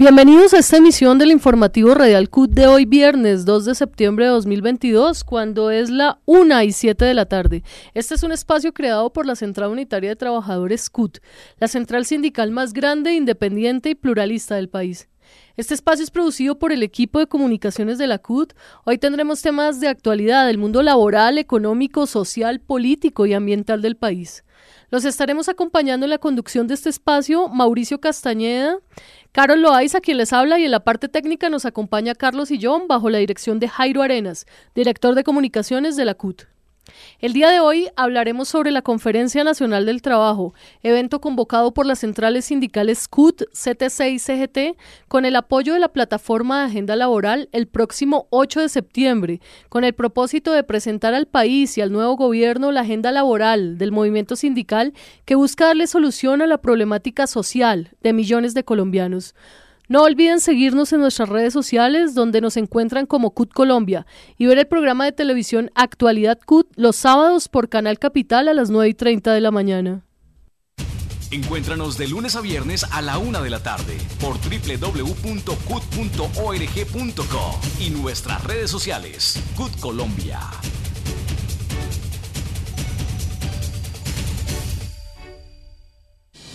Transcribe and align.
Bienvenidos 0.00 0.54
a 0.54 0.60
esta 0.60 0.78
emisión 0.78 1.18
del 1.18 1.30
informativo 1.30 1.92
Radial 1.92 2.30
CUT 2.30 2.52
de 2.52 2.66
hoy 2.66 2.86
viernes 2.86 3.44
2 3.44 3.66
de 3.66 3.74
septiembre 3.74 4.24
de 4.24 4.30
2022, 4.30 5.24
cuando 5.24 5.70
es 5.70 5.90
la 5.90 6.20
1 6.24 6.62
y 6.62 6.72
7 6.72 7.04
de 7.04 7.12
la 7.12 7.26
tarde. 7.26 7.62
Este 7.92 8.14
es 8.14 8.22
un 8.22 8.32
espacio 8.32 8.72
creado 8.72 9.12
por 9.12 9.26
la 9.26 9.36
Central 9.36 9.68
Unitaria 9.68 10.08
de 10.08 10.16
Trabajadores 10.16 10.88
CUT, 10.88 11.18
la 11.58 11.68
central 11.68 12.06
sindical 12.06 12.50
más 12.50 12.72
grande, 12.72 13.12
independiente 13.12 13.90
y 13.90 13.94
pluralista 13.94 14.54
del 14.54 14.70
país. 14.70 15.10
Este 15.58 15.74
espacio 15.74 16.02
es 16.02 16.10
producido 16.10 16.58
por 16.58 16.72
el 16.72 16.82
equipo 16.82 17.18
de 17.18 17.26
comunicaciones 17.26 17.98
de 17.98 18.06
la 18.06 18.16
CUT. 18.16 18.54
Hoy 18.84 18.96
tendremos 18.96 19.42
temas 19.42 19.80
de 19.80 19.88
actualidad 19.88 20.46
del 20.46 20.56
mundo 20.56 20.82
laboral, 20.82 21.36
económico, 21.36 22.06
social, 22.06 22.60
político 22.60 23.26
y 23.26 23.34
ambiental 23.34 23.82
del 23.82 23.96
país. 23.96 24.44
Los 24.90 25.04
estaremos 25.04 25.48
acompañando 25.48 26.04
en 26.04 26.10
la 26.10 26.18
conducción 26.18 26.66
de 26.66 26.74
este 26.74 26.88
espacio 26.88 27.48
Mauricio 27.48 28.00
Castañeda, 28.00 28.78
Carol 29.32 29.62
Loaiza, 29.62 30.00
quien 30.00 30.16
les 30.16 30.32
habla, 30.32 30.58
y 30.58 30.64
en 30.64 30.72
la 30.72 30.80
parte 30.80 31.08
técnica 31.08 31.50
nos 31.50 31.64
acompaña 31.64 32.16
Carlos 32.16 32.50
Illón 32.50 32.88
bajo 32.88 33.10
la 33.10 33.18
dirección 33.18 33.60
de 33.60 33.68
Jairo 33.68 34.02
Arenas, 34.02 34.44
director 34.74 35.14
de 35.14 35.22
comunicaciones 35.22 35.94
de 35.94 36.04
la 36.04 36.14
CUT. 36.14 36.46
El 37.20 37.32
día 37.32 37.50
de 37.50 37.60
hoy 37.60 37.88
hablaremos 37.96 38.48
sobre 38.48 38.70
la 38.70 38.82
Conferencia 38.82 39.44
Nacional 39.44 39.86
del 39.86 40.02
Trabajo, 40.02 40.54
evento 40.82 41.20
convocado 41.20 41.72
por 41.72 41.86
las 41.86 41.98
centrales 41.98 42.46
sindicales 42.46 43.08
CUT, 43.08 43.42
CTC 43.52 44.00
y 44.12 44.18
CGT, 44.18 44.78
con 45.08 45.24
el 45.24 45.36
apoyo 45.36 45.74
de 45.74 45.80
la 45.80 45.92
plataforma 45.92 46.60
de 46.60 46.66
agenda 46.66 46.96
laboral 46.96 47.48
el 47.52 47.66
próximo 47.66 48.26
8 48.30 48.60
de 48.60 48.68
septiembre, 48.68 49.40
con 49.68 49.84
el 49.84 49.92
propósito 49.92 50.52
de 50.52 50.62
presentar 50.62 51.14
al 51.14 51.26
país 51.26 51.76
y 51.76 51.80
al 51.80 51.92
nuevo 51.92 52.16
gobierno 52.16 52.72
la 52.72 52.80
agenda 52.80 53.12
laboral 53.12 53.78
del 53.78 53.92
movimiento 53.92 54.36
sindical 54.36 54.94
que 55.24 55.34
busca 55.34 55.66
darle 55.66 55.86
solución 55.86 56.42
a 56.42 56.46
la 56.46 56.58
problemática 56.58 57.26
social 57.26 57.90
de 58.02 58.12
millones 58.12 58.54
de 58.54 58.64
colombianos. 58.64 59.34
No 59.90 60.02
olviden 60.04 60.38
seguirnos 60.38 60.92
en 60.92 61.00
nuestras 61.00 61.28
redes 61.28 61.52
sociales 61.52 62.14
donde 62.14 62.40
nos 62.40 62.56
encuentran 62.56 63.06
como 63.06 63.32
CUT 63.32 63.52
Colombia 63.52 64.06
y 64.38 64.46
ver 64.46 64.56
el 64.58 64.68
programa 64.68 65.04
de 65.04 65.10
televisión 65.10 65.72
Actualidad 65.74 66.38
CUT 66.46 66.68
los 66.76 66.94
sábados 66.94 67.48
por 67.48 67.68
Canal 67.68 67.98
Capital 67.98 68.46
a 68.46 68.54
las 68.54 68.70
9 68.70 68.90
y 68.90 68.94
30 68.94 69.32
de 69.34 69.40
la 69.40 69.50
mañana. 69.50 70.06
Encuéntranos 71.32 71.98
de 71.98 72.06
lunes 72.06 72.36
a 72.36 72.40
viernes 72.40 72.84
a 72.84 73.02
la 73.02 73.18
una 73.18 73.40
de 73.40 73.50
la 73.50 73.64
tarde 73.64 73.98
por 74.20 74.36
www.cut.org.co 74.38 75.10
y 77.80 77.90
nuestras 77.90 78.44
redes 78.44 78.70
sociales. 78.70 79.42
CUT 79.56 79.80
Colombia. 79.80 80.38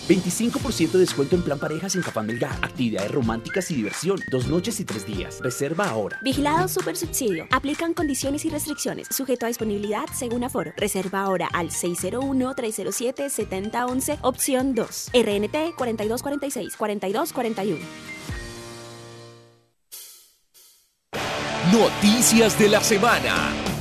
25% 0.08 0.92
de 0.92 1.00
descuento 1.00 1.36
en 1.36 1.42
plan 1.42 1.60
parejas 1.60 1.96
en 1.96 2.02
Cafán 2.02 2.28
Melgar. 2.28 2.58
Actividades 2.62 3.12
románticas 3.12 3.70
y 3.72 3.76
diversión. 3.76 4.20
Dos 4.32 4.48
noches 4.48 4.80
y 4.80 4.86
tres 4.86 5.06
días. 5.06 5.40
Reserva 5.42 5.90
ahora. 5.90 6.20
Vigilado 6.22 6.68
Super 6.68 6.96
Subsidio. 6.96 7.48
Aplican 7.52 7.94
condiciones 7.94 8.46
y 8.46 8.50
restricciones. 8.50 9.08
Sujeto 9.10 9.46
a 9.46 9.50
disponibilidad 9.50 10.06
según 10.14 10.44
aforo. 10.44 10.74
Reserva 10.78 11.24
ahora 11.24 11.50
al 11.54 11.70
601-307-7011, 11.70 14.20
opción 14.22 14.76
2. 14.76 15.10
RNT 15.14 15.76
4246-4241. 15.76 17.80
Noticias 21.72 22.60
de 22.60 22.70
la 22.70 22.80
semana. 22.80 23.75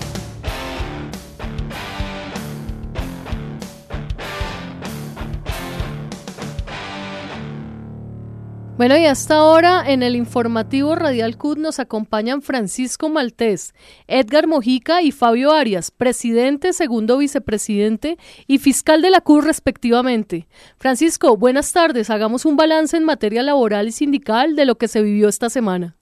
Bueno, 8.76 8.98
y 8.98 9.06
hasta 9.06 9.36
ahora 9.36 9.88
en 9.88 10.02
el 10.02 10.16
informativo 10.16 10.96
Radial 10.96 11.38
CUT 11.38 11.58
nos 11.58 11.78
acompañan 11.78 12.42
Francisco 12.42 13.08
Maltés, 13.08 13.72
Edgar 14.08 14.48
Mojica 14.48 15.00
y 15.00 15.12
Fabio 15.12 15.52
Arias, 15.52 15.92
presidente, 15.92 16.72
segundo 16.72 17.18
vicepresidente 17.18 18.18
y 18.48 18.58
fiscal 18.58 19.00
de 19.00 19.12
la 19.12 19.20
CUT 19.20 19.44
respectivamente. 19.44 20.48
Francisco, 20.76 21.36
buenas 21.36 21.72
tardes. 21.72 22.10
Hagamos 22.10 22.44
un 22.46 22.56
balance 22.56 22.96
en 22.96 23.04
materia 23.04 23.44
laboral 23.44 23.86
y 23.86 23.92
sindical 23.92 24.56
de 24.56 24.64
lo 24.64 24.76
que 24.76 24.88
se 24.88 25.02
vivió 25.02 25.28
esta 25.28 25.50
semana. 25.50 25.96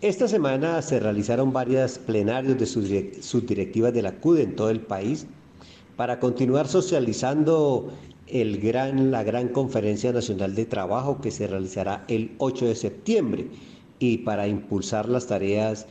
Esta 0.00 0.26
semana 0.26 0.82
se 0.82 0.98
realizaron 0.98 1.52
varias 1.52 1.96
plenarios 2.00 2.58
de 2.58 2.66
subdirectivas 2.66 3.94
de 3.94 4.02
la 4.02 4.16
CUD 4.16 4.40
en 4.40 4.56
todo 4.56 4.70
el 4.70 4.80
país 4.80 5.28
para 5.94 6.18
continuar 6.18 6.66
socializando 6.66 7.92
el 8.26 8.58
gran, 8.58 9.10
la 9.10 9.22
gran 9.22 9.48
conferencia 9.48 10.12
nacional 10.12 10.54
de 10.54 10.64
trabajo 10.64 11.20
que 11.20 11.30
se 11.30 11.46
realizará 11.46 12.04
el 12.08 12.32
8 12.38 12.66
de 12.66 12.74
septiembre 12.74 13.48
y 13.98 14.18
para 14.18 14.46
impulsar 14.48 15.08
las 15.08 15.26
tareas 15.26 15.86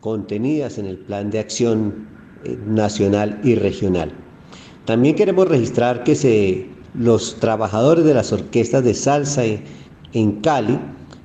contenidas 0.00 0.78
en 0.78 0.86
el 0.86 0.98
plan 0.98 1.30
de 1.30 1.38
acción 1.38 2.08
eh, 2.44 2.56
nacional 2.66 3.40
y 3.42 3.54
regional. 3.54 4.12
También 4.84 5.14
queremos 5.14 5.48
registrar 5.48 6.02
que 6.04 6.14
se, 6.14 6.66
los 6.94 7.36
trabajadores 7.36 8.04
de 8.04 8.14
las 8.14 8.32
orquestas 8.32 8.84
de 8.84 8.94
salsa 8.94 9.42
en 10.12 10.32
Cali 10.40 10.78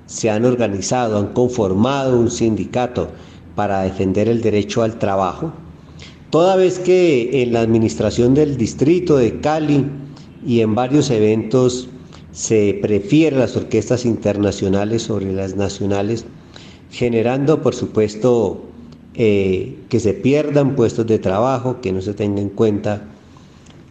se 0.06 0.30
han 0.30 0.46
organizado, 0.46 1.18
han 1.18 1.34
conformado 1.34 2.20
un 2.20 2.32
sindicato 2.32 3.10
para 3.56 3.82
defender 3.82 4.30
el 4.30 4.42
derecho 4.42 4.84
al 4.84 5.00
trabajo, 5.00 5.52
toda 6.30 6.56
vez 6.56 6.80
que 6.80 7.42
en 7.42 7.54
la 7.54 7.62
administración 7.62 8.34
del 8.34 8.58
distrito 8.58 9.18
de 9.18 9.40
Cali 9.40 9.86
y 10.46 10.62
en 10.62 10.76
varios 10.76 11.10
eventos 11.10 11.90
se 12.32 12.78
prefieren 12.82 13.40
las 13.40 13.56
orquestas 13.56 14.06
internacionales 14.06 15.04
sobre 15.04 15.34
las 15.34 15.56
nacionales, 15.56 16.26
generando 16.92 17.62
por 17.62 17.74
supuesto 17.74 18.64
eh, 19.16 19.76
que 19.90 20.00
se 20.00 20.14
pierdan 20.14 20.76
puestos 20.76 21.08
de 21.08 21.18
trabajo, 21.18 21.82
que 21.82 21.92
no 21.92 22.02
se 22.02 22.14
tenga 22.14 22.42
en 22.42 22.50
cuenta 22.50 23.04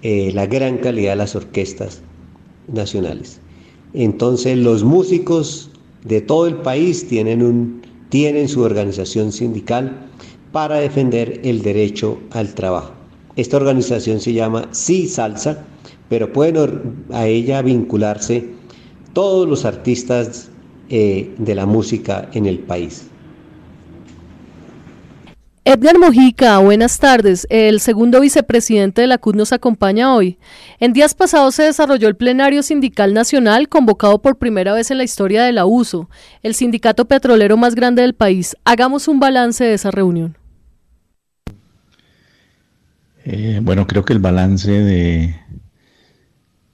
eh, 0.02 0.30
la 0.32 0.46
gran 0.46 0.78
calidad 0.78 1.12
de 1.12 1.16
las 1.16 1.34
orquestas 1.34 2.02
nacionales. 2.68 3.40
Entonces 3.92 4.56
los 4.58 4.84
músicos 4.84 5.70
de 6.04 6.20
todo 6.20 6.46
el 6.46 6.56
país 6.56 7.08
tienen, 7.08 7.42
un, 7.42 7.82
tienen 8.08 8.48
su 8.48 8.62
organización 8.62 9.32
sindical 9.32 10.06
para 10.52 10.76
defender 10.76 11.40
el 11.42 11.62
derecho 11.62 12.18
al 12.30 12.54
trabajo. 12.54 12.92
Esta 13.34 13.56
organización 13.56 14.20
se 14.20 14.32
llama 14.32 14.68
Sí 14.70 15.08
Salsa 15.08 15.64
pero 16.08 16.32
pueden 16.32 17.04
a 17.12 17.26
ella 17.26 17.62
vincularse 17.62 18.48
todos 19.12 19.48
los 19.48 19.64
artistas 19.64 20.50
eh, 20.88 21.34
de 21.38 21.54
la 21.54 21.66
música 21.66 22.28
en 22.32 22.46
el 22.46 22.60
país. 22.60 23.08
Edgar 25.68 25.98
Mojica, 25.98 26.58
buenas 26.58 27.00
tardes. 27.00 27.44
El 27.50 27.80
segundo 27.80 28.20
vicepresidente 28.20 29.00
de 29.00 29.08
la 29.08 29.18
CUT 29.18 29.34
nos 29.34 29.52
acompaña 29.52 30.14
hoy. 30.14 30.38
En 30.78 30.92
días 30.92 31.12
pasados 31.16 31.56
se 31.56 31.64
desarrolló 31.64 32.06
el 32.06 32.14
plenario 32.14 32.62
sindical 32.62 33.12
nacional 33.12 33.68
convocado 33.68 34.22
por 34.22 34.38
primera 34.38 34.74
vez 34.74 34.92
en 34.92 34.98
la 34.98 35.02
historia 35.02 35.42
de 35.42 35.50
la 35.50 35.66
USO, 35.66 36.08
el 36.44 36.54
sindicato 36.54 37.06
petrolero 37.06 37.56
más 37.56 37.74
grande 37.74 38.02
del 38.02 38.14
país. 38.14 38.54
Hagamos 38.64 39.08
un 39.08 39.18
balance 39.18 39.64
de 39.64 39.74
esa 39.74 39.90
reunión. 39.90 40.36
Eh, 43.24 43.58
bueno, 43.60 43.88
creo 43.88 44.04
que 44.04 44.12
el 44.12 44.20
balance 44.20 44.70
de, 44.70 45.34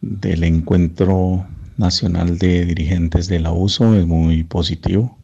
del 0.03 0.45
encuentro 0.45 1.47
nacional 1.79 2.37
de 2.39 2.67
dirigentes 2.67 3.29
de 3.29 3.41
la 3.41 3.53
USO 3.53 3.95
es 3.95 4.07
muy 4.07 4.43
positivo. 4.43 5.17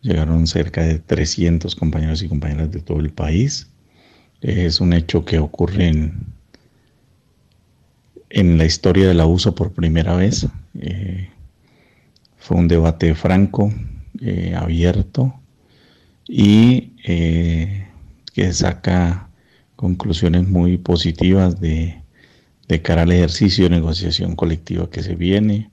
Llegaron 0.00 0.46
cerca 0.46 0.82
de 0.82 1.00
300 1.00 1.74
compañeros 1.76 2.22
y 2.22 2.28
compañeras 2.28 2.70
de 2.70 2.80
todo 2.80 3.00
el 3.00 3.10
país. 3.10 3.68
Es 4.40 4.80
un 4.80 4.92
hecho 4.92 5.24
que 5.24 5.40
ocurre 5.40 5.88
en, 8.30 8.58
la 8.58 8.64
historia 8.64 9.08
de 9.08 9.14
la 9.14 9.26
USO 9.26 9.54
por 9.54 9.72
primera 9.72 10.14
vez. 10.14 10.46
Eh, 10.80 11.28
fue 12.36 12.56
un 12.56 12.68
debate 12.68 13.14
franco, 13.14 13.72
eh, 14.20 14.54
abierto 14.56 15.34
y 16.28 16.92
eh, 17.04 17.86
que 18.32 18.52
saca 18.52 19.28
conclusiones 19.74 20.46
muy 20.46 20.76
positivas 20.76 21.60
de 21.60 22.00
de 22.68 22.82
cara 22.82 23.02
al 23.02 23.12
ejercicio 23.12 23.64
de 23.64 23.70
negociación 23.70 24.36
colectiva 24.36 24.90
que 24.90 25.02
se 25.02 25.14
viene 25.14 25.70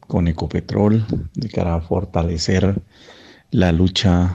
con 0.00 0.26
Ecopetrol, 0.26 1.06
de 1.34 1.48
cara 1.48 1.76
a 1.76 1.80
fortalecer 1.80 2.82
la 3.50 3.70
lucha 3.70 4.34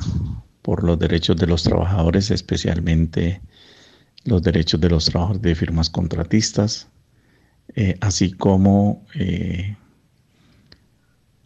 por 0.62 0.84
los 0.84 0.98
derechos 1.00 1.38
de 1.38 1.48
los 1.48 1.64
trabajadores, 1.64 2.32
especialmente 2.32 3.42
los 4.24 4.42
derechos 4.42 4.80
de 4.80 4.90
los 4.90 5.06
trabajadores 5.06 5.42
de 5.42 5.56
firmas 5.56 5.90
contratistas, 5.90 6.88
eh, 7.76 7.98
así 8.00 8.32
como 8.32 9.06
eh, 9.16 9.76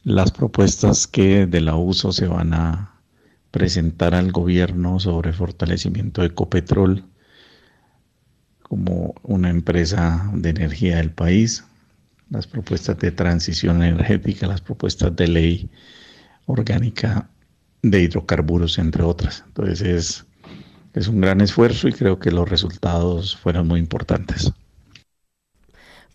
las 0.04 0.32
propuestas 0.32 1.08
que 1.08 1.48
de 1.48 1.62
la 1.62 1.76
uso 1.76 2.12
se 2.12 2.28
van 2.28 2.54
a 2.54 3.02
presentar 3.52 4.14
al 4.14 4.32
gobierno 4.32 5.00
sobre 5.00 5.34
fortalecimiento 5.34 6.22
de 6.22 6.28
Ecopetrol 6.28 7.06
como 8.70 9.16
una 9.24 9.50
empresa 9.50 10.30
de 10.34 10.52
energía 10.52 10.98
del 10.98 11.12
país, 11.12 11.66
las 12.30 12.48
propuestas 12.48 13.00
de 13.00 13.12
transición 13.12 13.84
energética, 13.84 14.48
las 14.48 14.62
propuestas 14.62 15.16
de 15.16 15.28
ley 15.28 15.70
orgánica 16.46 17.28
de 17.82 18.04
hidrocarburos, 18.04 18.78
entre 18.78 19.04
otras. 19.04 19.44
Entonces 19.48 19.82
es, 19.82 20.26
es 20.94 21.08
un 21.08 21.20
gran 21.20 21.42
esfuerzo 21.42 21.88
y 21.88 21.94
creo 21.94 22.20
que 22.20 22.32
los 22.32 22.48
resultados 22.48 23.36
fueron 23.36 23.68
muy 23.68 23.80
importantes. 23.80 24.54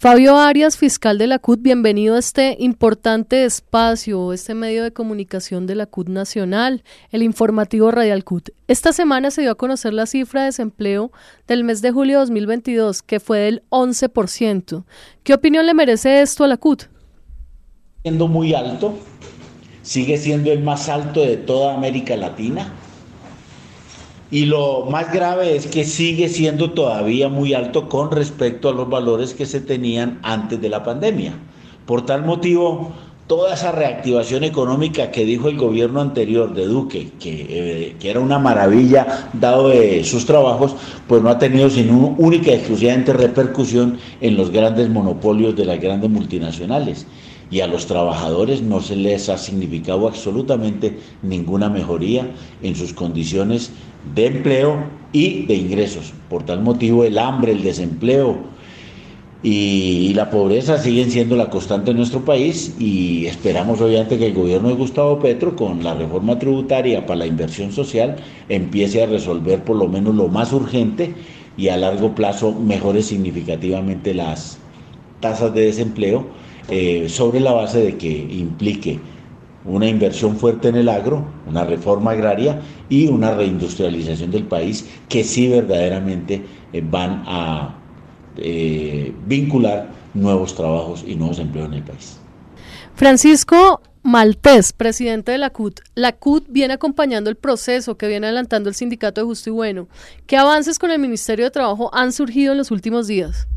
Fabio 0.04 0.36
Arias, 0.36 0.76
fiscal 0.76 1.16
de 1.16 1.26
la 1.26 1.38
CUT, 1.38 1.62
bienvenido 1.62 2.16
a 2.16 2.18
este 2.18 2.58
importante 2.60 3.46
espacio, 3.46 4.34
este 4.34 4.54
medio 4.54 4.82
de 4.82 4.92
comunicación 4.92 5.66
de 5.66 5.76
la 5.76 5.86
CUT 5.86 6.08
Nacional, 6.08 6.84
el 7.10 7.22
informativo 7.22 7.90
Radial 7.90 8.22
CUT. 8.22 8.50
Esta 8.68 8.92
semana 8.92 9.30
se 9.30 9.40
dio 9.40 9.52
a 9.52 9.54
conocer 9.54 9.94
la 9.94 10.04
cifra 10.04 10.42
de 10.42 10.48
desempleo 10.48 11.10
del 11.48 11.64
mes 11.64 11.80
de 11.80 11.90
julio 11.90 12.18
de 12.18 12.26
2022, 12.26 13.00
que 13.00 13.18
fue 13.18 13.38
del 13.38 13.62
11%. 13.70 14.84
¿Qué 15.22 15.32
opinión 15.32 15.64
le 15.64 15.72
merece 15.72 16.20
esto 16.20 16.44
a 16.44 16.48
la 16.48 16.58
CUT? 16.58 16.82
Siendo 18.02 18.28
muy 18.28 18.52
alto, 18.52 18.98
sigue 19.80 20.18
siendo 20.18 20.52
el 20.52 20.62
más 20.62 20.90
alto 20.90 21.22
de 21.22 21.38
toda 21.38 21.74
América 21.74 22.14
Latina 22.14 22.74
y 24.30 24.46
lo 24.46 24.86
más 24.86 25.12
grave 25.12 25.56
es 25.56 25.66
que 25.66 25.84
sigue 25.84 26.28
siendo 26.28 26.72
todavía 26.72 27.28
muy 27.28 27.54
alto 27.54 27.88
con 27.88 28.10
respecto 28.10 28.68
a 28.68 28.72
los 28.72 28.88
valores 28.88 29.34
que 29.34 29.46
se 29.46 29.60
tenían 29.60 30.18
antes 30.22 30.60
de 30.60 30.68
la 30.68 30.82
pandemia. 30.82 31.34
Por 31.86 32.06
tal 32.06 32.24
motivo, 32.24 32.92
toda 33.26 33.54
esa 33.54 33.72
reactivación 33.72 34.44
económica 34.44 35.10
que 35.10 35.24
dijo 35.24 35.48
el 35.48 35.56
gobierno 35.56 36.00
anterior 36.00 36.54
de 36.54 36.66
Duque, 36.66 37.10
que, 37.20 37.46
eh, 37.48 37.96
era 38.02 38.20
una 38.20 38.38
maravilla 38.38 39.30
dado 39.34 39.68
de 39.68 40.04
sus 40.04 40.26
trabajos, 40.26 40.74
pues 41.06 41.22
no 41.22 41.28
ha 41.28 41.38
tenido 41.38 41.70
sino 41.70 42.14
única 42.18 42.50
y 42.50 42.54
exclusivamente 42.54 43.12
repercusión 43.12 43.98
en 44.20 44.36
los 44.36 44.50
grandes 44.50 44.88
monopolios 44.88 45.56
de 45.56 45.64
las 45.64 45.80
grandes 45.80 46.10
multinacionales 46.10 47.06
y 47.50 47.60
a 47.60 47.66
los 47.66 47.86
trabajadores 47.86 48.62
no 48.62 48.80
se 48.80 48.96
les 48.96 49.28
ha 49.28 49.38
significado 49.38 50.08
absolutamente 50.08 50.98
ninguna 51.22 51.68
mejoría 51.68 52.30
en 52.62 52.74
sus 52.74 52.92
condiciones 52.92 53.70
de 54.14 54.26
empleo 54.26 54.76
y 55.12 55.46
de 55.46 55.54
ingresos. 55.54 56.12
Por 56.28 56.42
tal 56.44 56.62
motivo 56.62 57.04
el 57.04 57.18
hambre, 57.18 57.52
el 57.52 57.62
desempleo 57.62 58.54
y, 59.44 60.14
la 60.14 60.30
pobreza 60.30 60.78
siguen 60.78 61.10
siendo 61.10 61.36
la 61.36 61.50
constante 61.50 61.90
en 61.90 61.98
nuestro 61.98 62.24
país 62.24 62.74
y 62.78 63.26
esperamos 63.26 63.80
obviamente 63.80 64.16
que 64.16 64.26
el 64.26 64.32
gobierno 64.34 64.68
de 64.68 64.74
Gustavo 64.74 65.18
Petro 65.18 65.54
con 65.54 65.84
la 65.84 65.94
reforma 65.94 66.38
tributaria 66.38 67.04
para 67.04 67.20
la 67.20 67.26
inversión 67.26 67.70
social 67.70 68.16
empiece 68.48 69.02
a 69.02 69.06
resolver 69.06 69.62
por 69.62 69.76
lo 69.76 69.86
menos 69.86 70.14
lo 70.14 70.28
más 70.28 70.52
urgente 70.52 71.14
y 71.58 71.68
a 71.68 71.76
largo 71.76 72.14
plazo 72.14 72.52
mejore 72.52 73.02
significativamente 73.02 74.14
las 74.14 74.58
tasas 75.20 75.52
de 75.52 75.66
desempleo 75.66 76.26
eh, 76.68 77.06
sobre 77.08 77.40
la 77.40 77.52
base 77.52 77.82
de 77.82 77.98
que 77.98 78.10
implique 78.10 78.98
una 79.64 79.86
inversión 79.86 80.36
fuerte 80.36 80.68
en 80.68 80.76
el 80.76 80.88
agro, 80.88 81.24
una 81.48 81.64
reforma 81.64 82.12
agraria 82.12 82.60
y 82.88 83.08
una 83.08 83.34
reindustrialización 83.34 84.30
del 84.30 84.44
país 84.44 84.88
que 85.08 85.24
sí 85.24 85.48
verdaderamente 85.48 86.44
eh, 86.72 86.82
van 86.84 87.22
a 87.26 87.74
eh, 88.36 89.12
vincular 89.26 89.88
nuevos 90.12 90.54
trabajos 90.54 91.04
y 91.06 91.14
nuevos 91.14 91.38
empleos 91.38 91.68
en 91.68 91.74
el 91.74 91.82
país. 91.82 92.18
Francisco 92.94 93.80
Maltés, 94.02 94.74
presidente 94.74 95.32
de 95.32 95.38
la 95.38 95.48
CUT. 95.48 95.80
La 95.94 96.12
CUT 96.12 96.44
viene 96.50 96.74
acompañando 96.74 97.30
el 97.30 97.36
proceso 97.36 97.96
que 97.96 98.06
viene 98.06 98.26
adelantando 98.26 98.68
el 98.68 98.74
Sindicato 98.74 99.22
de 99.22 99.26
Justo 99.26 99.48
y 99.48 99.52
Bueno. 99.54 99.88
¿Qué 100.26 100.36
avances 100.36 100.78
con 100.78 100.90
el 100.90 100.98
Ministerio 100.98 101.46
de 101.46 101.50
Trabajo 101.50 101.90
han 101.94 102.12
surgido 102.12 102.52
en 102.52 102.58
los 102.58 102.70
últimos 102.70 103.06
días? 103.06 103.48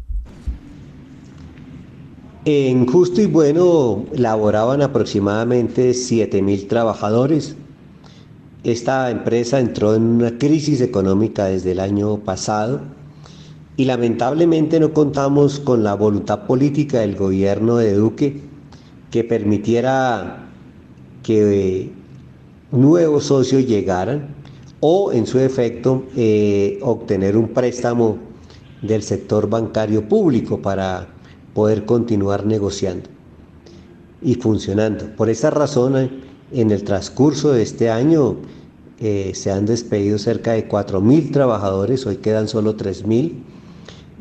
En 2.49 2.87
Justo 2.87 3.21
y 3.21 3.25
Bueno 3.25 4.05
laboraban 4.13 4.81
aproximadamente 4.81 5.91
7.000 5.91 6.69
trabajadores. 6.69 7.57
Esta 8.63 9.11
empresa 9.11 9.59
entró 9.59 9.95
en 9.95 10.03
una 10.03 10.37
crisis 10.37 10.79
económica 10.79 11.47
desde 11.47 11.73
el 11.73 11.81
año 11.81 12.19
pasado 12.19 12.79
y 13.75 13.83
lamentablemente 13.83 14.79
no 14.79 14.93
contamos 14.93 15.59
con 15.59 15.83
la 15.83 15.93
voluntad 15.95 16.47
política 16.47 17.01
del 17.01 17.17
gobierno 17.17 17.75
de 17.75 17.95
Duque 17.95 18.39
que 19.11 19.25
permitiera 19.25 20.47
que 21.23 21.91
nuevos 22.71 23.25
socios 23.25 23.67
llegaran 23.67 24.33
o 24.79 25.11
en 25.11 25.27
su 25.27 25.37
efecto 25.39 26.05
eh, 26.15 26.79
obtener 26.81 27.35
un 27.35 27.49
préstamo 27.49 28.17
del 28.81 29.03
sector 29.03 29.49
bancario 29.49 30.07
público 30.07 30.61
para 30.61 31.16
poder 31.57 31.85
continuar 31.85 32.45
negociando 32.45 33.09
y 34.21 34.35
funcionando. 34.35 35.07
Por 35.15 35.27
esa 35.27 35.49
razón, 35.49 36.11
en 36.51 36.69
el 36.69 36.83
transcurso 36.83 37.51
de 37.51 37.63
este 37.63 37.89
año 37.89 38.35
eh, 38.99 39.31
se 39.33 39.51
han 39.51 39.65
despedido 39.65 40.19
cerca 40.19 40.51
de 40.51 40.69
4.000 40.69 41.31
trabajadores, 41.31 42.05
hoy 42.05 42.17
quedan 42.17 42.47
solo 42.47 42.77
3.000 42.77 43.33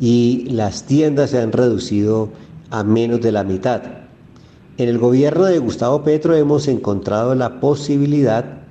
y 0.01 0.47
las 0.49 0.85
tiendas 0.85 1.29
se 1.29 1.39
han 1.39 1.53
reducido 1.53 2.31
a 2.71 2.83
menos 2.85 3.21
de 3.21 3.33
la 3.33 3.45
mitad. 3.45 3.83
En 4.79 4.89
el 4.89 4.97
gobierno 4.97 5.45
de 5.45 5.59
Gustavo 5.59 6.05
Petro 6.05 6.35
hemos 6.35 6.69
encontrado 6.69 7.35
la 7.35 7.61
posibilidad 7.61 8.63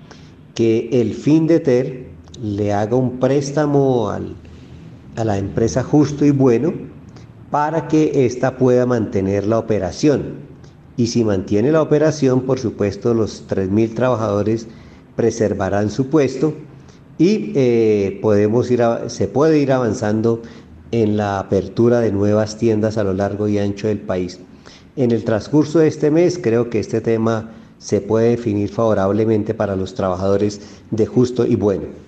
que 0.55 0.89
el 0.91 1.13
FINDETER 1.13 2.07
le 2.41 2.73
haga 2.73 2.95
un 2.95 3.19
préstamo 3.19 4.09
a 4.09 5.23
la 5.23 5.37
empresa 5.37 5.83
justo 5.83 6.25
y 6.25 6.31
bueno 6.31 6.94
para 7.55 7.87
que 7.87 8.25
ésta 8.25 8.57
pueda 8.57 8.85
mantener 8.85 9.47
la 9.47 9.57
operación. 9.59 10.39
Y 10.97 11.07
si 11.07 11.23
mantiene 11.23 11.71
la 11.71 11.81
operación, 11.81 12.41
por 12.41 12.59
supuesto, 12.59 13.13
los 13.13 13.47
3.000 13.47 13.95
trabajadores 13.95 14.67
preservarán 15.15 15.89
su 15.89 16.09
puesto 16.09 16.53
y 17.17 17.53
eh, 17.55 18.19
podemos 18.21 18.69
ir 18.69 18.83
se 19.07 19.29
puede 19.29 19.59
ir 19.59 19.71
avanzando 19.71 20.41
en 20.91 21.15
la 21.15 21.39
apertura 21.39 22.01
de 22.01 22.11
nuevas 22.11 22.57
tiendas 22.57 22.97
a 22.97 23.05
lo 23.05 23.13
largo 23.13 23.47
y 23.47 23.57
ancho 23.57 23.87
del 23.87 24.01
país. 24.01 24.37
En 24.97 25.11
el 25.11 25.23
transcurso 25.23 25.79
de 25.79 25.87
este 25.87 26.11
mes 26.11 26.37
creo 26.37 26.69
que 26.69 26.81
este 26.81 26.99
tema 26.99 27.51
se 27.77 28.01
puede 28.01 28.31
definir 28.31 28.67
favorablemente 28.67 29.53
para 29.53 29.77
los 29.77 29.93
trabajadores 29.93 30.59
de 30.91 31.05
justo 31.05 31.45
y 31.45 31.55
bueno. 31.55 32.04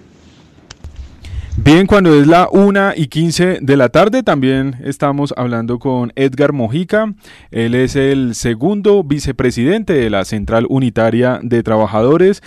Bien, 1.59 1.87
cuando 1.87 2.13
es 2.13 2.27
la 2.27 2.47
1 2.51 2.93
y 2.95 3.07
15 3.07 3.59
de 3.61 3.77
la 3.77 3.89
tarde, 3.89 4.21
también 4.21 4.77
estamos 4.83 5.33
hablando 5.35 5.79
con 5.79 6.13
Edgar 6.15 6.53
Mojica. 6.53 7.13
Él 7.49 7.73
es 7.73 7.95
el 7.95 8.35
segundo 8.35 9.03
vicepresidente 9.03 9.93
de 9.93 10.11
la 10.11 10.23
Central 10.23 10.67
Unitaria 10.69 11.39
de 11.41 11.63
Trabajadores. 11.63 12.43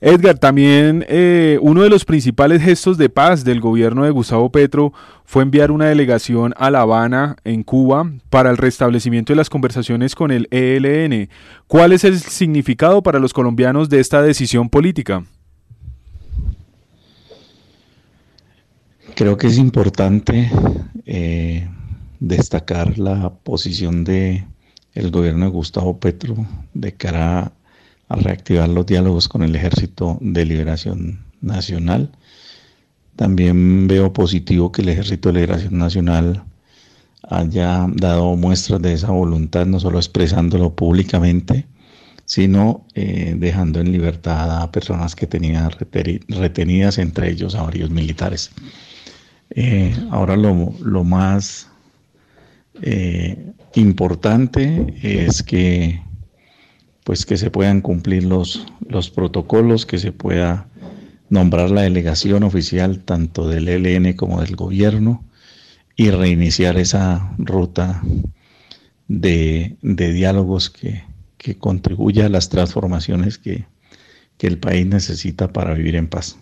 Edgar, 0.00 0.38
también 0.38 1.04
eh, 1.08 1.58
uno 1.60 1.82
de 1.82 1.90
los 1.90 2.06
principales 2.06 2.62
gestos 2.62 2.96
de 2.96 3.10
paz 3.10 3.44
del 3.44 3.60
gobierno 3.60 4.04
de 4.04 4.10
Gustavo 4.10 4.50
Petro 4.50 4.92
fue 5.26 5.42
enviar 5.42 5.70
una 5.70 5.86
delegación 5.86 6.54
a 6.56 6.70
La 6.70 6.80
Habana, 6.80 7.36
en 7.44 7.62
Cuba, 7.62 8.10
para 8.30 8.50
el 8.50 8.56
restablecimiento 8.56 9.34
de 9.34 9.36
las 9.36 9.50
conversaciones 9.50 10.14
con 10.14 10.30
el 10.30 10.48
ELN. 10.50 11.28
¿Cuál 11.66 11.92
es 11.92 12.04
el 12.04 12.18
significado 12.18 13.02
para 13.02 13.20
los 13.20 13.34
colombianos 13.34 13.90
de 13.90 14.00
esta 14.00 14.22
decisión 14.22 14.70
política? 14.70 15.24
Creo 19.16 19.38
que 19.38 19.46
es 19.46 19.56
importante 19.56 20.50
eh, 21.06 21.66
destacar 22.20 22.98
la 22.98 23.32
posición 23.32 24.04
de 24.04 24.44
el 24.92 25.10
gobierno 25.10 25.46
de 25.46 25.52
Gustavo 25.52 25.98
Petro 25.98 26.36
de 26.74 26.92
cara 26.92 27.50
a 28.10 28.16
reactivar 28.16 28.68
los 28.68 28.84
diálogos 28.84 29.26
con 29.26 29.42
el 29.42 29.56
Ejército 29.56 30.18
de 30.20 30.44
Liberación 30.44 31.24
Nacional. 31.40 32.12
También 33.16 33.88
veo 33.88 34.12
positivo 34.12 34.70
que 34.70 34.82
el 34.82 34.90
Ejército 34.90 35.30
de 35.30 35.40
Liberación 35.40 35.78
Nacional 35.78 36.44
haya 37.22 37.86
dado 37.94 38.36
muestras 38.36 38.82
de 38.82 38.92
esa 38.92 39.12
voluntad, 39.12 39.64
no 39.64 39.80
solo 39.80 39.96
expresándolo 39.96 40.74
públicamente, 40.74 41.64
sino 42.26 42.84
eh, 42.94 43.34
dejando 43.38 43.80
en 43.80 43.92
libertad 43.92 44.60
a 44.60 44.70
personas 44.70 45.16
que 45.16 45.26
tenían 45.26 45.70
retenidas, 45.70 46.98
entre 46.98 47.30
ellos 47.30 47.54
a 47.54 47.62
varios 47.62 47.88
militares. 47.88 48.50
Eh, 49.50 49.94
ahora 50.10 50.36
lo, 50.36 51.04
más 51.04 51.68
eh, 52.82 53.52
importante 53.74 54.94
es 55.02 55.42
que 55.42 56.02
pues 57.04 57.24
que 57.24 57.36
se 57.36 57.52
puedan 57.52 57.82
cumplir 57.82 58.24
los, 58.24 58.66
los 58.88 59.10
protocolos, 59.10 59.86
que 59.86 59.98
se 59.98 60.10
pueda 60.10 60.66
nombrar 61.30 61.70
la 61.70 61.82
delegación 61.82 62.42
oficial 62.42 62.98
tanto 63.04 63.48
del 63.48 63.68
ELN 63.68 64.14
como 64.14 64.40
del 64.40 64.56
gobierno 64.56 65.24
y 65.94 66.10
reiniciar 66.10 66.78
esa 66.78 67.32
ruta 67.38 68.02
de, 69.06 69.76
diálogos 69.82 70.70
que, 70.70 71.04
contribuya 71.60 72.26
a 72.26 72.28
las 72.28 72.48
transformaciones 72.48 73.38
que 73.38 73.66
el 74.40 74.58
país 74.58 74.84
necesita 74.84 75.52
para 75.52 75.74
vivir 75.74 75.94
en 75.94 76.08
paz. 76.08 76.36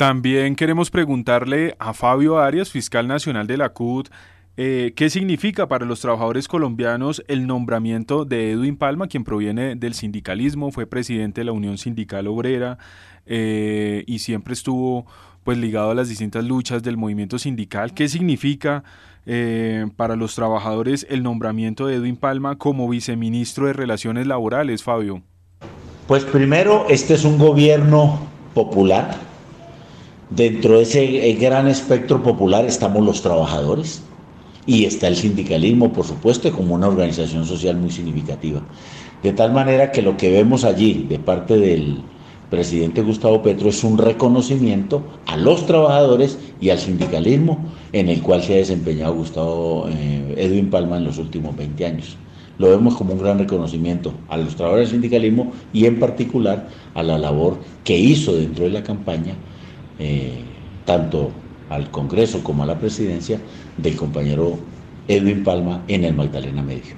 También 0.00 0.56
queremos 0.56 0.90
preguntarle 0.90 1.76
a 1.78 1.92
Fabio 1.92 2.38
Arias, 2.38 2.70
fiscal 2.70 3.06
nacional 3.06 3.46
de 3.46 3.58
la 3.58 3.74
CUT, 3.74 4.08
eh, 4.56 4.94
¿Qué 4.96 5.10
significa 5.10 5.68
para 5.68 5.84
los 5.84 6.00
trabajadores 6.00 6.48
colombianos 6.48 7.22
el 7.28 7.46
nombramiento 7.46 8.24
de 8.24 8.52
Edwin 8.52 8.78
Palma, 8.78 9.08
quien 9.08 9.24
proviene 9.24 9.76
del 9.76 9.92
sindicalismo, 9.92 10.70
fue 10.70 10.86
presidente 10.86 11.42
de 11.42 11.44
la 11.44 11.52
Unión 11.52 11.76
Sindical 11.76 12.28
Obrera 12.28 12.78
eh, 13.26 14.04
y 14.06 14.20
siempre 14.20 14.54
estuvo 14.54 15.04
pues 15.44 15.58
ligado 15.58 15.90
a 15.90 15.94
las 15.94 16.08
distintas 16.08 16.46
luchas 16.46 16.82
del 16.82 16.96
movimiento 16.96 17.38
sindical? 17.38 17.92
¿Qué 17.92 18.08
significa 18.08 18.84
eh, 19.26 19.84
para 19.96 20.16
los 20.16 20.34
trabajadores 20.34 21.06
el 21.10 21.22
nombramiento 21.22 21.86
de 21.86 21.96
Edwin 21.96 22.16
Palma 22.16 22.56
como 22.56 22.88
viceministro 22.88 23.66
de 23.66 23.74
Relaciones 23.74 24.26
Laborales, 24.26 24.82
Fabio? 24.82 25.20
Pues 26.06 26.24
primero, 26.24 26.86
este 26.88 27.12
es 27.12 27.24
un 27.26 27.36
gobierno 27.36 28.18
popular. 28.54 29.29
Dentro 30.30 30.76
de 30.76 30.82
ese 30.84 31.32
gran 31.40 31.66
espectro 31.66 32.22
popular 32.22 32.64
estamos 32.64 33.04
los 33.04 33.20
trabajadores 33.20 34.00
y 34.64 34.84
está 34.84 35.08
el 35.08 35.16
sindicalismo, 35.16 35.92
por 35.92 36.06
supuesto, 36.06 36.52
como 36.52 36.76
una 36.76 36.86
organización 36.86 37.44
social 37.44 37.76
muy 37.76 37.90
significativa. 37.90 38.62
De 39.24 39.32
tal 39.32 39.52
manera 39.52 39.90
que 39.90 40.02
lo 40.02 40.16
que 40.16 40.30
vemos 40.30 40.62
allí 40.62 41.04
de 41.08 41.18
parte 41.18 41.58
del 41.58 42.02
presidente 42.48 43.02
Gustavo 43.02 43.42
Petro 43.42 43.70
es 43.70 43.82
un 43.82 43.98
reconocimiento 43.98 45.02
a 45.26 45.36
los 45.36 45.66
trabajadores 45.66 46.38
y 46.60 46.70
al 46.70 46.78
sindicalismo 46.78 47.64
en 47.92 48.08
el 48.08 48.22
cual 48.22 48.42
se 48.42 48.54
ha 48.54 48.58
desempeñado 48.58 49.14
Gustavo 49.14 49.88
eh, 49.88 50.34
Edwin 50.36 50.70
Palma 50.70 50.98
en 50.98 51.04
los 51.04 51.18
últimos 51.18 51.56
20 51.56 51.86
años. 51.86 52.16
Lo 52.58 52.70
vemos 52.70 52.94
como 52.94 53.14
un 53.14 53.20
gran 53.20 53.38
reconocimiento 53.38 54.12
a 54.28 54.36
los 54.36 54.54
trabajadores 54.54 54.90
del 54.90 55.00
sindicalismo 55.00 55.50
y 55.72 55.86
en 55.86 55.98
particular 55.98 56.68
a 56.94 57.02
la 57.02 57.18
labor 57.18 57.58
que 57.82 57.98
hizo 57.98 58.34
dentro 58.34 58.64
de 58.64 58.70
la 58.70 58.82
campaña, 58.82 59.34
eh, 60.00 60.42
tanto 60.84 61.30
al 61.68 61.90
Congreso 61.90 62.42
como 62.42 62.64
a 62.64 62.66
la 62.66 62.78
presidencia 62.78 63.38
del 63.76 63.94
compañero 63.96 64.58
Edwin 65.06 65.44
Palma 65.44 65.82
en 65.86 66.04
el 66.04 66.14
Magdalena 66.14 66.62
Medio. 66.62 66.96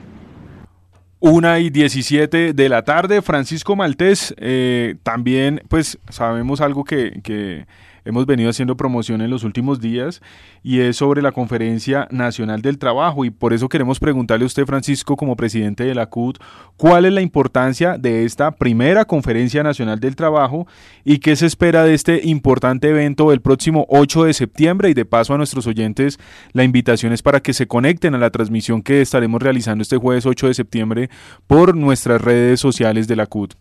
Una 1.21 1.59
y 1.61 1.71
17 1.71 2.52
de 2.52 2.68
la 2.68 2.82
tarde, 2.82 3.23
Francisco 3.23 3.76
Maltés, 3.76 4.35
eh, 4.38 4.97
también 5.02 5.62
pues 5.68 5.99
sabemos 6.09 6.61
algo 6.61 6.85
que, 6.85 7.21
que 7.23 7.66
hemos 8.04 8.26
venido 8.26 8.50
haciendo 8.50 8.76
promoción 8.76 9.21
en 9.21 9.30
los 9.30 9.44
últimos 9.44 9.80
días 9.80 10.23
y 10.62 10.80
es 10.80 10.97
sobre 10.97 11.23
la 11.23 11.32
Conferencia 11.32 12.09
Nacional 12.11 12.62
del 12.62 12.78
Trabajo 12.78 13.25
y 13.25 13.30
por 13.30 13.52
eso 13.52 13.68
queremos 13.68 14.00
preguntarle 14.00 14.44
a 14.44 14.47
usted, 14.47 14.66
Francisco, 14.66 15.16
como 15.16 15.37
presidente 15.37 15.85
de 15.85 15.94
la 15.94 16.06
CUT, 16.06 16.38
cuál 16.76 17.04
es 17.04 17.12
la 17.12 17.21
importancia 17.21 17.99
de 17.99 18.25
esta 18.25 18.52
primera 18.52 19.04
Conferencia 19.04 19.62
Nacional 19.62 20.00
del 20.00 20.16
Trabajo 20.16 20.66
y 21.04 21.18
qué 21.18 21.37
se 21.37 21.47
espera 21.47 21.85
de 21.85 21.94
este 21.94 22.21
importante 22.25 22.88
evento 22.90 23.32
el 23.32 23.40
próximo 23.40 23.87
8 23.88 24.25
de 24.25 24.35
septiembre 24.35 24.90
y 24.90 24.94
de 24.94 25.04
paso 25.04 25.35
a 25.35 25.38
nuestros 25.38 25.66
oyentes 25.66 26.18
la 26.52 26.64
invitación 26.64 27.12
es 27.12 27.23
para 27.23 27.40
que 27.40 27.52
se 27.52 27.66
conecten 27.66 28.14
a 28.14 28.18
la 28.18 28.30
transmisión 28.30 28.82
que 28.82 29.00
estaremos 29.00 29.42
realizando 29.42 29.82
este 29.82 29.97
jueves 29.97 30.26
8 30.26 30.49
de 30.49 30.54
septiembre 30.54 31.11
por 31.47 31.76
nuestras 31.76 32.21
redes 32.21 32.61
sociales 32.61 33.09
de 33.09 33.16
la 33.16 33.26
CUT. 33.26 33.54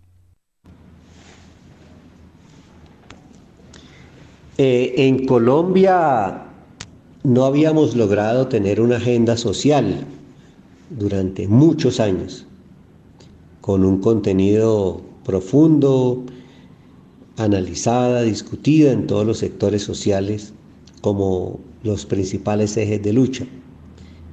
Eh, 4.57 4.93
en 4.97 5.25
Colombia 5.25 6.43
no 7.23 7.45
habíamos 7.45 7.95
logrado 7.95 8.47
tener 8.47 8.81
una 8.81 8.97
agenda 8.97 9.37
social 9.37 10.05
durante 10.89 11.47
muchos 11.47 11.99
años, 11.99 12.45
con 13.61 13.85
un 13.85 13.99
contenido 13.99 15.01
profundo, 15.23 16.23
analizada, 17.37 18.23
discutida 18.23 18.91
en 18.91 19.07
todos 19.07 19.25
los 19.25 19.37
sectores 19.37 19.83
sociales 19.83 20.53
como 21.01 21.59
los 21.83 22.05
principales 22.05 22.75
ejes 22.75 23.01
de 23.01 23.13
lucha. 23.13 23.45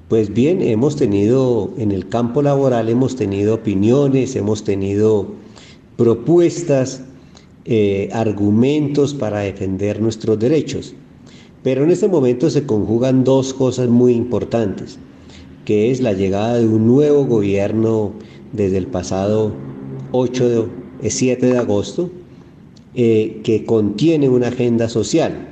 Pues 0.08 0.32
bien, 0.32 0.62
hemos 0.62 0.96
tenido 0.96 1.70
en 1.78 1.92
el 1.92 2.08
campo 2.08 2.42
laboral, 2.42 2.88
hemos 2.88 3.14
tenido 3.14 3.54
opiniones, 3.54 4.34
hemos 4.34 4.64
tenido 4.64 5.28
propuestas 5.96 7.02
eh, 7.70 8.08
argumentos 8.14 9.12
para 9.12 9.40
defender 9.40 10.00
nuestros 10.00 10.38
derechos. 10.38 10.94
Pero 11.62 11.84
en 11.84 11.90
este 11.90 12.08
momento 12.08 12.48
se 12.48 12.64
conjugan 12.64 13.24
dos 13.24 13.52
cosas 13.52 13.90
muy 13.90 14.14
importantes, 14.14 14.98
que 15.66 15.90
es 15.90 16.00
la 16.00 16.14
llegada 16.14 16.56
de 16.56 16.66
un 16.66 16.86
nuevo 16.86 17.26
gobierno 17.26 18.12
desde 18.54 18.78
el 18.78 18.86
pasado 18.86 19.52
8 20.12 20.68
de, 21.02 21.10
7 21.10 21.44
de 21.44 21.58
agosto, 21.58 22.10
eh, 22.94 23.42
que 23.44 23.66
contiene 23.66 24.30
una 24.30 24.48
agenda 24.48 24.88
social. 24.88 25.48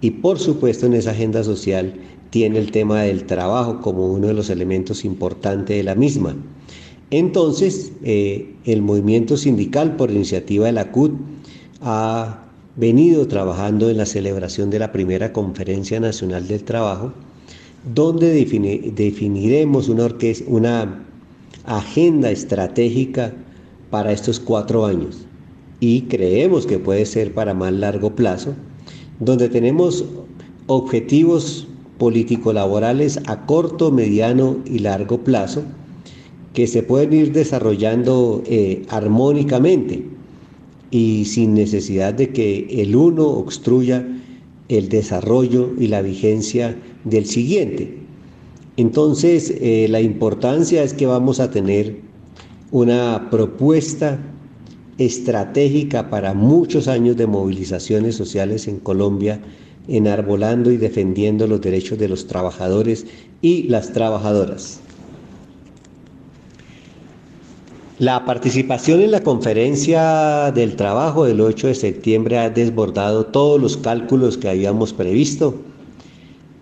Y 0.00 0.12
por 0.12 0.38
supuesto 0.38 0.86
en 0.86 0.94
esa 0.94 1.10
agenda 1.10 1.44
social 1.44 1.92
tiene 2.30 2.58
el 2.58 2.70
tema 2.70 3.02
del 3.02 3.24
trabajo 3.24 3.82
como 3.82 4.10
uno 4.10 4.28
de 4.28 4.32
los 4.32 4.48
elementos 4.48 5.04
importantes 5.04 5.76
de 5.76 5.82
la 5.82 5.94
misma. 5.94 6.36
Entonces, 7.10 7.92
eh, 8.02 8.54
el 8.64 8.80
movimiento 8.80 9.36
sindical 9.36 9.96
por 9.96 10.10
iniciativa 10.10 10.64
de 10.64 10.72
la 10.72 10.90
CUT 10.90 11.12
ha 11.80 12.44
venido 12.76 13.26
trabajando 13.26 13.90
en 13.90 13.96
la 13.96 14.06
celebración 14.06 14.70
de 14.70 14.78
la 14.78 14.92
primera 14.92 15.32
Conferencia 15.32 15.98
Nacional 16.00 16.46
del 16.46 16.62
Trabajo, 16.64 17.12
donde 17.94 18.32
definiremos 18.94 19.88
una, 19.88 21.06
agenda 21.64 22.30
estratégica 22.30 23.32
para 23.90 24.12
estos 24.12 24.40
cuatro 24.40 24.86
años. 24.86 25.26
Y 25.78 26.02
creemos 26.02 26.66
que 26.66 26.78
puede 26.78 27.06
ser 27.06 27.34
para 27.34 27.54
más 27.54 27.72
largo 27.72 28.14
plazo, 28.14 28.54
donde 29.18 29.48
tenemos 29.48 30.04
objetivos 30.66 31.66
político-laborales 31.98 33.20
a 33.26 33.44
corto, 33.46 33.90
mediano 33.90 34.58
y 34.64 34.78
largo 34.78 35.18
plazo 35.18 35.62
que 36.54 36.66
se 36.66 36.82
pueden 36.82 37.12
ir 37.12 37.32
desarrollando 37.32 38.42
eh, 38.46 38.82
armónicamente 38.88 40.04
y 40.90 41.24
sin 41.24 41.54
necesidad 41.54 42.14
de 42.14 42.30
que 42.30 42.66
el 42.82 42.96
uno 42.96 43.26
obstruya 43.26 44.06
el 44.68 44.88
desarrollo 44.88 45.72
y 45.78 45.88
la 45.88 46.00
vigencia 46.00 46.76
del 47.04 47.26
siguiente. 47.26 47.98
Entonces, 48.76 49.52
eh, 49.60 49.88
la 49.90 50.00
importancia 50.00 50.82
es 50.82 50.94
que 50.94 51.06
vamos 51.06 51.40
a 51.40 51.50
tener 51.50 51.96
una 52.70 53.28
propuesta 53.30 54.20
estratégica 54.98 56.08
para 56.08 56.34
muchos 56.34 56.86
años 56.86 57.16
de 57.16 57.26
movilizaciones 57.26 58.14
sociales 58.14 58.68
en 58.68 58.78
Colombia, 58.78 59.40
enarbolando 59.88 60.70
y 60.70 60.76
defendiendo 60.76 61.46
los 61.46 61.60
derechos 61.60 61.98
de 61.98 62.08
los 62.08 62.26
trabajadores 62.26 63.06
y 63.42 63.64
las 63.64 63.92
trabajadoras. 63.92 64.80
La 68.00 68.24
participación 68.24 69.02
en 69.02 69.10
la 69.10 69.22
conferencia 69.22 70.50
del 70.52 70.74
trabajo 70.74 71.26
del 71.26 71.38
8 71.38 71.66
de 71.66 71.74
septiembre 71.74 72.38
ha 72.38 72.48
desbordado 72.48 73.26
todos 73.26 73.60
los 73.60 73.76
cálculos 73.76 74.38
que 74.38 74.48
habíamos 74.48 74.94
previsto. 74.94 75.60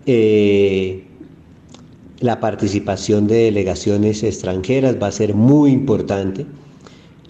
Eh, 0.05 1.05
la 2.19 2.41
participación 2.41 3.27
de 3.27 3.45
delegaciones 3.45 4.21
extranjeras 4.21 4.97
va 5.01 5.07
a 5.07 5.13
ser 5.13 5.33
muy 5.33 5.71
importante. 5.71 6.45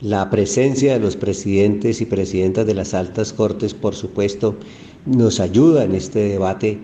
La 0.01 0.31
presencia 0.31 0.93
de 0.93 0.99
los 0.99 1.15
presidentes 1.15 2.01
y 2.01 2.07
presidentas 2.07 2.65
de 2.65 2.73
las 2.73 2.95
altas 2.95 3.31
cortes, 3.31 3.75
por 3.75 3.93
supuesto, 3.93 4.55
nos 5.05 5.39
ayuda 5.39 5.83
en 5.83 5.93
este 5.93 6.17
debate 6.17 6.79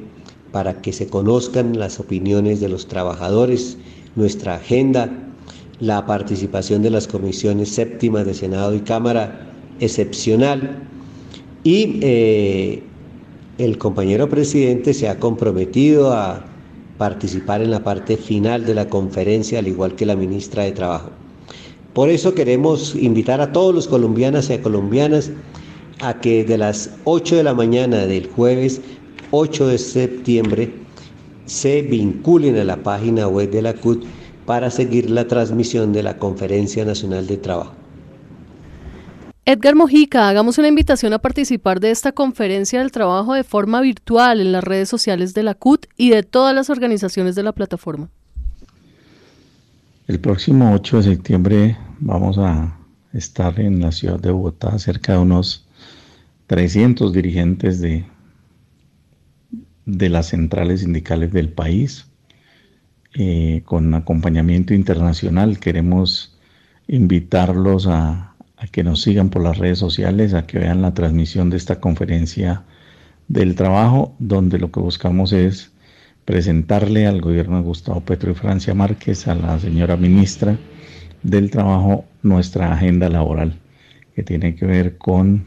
para 0.51 0.79
que 0.79 0.93
se 0.93 1.07
conozcan 1.07 1.79
las 1.79 1.99
opiniones 1.99 2.59
de 2.59 2.69
los 2.69 2.85
trabajadores, 2.85 3.79
nuestra 4.15 4.57
agenda 4.57 5.24
la 5.79 6.05
participación 6.05 6.81
de 6.81 6.89
las 6.89 7.07
comisiones 7.07 7.69
séptimas 7.69 8.25
de 8.25 8.33
Senado 8.33 8.73
y 8.73 8.79
Cámara 8.79 9.51
excepcional 9.79 10.87
y 11.63 11.99
eh, 12.01 12.83
el 13.57 13.77
compañero 13.77 14.29
presidente 14.29 14.93
se 14.93 15.09
ha 15.09 15.19
comprometido 15.19 16.13
a 16.13 16.45
participar 16.97 17.61
en 17.61 17.71
la 17.71 17.83
parte 17.83 18.15
final 18.17 18.65
de 18.65 18.73
la 18.73 18.87
conferencia, 18.87 19.59
al 19.59 19.67
igual 19.67 19.95
que 19.95 20.05
la 20.05 20.15
ministra 20.15 20.63
de 20.63 20.71
Trabajo. 20.71 21.09
Por 21.93 22.09
eso 22.09 22.33
queremos 22.33 22.95
invitar 22.95 23.41
a 23.41 23.51
todos 23.51 23.73
los 23.73 23.87
colombianas 23.87 24.49
y 24.49 24.57
colombianas 24.59 25.31
a 26.01 26.19
que 26.19 26.43
de 26.43 26.57
las 26.57 26.91
8 27.05 27.37
de 27.37 27.43
la 27.43 27.53
mañana 27.53 28.05
del 28.05 28.27
jueves 28.27 28.81
8 29.31 29.67
de 29.67 29.77
septiembre 29.77 30.73
se 31.45 31.81
vinculen 31.81 32.57
a 32.57 32.63
la 32.63 32.77
página 32.77 33.27
web 33.27 33.49
de 33.49 33.61
la 33.61 33.73
CUT 33.73 34.05
para 34.45 34.69
seguir 34.71 35.09
la 35.09 35.27
transmisión 35.27 35.91
de 35.93 36.03
la 36.03 36.17
Conferencia 36.17 36.85
Nacional 36.85 37.27
de 37.27 37.37
Trabajo. 37.37 37.73
Edgar 39.47 39.75
Mojica, 39.75 40.27
hagamos 40.27 40.57
una 40.57 40.69
invitación 40.69 41.13
a 41.13 41.19
participar 41.19 41.79
de 41.79 41.91
esta 41.91 42.11
conferencia 42.11 42.79
del 42.79 42.91
trabajo 42.91 43.35
de 43.35 43.43
forma 43.43 43.79
virtual 43.81 44.41
en 44.41 44.51
las 44.51 44.63
redes 44.63 44.89
sociales 44.89 45.35
de 45.35 45.43
la 45.43 45.53
CUT 45.53 45.85
y 45.97 46.09
de 46.09 46.23
todas 46.23 46.55
las 46.55 46.71
organizaciones 46.71 47.35
de 47.35 47.43
la 47.43 47.51
plataforma. 47.51 48.09
El 50.07 50.19
próximo 50.19 50.73
8 50.73 50.97
de 50.97 51.03
septiembre 51.03 51.77
vamos 51.99 52.39
a 52.39 52.75
estar 53.13 53.59
en 53.59 53.81
la 53.81 53.91
ciudad 53.91 54.19
de 54.19 54.31
Bogotá, 54.31 54.77
cerca 54.79 55.13
de 55.13 55.19
unos 55.19 55.67
300 56.47 57.13
dirigentes 57.13 57.79
de, 57.81 58.05
de 59.85 60.09
las 60.09 60.27
centrales 60.27 60.81
sindicales 60.81 61.31
del 61.31 61.49
país, 61.49 62.07
eh, 63.17 63.61
con 63.63 63.93
acompañamiento 63.93 64.73
internacional. 64.73 65.57
Queremos 65.59 66.37
invitarlos 66.89 67.87
a, 67.87 68.35
que 68.73 68.83
nos 68.83 69.03
sigan 69.03 69.29
por 69.29 69.41
las 69.41 69.57
redes 69.57 69.79
sociales, 69.79 70.33
a 70.33 70.45
que 70.45 70.59
vean 70.59 70.81
la 70.81 70.93
transmisión 70.93 71.49
de 71.49 71.55
esta 71.55 71.79
conferencia 71.79 72.63
del 73.29 73.55
trabajo, 73.55 74.13
donde 74.19 74.59
lo 74.59 74.69
que 74.69 74.81
buscamos 74.81 75.31
es 75.31 75.71
presentarle 76.25 77.07
al 77.07 77.21
gobierno 77.21 77.55
de 77.55 77.63
Gustavo 77.63 78.01
Petro 78.01 78.31
y 78.31 78.35
Francia 78.35 78.73
Márquez, 78.73 79.29
a 79.29 79.35
la 79.35 79.59
señora 79.59 79.95
ministra 79.95 80.57
del 81.23 81.51
Trabajo, 81.51 82.03
nuestra 82.21 82.73
agenda 82.73 83.07
laboral, 83.07 83.57
que 84.13 84.23
tiene 84.23 84.55
que 84.55 84.65
ver 84.65 84.97
con 84.97 85.45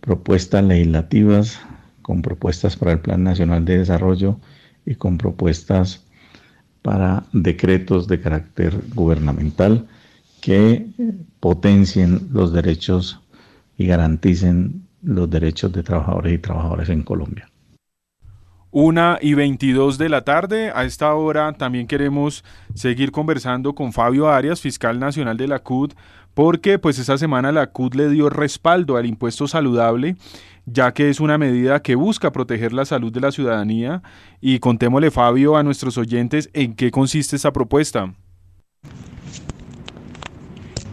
propuestas 0.00 0.64
legislativas, 0.64 1.60
con 2.00 2.22
propuestas 2.22 2.76
para 2.76 2.92
el 2.92 3.00
Plan 3.00 3.22
Nacional 3.22 3.66
de 3.66 3.78
Desarrollo 3.78 4.38
y 4.86 4.94
con 4.94 5.18
propuestas 5.18 6.06
para 6.82 7.24
decretos 7.32 8.08
de 8.08 8.20
carácter 8.20 8.76
gubernamental 8.94 9.86
que 10.40 10.86
potencien 11.40 12.28
los 12.32 12.52
derechos 12.52 13.20
y 13.78 13.86
garanticen 13.86 14.82
los 15.02 15.30
derechos 15.30 15.72
de 15.72 15.82
trabajadores 15.82 16.34
y 16.34 16.38
trabajadoras 16.38 16.88
en 16.88 17.02
Colombia. 17.02 17.48
Una 18.74 19.18
y 19.20 19.34
22 19.34 19.98
de 19.98 20.08
la 20.08 20.24
tarde. 20.24 20.72
A 20.74 20.84
esta 20.84 21.14
hora 21.14 21.52
también 21.52 21.86
queremos 21.86 22.42
seguir 22.74 23.12
conversando 23.12 23.74
con 23.74 23.92
Fabio 23.92 24.30
Arias, 24.30 24.62
fiscal 24.62 24.98
nacional 24.98 25.36
de 25.36 25.46
la 25.46 25.58
CUD, 25.58 25.92
porque 26.32 26.78
pues 26.78 26.98
esta 26.98 27.18
semana 27.18 27.52
la 27.52 27.66
CUD 27.66 27.94
le 27.94 28.08
dio 28.08 28.30
respaldo 28.30 28.96
al 28.96 29.04
impuesto 29.04 29.46
saludable, 29.46 30.16
ya 30.66 30.92
que 30.92 31.10
es 31.10 31.20
una 31.20 31.38
medida 31.38 31.82
que 31.82 31.94
busca 31.94 32.32
proteger 32.32 32.72
la 32.72 32.84
salud 32.84 33.12
de 33.12 33.20
la 33.20 33.32
ciudadanía. 33.32 34.02
Y 34.40 34.58
contémosle, 34.58 35.10
Fabio, 35.10 35.56
a 35.56 35.62
nuestros 35.62 35.98
oyentes 35.98 36.50
en 36.52 36.74
qué 36.74 36.90
consiste 36.90 37.36
esta 37.36 37.52
propuesta. 37.52 38.14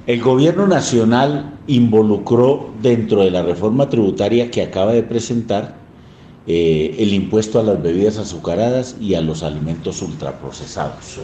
El 0.08 0.22
gobierno 0.22 0.66
nacional 0.66 1.60
involucró 1.68 2.74
dentro 2.82 3.22
de 3.22 3.30
la 3.30 3.44
reforma 3.44 3.90
tributaria 3.90 4.50
que 4.50 4.64
acaba 4.64 4.92
de 4.92 5.04
presentar 5.04 5.76
eh, 6.48 6.96
el 6.98 7.14
impuesto 7.14 7.60
a 7.60 7.64
las 7.64 7.82
bebidas 7.82 8.18
azucaradas 8.18 8.98
y 9.00 9.14
a 9.14 9.22
los 9.22 9.44
alimentos 9.44 10.02
ultraprocesados. 10.02 11.20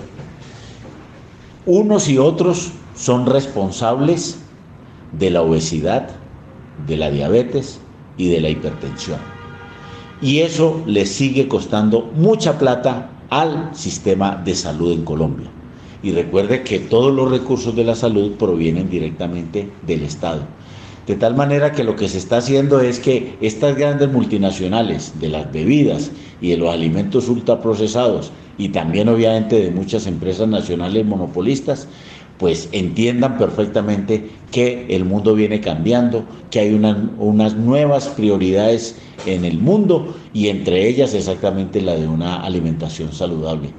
Unos 1.66 2.08
y 2.08 2.20
otros 2.20 2.74
son 2.94 3.26
responsables 3.26 4.38
de 5.14 5.32
la 5.32 5.42
obesidad, 5.42 6.10
de 6.86 6.98
la 6.98 7.10
diabetes 7.10 7.80
y 8.18 8.30
de 8.30 8.42
la 8.42 8.50
hipertensión. 8.50 9.20
Y 10.22 10.40
eso 10.40 10.82
le 10.86 11.06
sigue 11.06 11.48
costando 11.48 12.12
mucha 12.16 12.58
plata 12.58 13.12
al 13.30 13.76
sistema 13.76 14.42
de 14.44 14.56
salud 14.56 14.94
en 14.94 15.04
Colombia. 15.04 15.50
Y 16.02 16.12
recuerde 16.12 16.64
que 16.64 16.80
todos 16.80 17.14
los 17.14 17.30
recursos 17.30 17.76
de 17.76 17.84
la 17.84 17.96
salud 17.96 18.34
provienen 18.34 18.90
directamente 18.90 19.70
del 19.86 20.04
Estado. 20.04 20.42
De 21.08 21.16
tal 21.16 21.36
manera 21.36 21.72
que 21.72 21.84
lo 21.84 21.96
que 21.96 22.10
se 22.10 22.18
está 22.18 22.38
haciendo 22.38 22.80
es 22.82 23.00
que 23.00 23.38
estas 23.40 23.76
grandes 23.76 24.12
multinacionales 24.12 25.14
de 25.20 25.30
las 25.30 25.52
bebidas 25.52 26.12
y 26.42 26.50
de 26.50 26.58
los 26.58 26.74
alimentos 26.74 27.30
ultraprocesados 27.30 28.32
y 28.58 28.70
también 28.70 29.10
obviamente 29.10 29.62
de 29.62 29.72
muchas 29.72 30.08
empresas 30.08 30.48
nacionales 30.48 31.06
monopolistas, 31.06 31.88
pues 32.38 32.70
entiendan 32.72 33.38
perfectamente 33.38 34.30
que 34.52 34.88
el 34.90 35.06
mundo 35.06 35.36
viene 35.36 35.62
cambiando, 35.62 36.26
que 36.52 36.60
hay 36.60 36.74
unas 36.74 37.56
nuevas 37.56 38.08
prioridades 38.10 38.96
en 39.26 39.46
el 39.46 39.60
mundo 39.60 40.16
y 40.34 40.50
entre 40.50 40.88
ellas 40.88 41.14
exactamente 41.14 41.82
la 41.82 41.96
de 41.96 42.08
una 42.08 42.44
alimentación 42.44 43.14
saludable. 43.14 43.70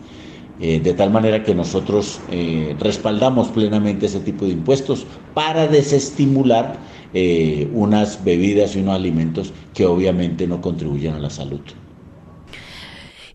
Eh, 0.59 0.81
de 0.81 0.95
tal 0.95 1.11
manera 1.11 1.43
que 1.43 1.55
nosotros 1.55 2.19
eh, 2.31 2.75
respaldamos 2.81 3.49
plenamente 3.49 4.07
ese 4.07 4.21
tipo 4.21 4.47
de 4.47 4.53
impuestos 4.53 5.07
para 5.35 5.67
desestimular 5.69 6.79
eh, 7.13 7.69
unas 7.75 8.25
bebidas 8.25 8.75
y 8.75 8.81
unos 8.81 8.95
alimentos 8.95 9.53
que 9.75 9.85
obviamente 9.85 10.47
no 10.47 10.63
contribuyen 10.63 11.13
a 11.15 11.19
la 11.19 11.29
salud. 11.29 11.61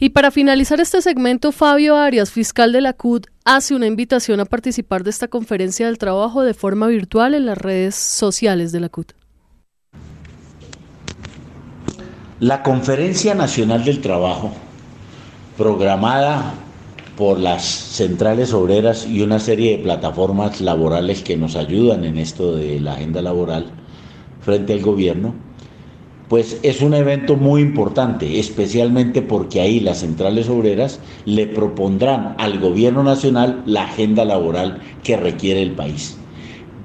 Y 0.03 0.09
para 0.09 0.31
finalizar 0.31 0.79
este 0.79 0.99
segmento, 0.99 1.51
Fabio 1.51 1.95
Arias, 1.95 2.31
fiscal 2.31 2.71
de 2.71 2.81
la 2.81 2.93
CUD, 2.93 3.25
hace 3.45 3.75
una 3.75 3.85
invitación 3.85 4.39
a 4.39 4.45
participar 4.45 5.03
de 5.03 5.11
esta 5.11 5.27
conferencia 5.27 5.85
del 5.85 5.99
trabajo 5.99 6.41
de 6.41 6.55
forma 6.55 6.87
virtual 6.87 7.35
en 7.35 7.45
las 7.45 7.55
redes 7.55 7.93
sociales 7.93 8.71
de 8.71 8.79
la 8.79 8.89
CUD. 8.89 9.05
La 12.39 12.63
Conferencia 12.63 13.35
Nacional 13.35 13.85
del 13.85 14.01
Trabajo, 14.01 14.51
programada 15.55 16.55
por 17.15 17.37
las 17.37 17.63
centrales 17.63 18.53
obreras 18.53 19.05
y 19.05 19.21
una 19.21 19.37
serie 19.37 19.77
de 19.77 19.83
plataformas 19.83 20.61
laborales 20.61 21.21
que 21.21 21.37
nos 21.37 21.55
ayudan 21.55 22.05
en 22.05 22.17
esto 22.17 22.55
de 22.55 22.79
la 22.79 22.93
agenda 22.93 23.21
laboral 23.21 23.67
frente 24.41 24.73
al 24.73 24.81
gobierno, 24.81 25.35
pues 26.31 26.61
es 26.63 26.81
un 26.81 26.93
evento 26.93 27.35
muy 27.35 27.61
importante, 27.61 28.39
especialmente 28.39 29.21
porque 29.21 29.59
ahí 29.59 29.81
las 29.81 29.99
centrales 29.99 30.47
obreras 30.47 31.01
le 31.25 31.45
propondrán 31.45 32.35
al 32.37 32.57
gobierno 32.57 33.03
nacional 33.03 33.61
la 33.65 33.83
agenda 33.83 34.23
laboral 34.23 34.79
que 35.03 35.17
requiere 35.17 35.61
el 35.61 35.71
país. 35.71 36.17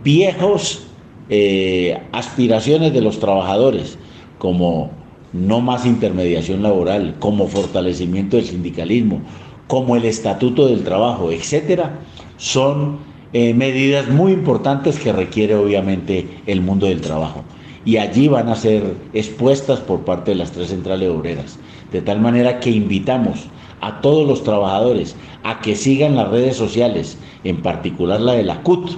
Viejos 0.02 0.88
eh, 1.28 1.96
aspiraciones 2.10 2.92
de 2.92 3.00
los 3.00 3.20
trabajadores, 3.20 3.98
como 4.38 4.90
no 5.32 5.60
más 5.60 5.86
intermediación 5.86 6.64
laboral, 6.64 7.14
como 7.20 7.46
fortalecimiento 7.46 8.38
del 8.38 8.46
sindicalismo, 8.46 9.20
como 9.68 9.94
el 9.94 10.06
Estatuto 10.06 10.66
del 10.66 10.82
Trabajo, 10.82 11.30
etcétera, 11.30 12.00
son 12.36 12.98
eh, 13.32 13.54
medidas 13.54 14.08
muy 14.08 14.32
importantes 14.32 14.98
que 14.98 15.12
requiere 15.12 15.54
obviamente 15.54 16.26
el 16.46 16.62
mundo 16.62 16.86
del 16.86 17.00
trabajo. 17.00 17.44
Y 17.86 17.96
allí 17.96 18.28
van 18.28 18.48
a 18.48 18.56
ser 18.56 18.82
expuestas 19.14 19.80
por 19.80 20.04
parte 20.04 20.32
de 20.32 20.36
las 20.36 20.52
tres 20.52 20.68
centrales 20.68 21.08
obreras. 21.08 21.58
De 21.92 22.02
tal 22.02 22.20
manera 22.20 22.60
que 22.60 22.70
invitamos 22.70 23.46
a 23.80 24.00
todos 24.00 24.26
los 24.26 24.42
trabajadores 24.42 25.16
a 25.44 25.60
que 25.60 25.76
sigan 25.76 26.16
las 26.16 26.28
redes 26.28 26.56
sociales, 26.56 27.16
en 27.44 27.62
particular 27.62 28.20
la 28.20 28.32
de 28.32 28.42
la 28.42 28.62
CUT, 28.62 28.90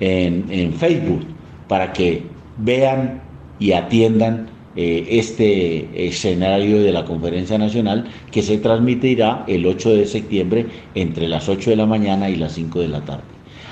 en, 0.00 0.72
Facebook, 0.74 1.24
para 1.68 1.92
que 1.92 2.24
vean 2.58 3.22
y 3.58 3.72
atiendan 3.72 4.48
eh, 4.76 5.06
este 5.08 6.08
escenario 6.08 6.82
de 6.82 6.90
la 6.90 7.04
conferencia 7.04 7.56
nacional 7.56 8.08
que 8.32 8.42
se 8.42 8.58
transmitirá 8.58 9.44
el 9.46 9.64
8 9.64 9.94
de 9.94 10.06
septiembre 10.06 10.66
entre 10.96 11.28
las 11.28 11.48
8 11.48 11.70
de 11.70 11.76
la 11.76 11.86
mañana 11.86 12.28
y 12.28 12.36
las 12.36 12.54
5 12.54 12.80
de 12.80 12.88
la 12.88 13.04
tarde. 13.04 13.22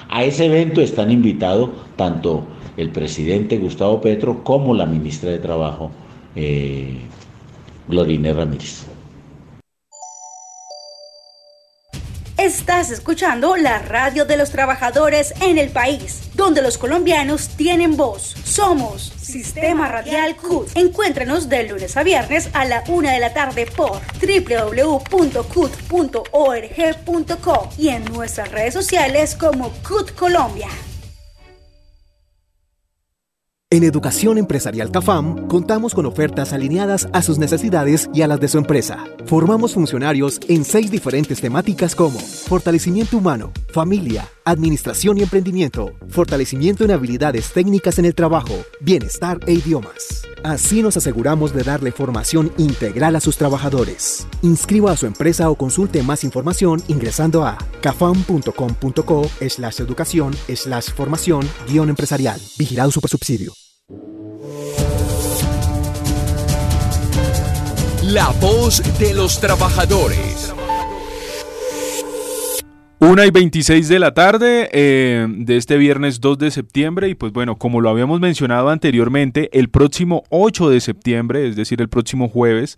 A 0.08 0.24
ese 0.24 0.46
evento 0.46 0.80
están 0.80 1.10
invitados 1.10 1.70
tanto 1.96 2.46
el 2.76 2.90
presidente 2.90 3.58
Gustavo 3.58 4.00
Petro 4.00 4.42
como 4.44 4.74
la 4.74 4.86
ministra 4.86 5.30
de 5.30 5.38
Trabajo, 5.38 5.90
eh, 6.34 6.98
Glorine 7.88 8.32
Ramírez. 8.32 8.86
Estás 12.38 12.90
escuchando 12.90 13.56
la 13.56 13.78
radio 13.78 14.24
de 14.24 14.36
los 14.36 14.50
trabajadores 14.50 15.32
en 15.42 15.58
el 15.58 15.68
país, 15.70 16.30
donde 16.34 16.60
los 16.60 16.76
colombianos 16.76 17.50
tienen 17.50 17.96
voz. 17.96 18.34
Somos 18.42 19.12
Sistema 19.22 19.86
Radial 19.86 20.34
CUT. 20.34 20.76
Encuéntranos 20.76 21.48
de 21.48 21.68
lunes 21.68 21.96
a 21.96 22.02
viernes 22.02 22.50
a 22.52 22.64
la 22.64 22.82
una 22.88 23.12
de 23.12 23.20
la 23.20 23.32
tarde 23.32 23.66
por 23.66 24.00
www.cut.org.co 24.20 24.98
y 27.78 27.88
en 27.90 28.04
nuestras 28.06 28.50
redes 28.50 28.74
sociales 28.74 29.36
como 29.36 29.70
CUT 29.86 30.10
Colombia. 30.12 30.68
En 33.72 33.84
Educación 33.84 34.36
Empresarial 34.36 34.90
CAFAM 34.90 35.48
contamos 35.48 35.94
con 35.94 36.04
ofertas 36.04 36.52
alineadas 36.52 37.08
a 37.14 37.22
sus 37.22 37.38
necesidades 37.38 38.10
y 38.12 38.20
a 38.20 38.26
las 38.26 38.38
de 38.38 38.48
su 38.48 38.58
empresa. 38.58 39.02
Formamos 39.24 39.72
funcionarios 39.72 40.40
en 40.48 40.66
seis 40.66 40.90
diferentes 40.90 41.40
temáticas 41.40 41.94
como 41.94 42.18
fortalecimiento 42.20 43.16
humano, 43.16 43.50
familia, 43.72 44.28
administración 44.44 45.16
y 45.16 45.22
emprendimiento, 45.22 45.94
fortalecimiento 46.10 46.84
en 46.84 46.90
habilidades 46.90 47.50
técnicas 47.50 47.98
en 47.98 48.04
el 48.04 48.14
trabajo, 48.14 48.52
bienestar 48.82 49.40
e 49.46 49.54
idiomas. 49.54 50.20
Así 50.44 50.82
nos 50.82 50.98
aseguramos 50.98 51.54
de 51.54 51.62
darle 51.62 51.92
formación 51.92 52.52
integral 52.58 53.16
a 53.16 53.20
sus 53.20 53.38
trabajadores. 53.38 54.26
Inscriba 54.42 54.92
a 54.92 54.96
su 54.98 55.06
empresa 55.06 55.48
o 55.48 55.54
consulte 55.54 56.02
más 56.02 56.24
información 56.24 56.82
ingresando 56.88 57.46
a 57.46 57.56
cafam.com.co 57.80 59.30
slash 59.48 59.80
educación 59.80 60.34
slash 60.54 60.90
formación 60.90 61.48
guion 61.66 61.88
empresarial. 61.88 62.38
Vigilado. 62.58 62.90
La 68.04 68.28
voz 68.40 68.82
de 68.98 69.14
los 69.14 69.40
trabajadores. 69.40 70.52
Una 72.98 73.26
y 73.26 73.30
26 73.30 73.88
de 73.88 73.98
la 73.98 74.14
tarde 74.14 74.68
eh, 74.72 75.26
de 75.28 75.56
este 75.56 75.76
viernes 75.76 76.20
2 76.20 76.38
de 76.38 76.50
septiembre 76.52 77.08
y 77.08 77.14
pues 77.16 77.32
bueno, 77.32 77.56
como 77.56 77.80
lo 77.80 77.90
habíamos 77.90 78.20
mencionado 78.20 78.68
anteriormente, 78.68 79.50
el 79.58 79.70
próximo 79.70 80.22
8 80.30 80.70
de 80.70 80.80
septiembre, 80.80 81.48
es 81.48 81.56
decir, 81.56 81.80
el 81.80 81.88
próximo 81.88 82.28
jueves, 82.28 82.76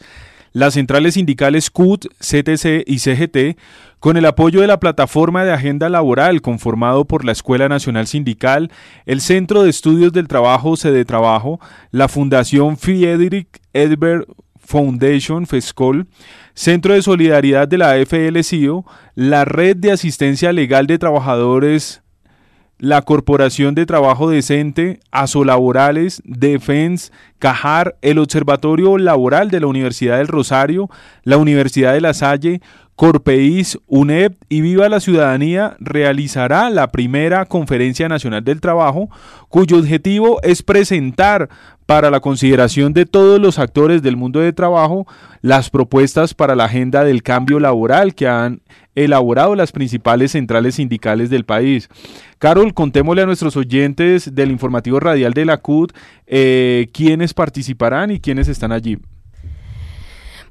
las 0.54 0.74
centrales 0.74 1.14
sindicales 1.14 1.68
CUT, 1.68 2.06
CTC 2.20 2.84
y 2.86 3.00
CGT, 3.00 3.58
con 3.98 4.16
el 4.16 4.24
apoyo 4.24 4.60
de 4.60 4.68
la 4.68 4.78
plataforma 4.78 5.44
de 5.44 5.52
agenda 5.52 5.88
laboral 5.88 6.40
conformado 6.42 7.06
por 7.06 7.24
la 7.24 7.32
Escuela 7.32 7.68
Nacional 7.68 8.06
Sindical, 8.06 8.70
el 9.04 9.20
Centro 9.20 9.64
de 9.64 9.70
Estudios 9.70 10.12
del 10.12 10.28
Trabajo, 10.28 10.76
Sede 10.76 11.04
Trabajo, 11.04 11.58
la 11.90 12.06
Fundación 12.06 12.76
Friedrich 12.76 13.48
Edberg 13.72 14.26
Foundation, 14.56 15.46
FESCOL, 15.46 16.06
Centro 16.54 16.94
de 16.94 17.02
Solidaridad 17.02 17.66
de 17.66 17.78
la 17.78 17.96
FLCIO, 18.06 18.84
la 19.16 19.44
Red 19.44 19.78
de 19.78 19.90
Asistencia 19.90 20.52
Legal 20.52 20.86
de 20.86 20.98
Trabajadores 20.98 22.03
la 22.78 23.02
Corporación 23.02 23.74
de 23.74 23.86
Trabajo 23.86 24.28
Decente, 24.28 25.00
Asolaborales, 25.10 26.22
Defense, 26.24 27.12
Cajar, 27.38 27.96
el 28.02 28.18
Observatorio 28.18 28.98
Laboral 28.98 29.50
de 29.50 29.60
la 29.60 29.66
Universidad 29.66 30.18
del 30.18 30.28
Rosario, 30.28 30.90
la 31.22 31.36
Universidad 31.36 31.92
de 31.92 32.00
La 32.00 32.14
Salle, 32.14 32.60
Corpeís, 32.96 33.78
UNEP 33.88 34.36
y 34.48 34.60
Viva 34.60 34.88
la 34.88 35.00
Ciudadanía 35.00 35.76
realizará 35.80 36.70
la 36.70 36.92
primera 36.92 37.44
Conferencia 37.46 38.08
Nacional 38.08 38.44
del 38.44 38.60
Trabajo, 38.60 39.08
cuyo 39.48 39.78
objetivo 39.78 40.40
es 40.42 40.62
presentar 40.62 41.48
para 41.86 42.10
la 42.10 42.20
consideración 42.20 42.92
de 42.92 43.04
todos 43.04 43.40
los 43.40 43.58
actores 43.58 44.02
del 44.02 44.16
mundo 44.16 44.40
de 44.40 44.52
trabajo 44.52 45.06
las 45.42 45.70
propuestas 45.70 46.34
para 46.34 46.54
la 46.54 46.64
agenda 46.64 47.04
del 47.04 47.22
cambio 47.22 47.60
laboral 47.60 48.14
que 48.14 48.28
han 48.28 48.62
elaborado 48.94 49.54
las 49.54 49.72
principales 49.72 50.32
centrales 50.32 50.76
sindicales 50.76 51.30
del 51.30 51.44
país. 51.44 51.88
Carol, 52.38 52.74
contémosle 52.74 53.22
a 53.22 53.26
nuestros 53.26 53.56
oyentes 53.56 54.34
del 54.34 54.50
informativo 54.50 55.00
radial 55.00 55.32
de 55.32 55.44
la 55.44 55.58
CUT 55.58 55.92
eh, 56.26 56.88
quiénes 56.92 57.34
participarán 57.34 58.10
y 58.10 58.20
quiénes 58.20 58.48
están 58.48 58.72
allí. 58.72 58.98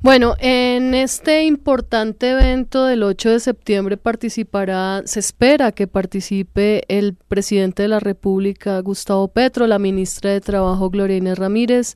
Bueno, 0.04 0.36
en 0.40 0.94
este 0.96 1.46
importante 1.46 2.32
evento 2.32 2.84
del 2.84 3.04
8 3.04 3.30
de 3.30 3.40
septiembre 3.40 3.96
participará, 3.96 5.02
se 5.06 5.22
espera 5.22 5.72
que 5.72 5.88
participe 5.88 6.84
el 6.90 7.14
presidente 7.14 7.84
de 7.84 7.88
la 7.88 8.02
República, 8.02 8.82
Gustavo 8.82 9.30
Petro, 9.30 9.66
la 9.66 9.80
ministra 9.80 10.32
de 10.32 10.42
Trabajo, 10.42 10.90
Gloria 10.90 11.16
Inés 11.16 11.40
Ramírez, 11.40 11.96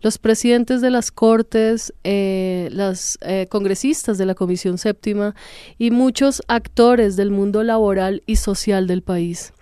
los 0.00 0.18
presidentes 0.18 0.80
de 0.80 0.90
las 0.90 1.10
Cortes, 1.10 1.92
eh, 2.04 2.68
las 2.70 3.18
eh, 3.22 3.48
congresistas 3.50 4.18
de 4.18 4.26
la 4.26 4.36
Comisión 4.36 4.78
Séptima 4.78 5.34
y 5.78 5.90
muchos 5.90 6.42
actores 6.46 7.16
del 7.16 7.32
mundo 7.32 7.64
laboral 7.64 8.22
y 8.24 8.36
social 8.36 8.86
del 8.86 9.02
país. 9.02 9.52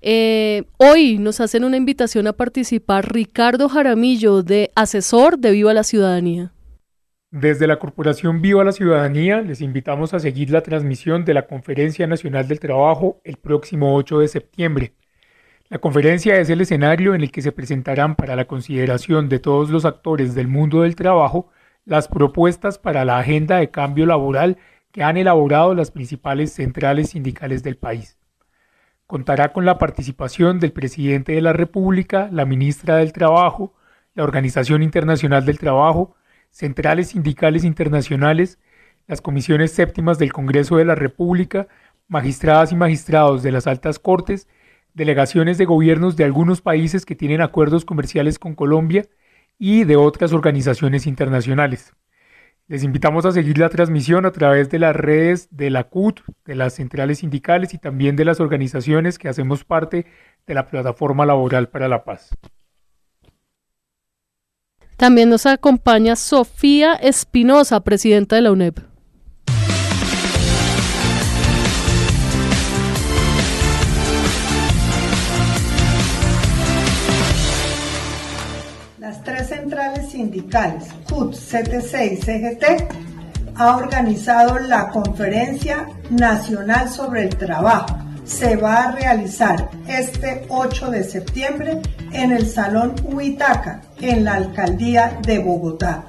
Eh, 0.00 0.64
hoy 0.78 1.18
nos 1.18 1.38
hacen 1.40 1.64
una 1.64 1.76
invitación 1.76 2.26
a 2.28 2.32
participar 2.32 3.12
Ricardo 3.12 3.68
Jaramillo, 3.68 4.42
de 4.42 4.72
asesor 4.74 5.38
de 5.38 5.50
Viva 5.50 5.74
la 5.74 5.84
Ciudadanía. 5.84 6.51
Desde 7.32 7.66
la 7.66 7.78
Corporación 7.78 8.42
Viva 8.42 8.62
la 8.62 8.72
Ciudadanía 8.72 9.40
les 9.40 9.62
invitamos 9.62 10.12
a 10.12 10.20
seguir 10.20 10.50
la 10.50 10.60
transmisión 10.60 11.24
de 11.24 11.32
la 11.32 11.46
Conferencia 11.46 12.06
Nacional 12.06 12.46
del 12.46 12.60
Trabajo 12.60 13.22
el 13.24 13.38
próximo 13.38 13.96
8 13.96 14.18
de 14.18 14.28
septiembre. 14.28 14.92
La 15.70 15.78
conferencia 15.78 16.38
es 16.38 16.50
el 16.50 16.60
escenario 16.60 17.14
en 17.14 17.22
el 17.22 17.32
que 17.32 17.40
se 17.40 17.50
presentarán 17.50 18.16
para 18.16 18.36
la 18.36 18.44
consideración 18.44 19.30
de 19.30 19.38
todos 19.38 19.70
los 19.70 19.86
actores 19.86 20.34
del 20.34 20.46
mundo 20.46 20.82
del 20.82 20.94
trabajo 20.94 21.48
las 21.86 22.06
propuestas 22.06 22.78
para 22.78 23.06
la 23.06 23.18
agenda 23.18 23.56
de 23.56 23.70
cambio 23.70 24.04
laboral 24.04 24.58
que 24.90 25.02
han 25.02 25.16
elaborado 25.16 25.74
las 25.74 25.90
principales 25.90 26.52
centrales 26.52 27.08
sindicales 27.08 27.62
del 27.62 27.78
país. 27.78 28.18
Contará 29.06 29.54
con 29.54 29.64
la 29.64 29.78
participación 29.78 30.60
del 30.60 30.72
presidente 30.72 31.32
de 31.32 31.40
la 31.40 31.54
República, 31.54 32.28
la 32.30 32.44
ministra 32.44 32.98
del 32.98 33.14
Trabajo, 33.14 33.72
la 34.12 34.22
Organización 34.22 34.82
Internacional 34.82 35.46
del 35.46 35.58
Trabajo, 35.58 36.14
centrales 36.52 37.08
sindicales 37.08 37.64
internacionales, 37.64 38.60
las 39.08 39.20
comisiones 39.20 39.72
séptimas 39.72 40.18
del 40.18 40.32
Congreso 40.32 40.76
de 40.76 40.84
la 40.84 40.94
República, 40.94 41.66
magistradas 42.06 42.70
y 42.70 42.76
magistrados 42.76 43.42
de 43.42 43.50
las 43.50 43.66
altas 43.66 43.98
cortes, 43.98 44.46
delegaciones 44.94 45.58
de 45.58 45.64
gobiernos 45.64 46.16
de 46.16 46.24
algunos 46.24 46.60
países 46.60 47.04
que 47.04 47.16
tienen 47.16 47.40
acuerdos 47.40 47.84
comerciales 47.84 48.38
con 48.38 48.54
Colombia 48.54 49.08
y 49.58 49.84
de 49.84 49.96
otras 49.96 50.32
organizaciones 50.32 51.06
internacionales. 51.06 51.94
Les 52.68 52.84
invitamos 52.84 53.24
a 53.24 53.32
seguir 53.32 53.58
la 53.58 53.70
transmisión 53.70 54.24
a 54.24 54.30
través 54.30 54.70
de 54.70 54.78
las 54.78 54.94
redes 54.94 55.48
de 55.50 55.70
la 55.70 55.84
CUT, 55.84 56.20
de 56.44 56.54
las 56.54 56.74
centrales 56.74 57.18
sindicales 57.18 57.74
y 57.74 57.78
también 57.78 58.14
de 58.14 58.24
las 58.24 58.40
organizaciones 58.40 59.18
que 59.18 59.28
hacemos 59.28 59.64
parte 59.64 60.06
de 60.46 60.54
la 60.54 60.66
Plataforma 60.66 61.26
Laboral 61.26 61.68
para 61.68 61.88
la 61.88 62.04
Paz. 62.04 62.30
También 65.02 65.30
nos 65.30 65.46
acompaña 65.46 66.14
Sofía 66.14 66.92
Espinosa, 66.94 67.80
presidenta 67.80 68.36
de 68.36 68.42
la 68.42 68.52
UNEP. 68.52 68.78
Las 79.00 79.24
tres 79.24 79.48
centrales 79.48 80.08
sindicales, 80.08 80.84
CUT, 81.10 81.34
CTC 81.34 82.12
y 82.12 82.16
CGT, 82.18 82.64
ha 83.56 83.76
organizado 83.78 84.60
la 84.60 84.88
Conferencia 84.90 85.88
Nacional 86.10 86.88
sobre 86.88 87.24
el 87.24 87.36
Trabajo 87.36 88.11
se 88.24 88.56
va 88.56 88.84
a 88.84 88.92
realizar 88.92 89.70
este 89.88 90.46
8 90.48 90.90
de 90.90 91.04
septiembre 91.04 91.82
en 92.12 92.32
el 92.32 92.46
Salón 92.46 92.94
Huitaca, 93.04 93.82
en 94.00 94.24
la 94.24 94.34
Alcaldía 94.34 95.18
de 95.22 95.38
Bogotá. 95.38 96.04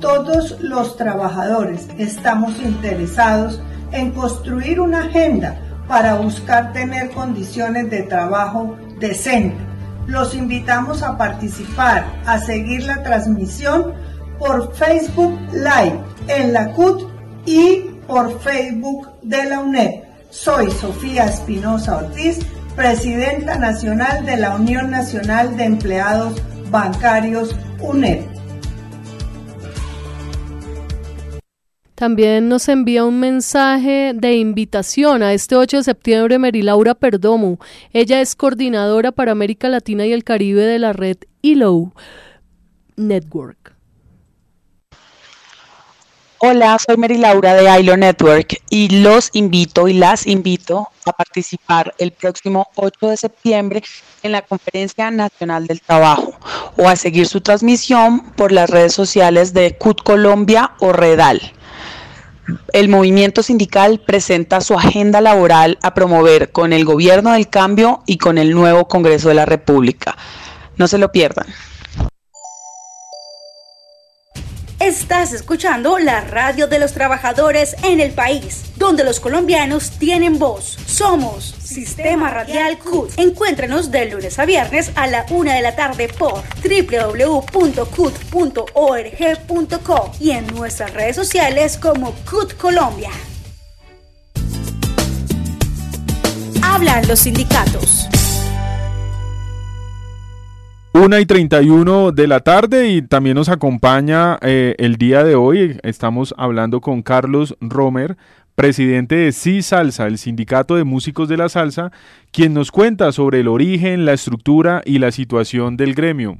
Todos 0.00 0.60
los 0.60 0.96
trabajadores 0.96 1.86
estamos 1.98 2.58
interesados 2.60 3.60
en 3.92 4.10
construir 4.10 4.80
una 4.80 5.04
agenda 5.04 5.60
para 5.86 6.14
buscar 6.14 6.72
tener 6.72 7.10
condiciones 7.10 7.90
de 7.90 8.02
trabajo 8.02 8.76
decentes. 8.98 9.66
Los 10.06 10.34
invitamos 10.34 11.02
a 11.02 11.16
participar, 11.16 12.04
a 12.26 12.40
seguir 12.40 12.84
la 12.84 13.02
transmisión 13.02 13.92
por 14.38 14.74
Facebook 14.74 15.38
Live 15.52 16.00
en 16.26 16.52
la 16.52 16.72
CUT 16.72 17.08
y 17.46 17.90
por 18.08 18.40
Facebook 18.40 19.08
de 19.22 19.44
la 19.44 19.60
UNED. 19.60 20.11
Soy 20.32 20.70
Sofía 20.70 21.26
Espinosa 21.26 21.98
Ortiz, 21.98 22.38
presidenta 22.74 23.58
nacional 23.58 24.24
de 24.24 24.38
la 24.38 24.56
Unión 24.56 24.90
Nacional 24.90 25.58
de 25.58 25.64
Empleados 25.64 26.40
Bancarios 26.70 27.54
UNED. 27.80 28.24
También 31.94 32.48
nos 32.48 32.66
envía 32.70 33.04
un 33.04 33.20
mensaje 33.20 34.12
de 34.14 34.36
invitación 34.36 35.22
a 35.22 35.34
este 35.34 35.54
8 35.54 35.76
de 35.76 35.84
septiembre 35.84 36.38
Mary 36.38 36.62
Laura 36.62 36.94
Perdomo. 36.94 37.58
Ella 37.92 38.22
es 38.22 38.34
coordinadora 38.34 39.12
para 39.12 39.32
América 39.32 39.68
Latina 39.68 40.06
y 40.06 40.14
el 40.14 40.24
Caribe 40.24 40.62
de 40.62 40.78
la 40.78 40.94
red 40.94 41.18
ILO 41.42 41.92
Network. 42.96 43.71
Hola, 46.44 46.76
soy 46.84 46.96
Mary 46.96 47.18
Laura 47.18 47.54
de 47.54 47.70
ILO 47.78 47.96
Network 47.96 48.60
y 48.68 48.88
los 49.00 49.30
invito 49.32 49.86
y 49.86 49.92
las 49.92 50.26
invito 50.26 50.88
a 51.04 51.12
participar 51.12 51.94
el 51.98 52.10
próximo 52.10 52.66
8 52.74 53.10
de 53.10 53.16
septiembre 53.16 53.82
en 54.24 54.32
la 54.32 54.42
Conferencia 54.42 55.08
Nacional 55.12 55.68
del 55.68 55.80
Trabajo 55.80 56.34
o 56.76 56.88
a 56.88 56.96
seguir 56.96 57.28
su 57.28 57.42
transmisión 57.42 58.32
por 58.32 58.50
las 58.50 58.68
redes 58.68 58.92
sociales 58.92 59.54
de 59.54 59.76
CUT 59.78 60.02
Colombia 60.02 60.72
o 60.80 60.92
Redal. 60.92 61.40
El 62.72 62.88
movimiento 62.88 63.44
sindical 63.44 64.00
presenta 64.00 64.60
su 64.62 64.74
agenda 64.74 65.20
laboral 65.20 65.78
a 65.80 65.94
promover 65.94 66.50
con 66.50 66.72
el 66.72 66.84
Gobierno 66.84 67.34
del 67.34 67.50
Cambio 67.50 68.02
y 68.04 68.18
con 68.18 68.36
el 68.36 68.50
nuevo 68.50 68.88
Congreso 68.88 69.28
de 69.28 69.34
la 69.34 69.46
República. 69.46 70.16
No 70.76 70.88
se 70.88 70.98
lo 70.98 71.12
pierdan. 71.12 71.46
Estás 74.82 75.32
escuchando 75.32 75.98
la 76.00 76.22
radio 76.22 76.66
de 76.66 76.80
los 76.80 76.92
trabajadores 76.92 77.76
en 77.84 78.00
el 78.00 78.10
país, 78.10 78.64
donde 78.74 79.04
los 79.04 79.20
colombianos 79.20 79.92
tienen 79.92 80.40
voz. 80.40 80.76
Somos 80.86 81.44
Sistema 81.44 82.30
Radial 82.30 82.78
CUT. 82.78 83.12
Encuéntranos 83.16 83.92
de 83.92 84.06
lunes 84.06 84.40
a 84.40 84.44
viernes 84.44 84.90
a 84.96 85.06
la 85.06 85.24
una 85.30 85.54
de 85.54 85.62
la 85.62 85.76
tarde 85.76 86.08
por 86.08 86.42
www.cut.org.co 86.64 87.82
y 90.18 90.32
en 90.32 90.48
nuestras 90.48 90.92
redes 90.92 91.14
sociales 91.14 91.78
como 91.78 92.10
CUT 92.28 92.54
Colombia. 92.54 93.10
Hablan 96.60 97.06
los 97.06 97.20
sindicatos. 97.20 98.08
Una 100.94 101.20
y 101.20 101.24
31 101.24 102.12
de 102.12 102.26
la 102.26 102.40
tarde 102.40 102.90
y 102.90 103.00
también 103.00 103.36
nos 103.36 103.48
acompaña 103.48 104.38
eh, 104.42 104.74
el 104.76 104.96
día 104.96 105.24
de 105.24 105.34
hoy. 105.34 105.78
Estamos 105.82 106.34
hablando 106.36 106.82
con 106.82 107.00
Carlos 107.00 107.56
Romer, 107.62 108.18
presidente 108.54 109.14
de 109.14 109.32
Sí 109.32 109.62
Salsa, 109.62 110.06
el 110.06 110.18
sindicato 110.18 110.76
de 110.76 110.84
músicos 110.84 111.30
de 111.30 111.38
la 111.38 111.48
salsa, 111.48 111.92
quien 112.30 112.52
nos 112.52 112.70
cuenta 112.70 113.10
sobre 113.10 113.40
el 113.40 113.48
origen, 113.48 114.04
la 114.04 114.12
estructura 114.12 114.82
y 114.84 114.98
la 114.98 115.12
situación 115.12 115.78
del 115.78 115.94
gremio. 115.94 116.38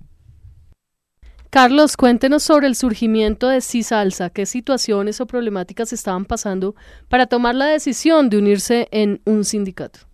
Carlos, 1.49 1.97
cuéntenos 1.97 2.43
sobre 2.43 2.67
el 2.67 2.75
surgimiento 2.75 3.49
de 3.49 3.63
Sí 3.63 3.83
Salsa, 3.83 4.29
qué 4.29 4.45
situaciones 4.45 5.19
o 5.23 5.27
problemáticas 5.27 5.95
estaban 5.95 6.27
pasando 6.27 6.75
para 7.09 7.27
tomar 7.27 7.55
la 7.55 7.67
decisión 7.67 8.29
de 8.29 8.37
unirse 8.37 8.89
en 8.91 9.23
un 9.25 9.47
sindicato. 9.47 10.12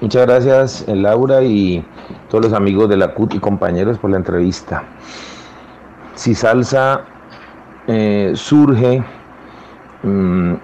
Muchas 0.00 0.26
gracias, 0.26 0.84
Laura, 0.88 1.42
y 1.42 1.84
todos 2.28 2.44
los 2.44 2.52
amigos 2.52 2.88
de 2.88 2.96
la 2.96 3.14
CUT 3.14 3.34
y 3.34 3.38
compañeros 3.38 3.98
por 3.98 4.10
la 4.10 4.16
entrevista. 4.18 4.82
Si 6.14 6.34
Salsa 6.34 7.04
eh, 7.86 8.32
surge 8.34 9.02
mm, 10.02 10.54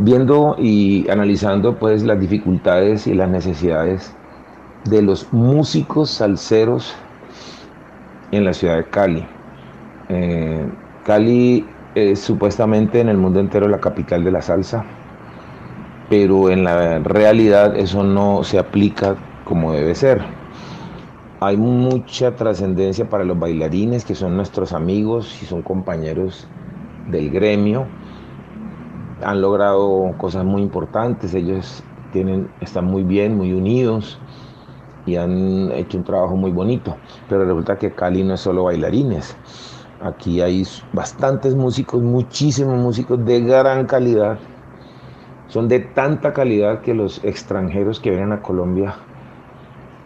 viendo 0.00 0.56
y 0.58 1.08
analizando 1.08 1.78
pues 1.78 2.02
las 2.02 2.20
dificultades 2.20 3.06
y 3.06 3.14
las 3.14 3.28
necesidades 3.28 4.14
de 4.84 5.02
los 5.02 5.32
músicos 5.32 6.10
salseros 6.10 6.94
en 8.30 8.44
la 8.44 8.52
ciudad 8.52 8.76
de 8.76 8.84
Cali. 8.84 9.26
Eh, 10.08 10.64
Cali 11.04 11.66
es 11.94 12.20
supuestamente 12.20 13.00
en 13.00 13.08
el 13.08 13.16
mundo 13.16 13.40
entero 13.40 13.68
la 13.68 13.80
capital 13.80 14.22
de 14.24 14.30
la 14.30 14.42
salsa, 14.42 14.84
pero 16.08 16.50
en 16.50 16.64
la 16.64 16.98
realidad 17.00 17.76
eso 17.76 18.04
no 18.04 18.44
se 18.44 18.58
aplica 18.58 19.16
como 19.44 19.72
debe 19.72 19.94
ser. 19.94 20.22
Hay 21.40 21.56
mucha 21.56 22.34
trascendencia 22.34 23.08
para 23.08 23.24
los 23.24 23.38
bailarines 23.38 24.04
que 24.04 24.14
son 24.14 24.36
nuestros 24.36 24.72
amigos 24.72 25.42
y 25.42 25.46
son 25.46 25.62
compañeros 25.62 26.46
del 27.10 27.30
gremio. 27.30 27.86
Han 29.22 29.40
logrado 29.40 30.14
cosas 30.18 30.44
muy 30.44 30.62
importantes, 30.62 31.34
ellos 31.34 31.82
tienen, 32.12 32.48
están 32.60 32.86
muy 32.86 33.02
bien, 33.02 33.36
muy 33.36 33.52
unidos 33.52 34.18
y 35.04 35.16
han 35.16 35.70
hecho 35.72 35.98
un 35.98 36.04
trabajo 36.04 36.36
muy 36.36 36.50
bonito. 36.50 36.96
Pero 37.28 37.44
resulta 37.44 37.76
que 37.76 37.92
Cali 37.92 38.22
no 38.22 38.34
es 38.34 38.40
solo 38.40 38.64
bailarines. 38.64 39.36
Aquí 40.00 40.40
hay 40.40 40.66
bastantes 40.92 41.54
músicos, 41.54 42.02
muchísimos 42.02 42.76
músicos 42.78 43.24
de 43.24 43.40
gran 43.40 43.86
calidad. 43.86 44.38
Son 45.48 45.68
de 45.68 45.80
tanta 45.80 46.32
calidad 46.32 46.80
que 46.80 46.94
los 46.94 47.22
extranjeros 47.24 48.00
que 48.00 48.10
vienen 48.10 48.32
a 48.32 48.42
Colombia 48.42 48.96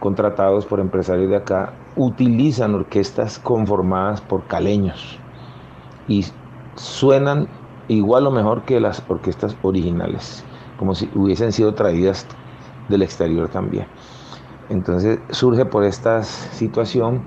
contratados 0.01 0.65
por 0.65 0.79
empresarios 0.79 1.29
de 1.29 1.37
acá, 1.37 1.73
utilizan 1.95 2.73
orquestas 2.73 3.37
conformadas 3.37 4.19
por 4.19 4.43
caleños 4.47 5.19
y 6.07 6.25
suenan 6.75 7.47
igual 7.87 8.25
o 8.25 8.31
mejor 8.31 8.63
que 8.63 8.79
las 8.79 9.03
orquestas 9.07 9.55
originales, 9.61 10.43
como 10.77 10.95
si 10.95 11.07
hubiesen 11.13 11.51
sido 11.51 11.75
traídas 11.75 12.25
del 12.89 13.03
exterior 13.03 13.47
también. 13.49 13.85
Entonces 14.69 15.19
surge 15.29 15.65
por 15.65 15.83
esta 15.83 16.23
situación 16.23 17.21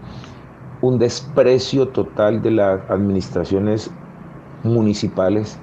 un 0.81 0.99
desprecio 0.99 1.89
total 1.89 2.43
de 2.43 2.51
las 2.51 2.91
administraciones 2.91 3.89
municipales, 4.65 5.59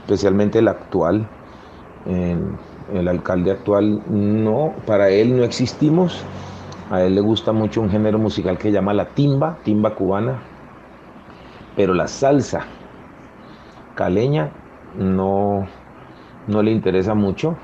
especialmente 0.00 0.60
la 0.62 0.72
actual. 0.72 1.28
El 2.08 3.08
alcalde 3.08 3.50
actual 3.50 4.02
no, 4.08 4.74
para 4.86 5.10
él 5.10 5.36
no 5.36 5.44
existimos, 5.44 6.24
a 6.90 7.02
él 7.02 7.14
le 7.14 7.20
gusta 7.20 7.52
mucho 7.52 7.80
un 7.80 7.90
género 7.90 8.18
musical 8.18 8.58
que 8.58 8.70
llama 8.70 8.94
la 8.94 9.06
timba, 9.06 9.58
timba 9.64 9.94
cubana, 9.94 10.40
pero 11.74 11.94
la 11.94 12.06
salsa 12.06 12.64
caleña 13.94 14.50
no, 14.96 15.66
no 16.46 16.62
le 16.62 16.70
interesa 16.70 17.14
mucho, 17.14 17.56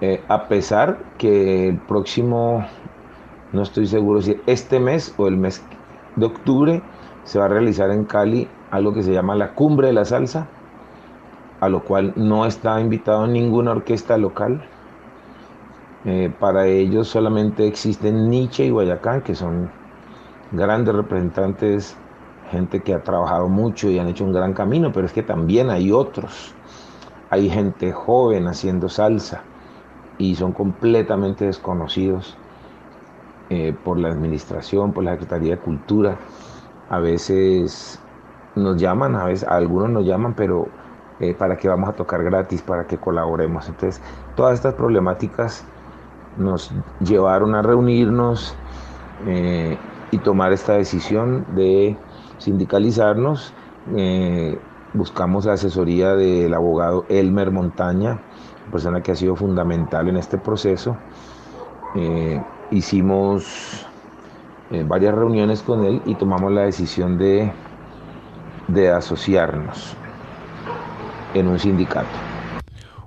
eh, 0.00 0.22
a 0.28 0.48
pesar 0.48 0.98
que 1.18 1.68
el 1.68 1.78
próximo, 1.78 2.64
no 3.52 3.62
estoy 3.62 3.86
seguro 3.86 4.20
si 4.20 4.36
este 4.46 4.80
mes 4.80 5.14
o 5.16 5.28
el 5.28 5.36
mes 5.36 5.62
de 6.16 6.26
octubre, 6.26 6.82
se 7.24 7.38
va 7.38 7.44
a 7.44 7.48
realizar 7.48 7.90
en 7.90 8.04
Cali 8.04 8.48
algo 8.70 8.94
que 8.94 9.02
se 9.02 9.12
llama 9.12 9.34
la 9.34 9.54
cumbre 9.54 9.88
de 9.88 9.92
la 9.92 10.04
salsa, 10.04 10.48
a 11.60 11.68
lo 11.68 11.84
cual 11.84 12.12
no 12.16 12.46
está 12.46 12.80
invitado 12.80 13.26
ninguna 13.26 13.72
orquesta 13.72 14.16
local 14.16 14.62
eh, 16.04 16.32
para 16.40 16.66
ellos 16.66 17.08
solamente 17.08 17.66
existen 17.66 18.30
Nietzsche 18.30 18.64
y 18.64 18.70
Guayacán, 18.70 19.20
que 19.20 19.34
son 19.34 19.70
grandes 20.50 20.94
representantes, 20.94 21.94
gente 22.50 22.80
que 22.80 22.94
ha 22.94 23.02
trabajado 23.02 23.48
mucho 23.48 23.90
y 23.90 23.98
han 23.98 24.08
hecho 24.08 24.24
un 24.24 24.32
gran 24.32 24.54
camino, 24.54 24.92
pero 24.92 25.06
es 25.06 25.12
que 25.12 25.22
también 25.22 25.68
hay 25.68 25.92
otros. 25.92 26.54
Hay 27.28 27.50
gente 27.50 27.92
joven 27.92 28.48
haciendo 28.48 28.88
salsa 28.88 29.42
y 30.18 30.34
son 30.34 30.52
completamente 30.52 31.44
desconocidos 31.44 32.36
eh, 33.50 33.74
por 33.84 33.98
la 33.98 34.08
administración, 34.08 34.92
por 34.92 35.04
la 35.04 35.12
Secretaría 35.12 35.56
de 35.56 35.60
Cultura. 35.60 36.16
A 36.88 36.98
veces 36.98 38.00
nos 38.56 38.80
llaman, 38.80 39.14
a 39.16 39.24
veces 39.24 39.46
algunos 39.46 39.90
nos 39.90 40.06
llaman, 40.06 40.34
pero 40.34 40.68
eh, 41.20 41.34
para 41.34 41.58
que 41.58 41.68
vamos 41.68 41.90
a 41.90 41.92
tocar 41.92 42.24
gratis, 42.24 42.62
para 42.62 42.86
que 42.86 42.96
colaboremos. 42.96 43.68
Entonces, 43.68 44.00
todas 44.36 44.54
estas 44.54 44.72
problemáticas 44.72 45.66
nos 46.38 46.72
llevaron 47.00 47.54
a 47.54 47.60
reunirnos 47.60 48.54
eh, 49.26 49.76
y 50.12 50.18
tomar 50.18 50.54
esta 50.54 50.72
decisión 50.72 51.44
de 51.54 51.94
sindicalizarnos. 52.38 53.52
Eh, 53.94 54.58
buscamos 54.94 55.44
la 55.44 55.52
asesoría 55.52 56.14
del 56.14 56.54
abogado 56.54 57.04
Elmer 57.10 57.50
Montaña, 57.50 58.18
persona 58.72 59.02
que 59.02 59.12
ha 59.12 59.16
sido 59.16 59.36
fundamental 59.36 60.08
en 60.08 60.16
este 60.16 60.38
proceso. 60.38 60.96
Hicimos 62.70 63.86
varias 64.86 65.14
reuniones 65.14 65.60
con 65.62 65.84
él 65.84 66.00
y 66.06 66.14
tomamos 66.14 66.52
la 66.52 66.62
decisión 66.62 67.18
de, 67.18 67.52
de 68.68 68.90
asociarnos 68.90 69.96
en 71.34 71.48
un 71.48 71.58
sindicato. 71.58 72.29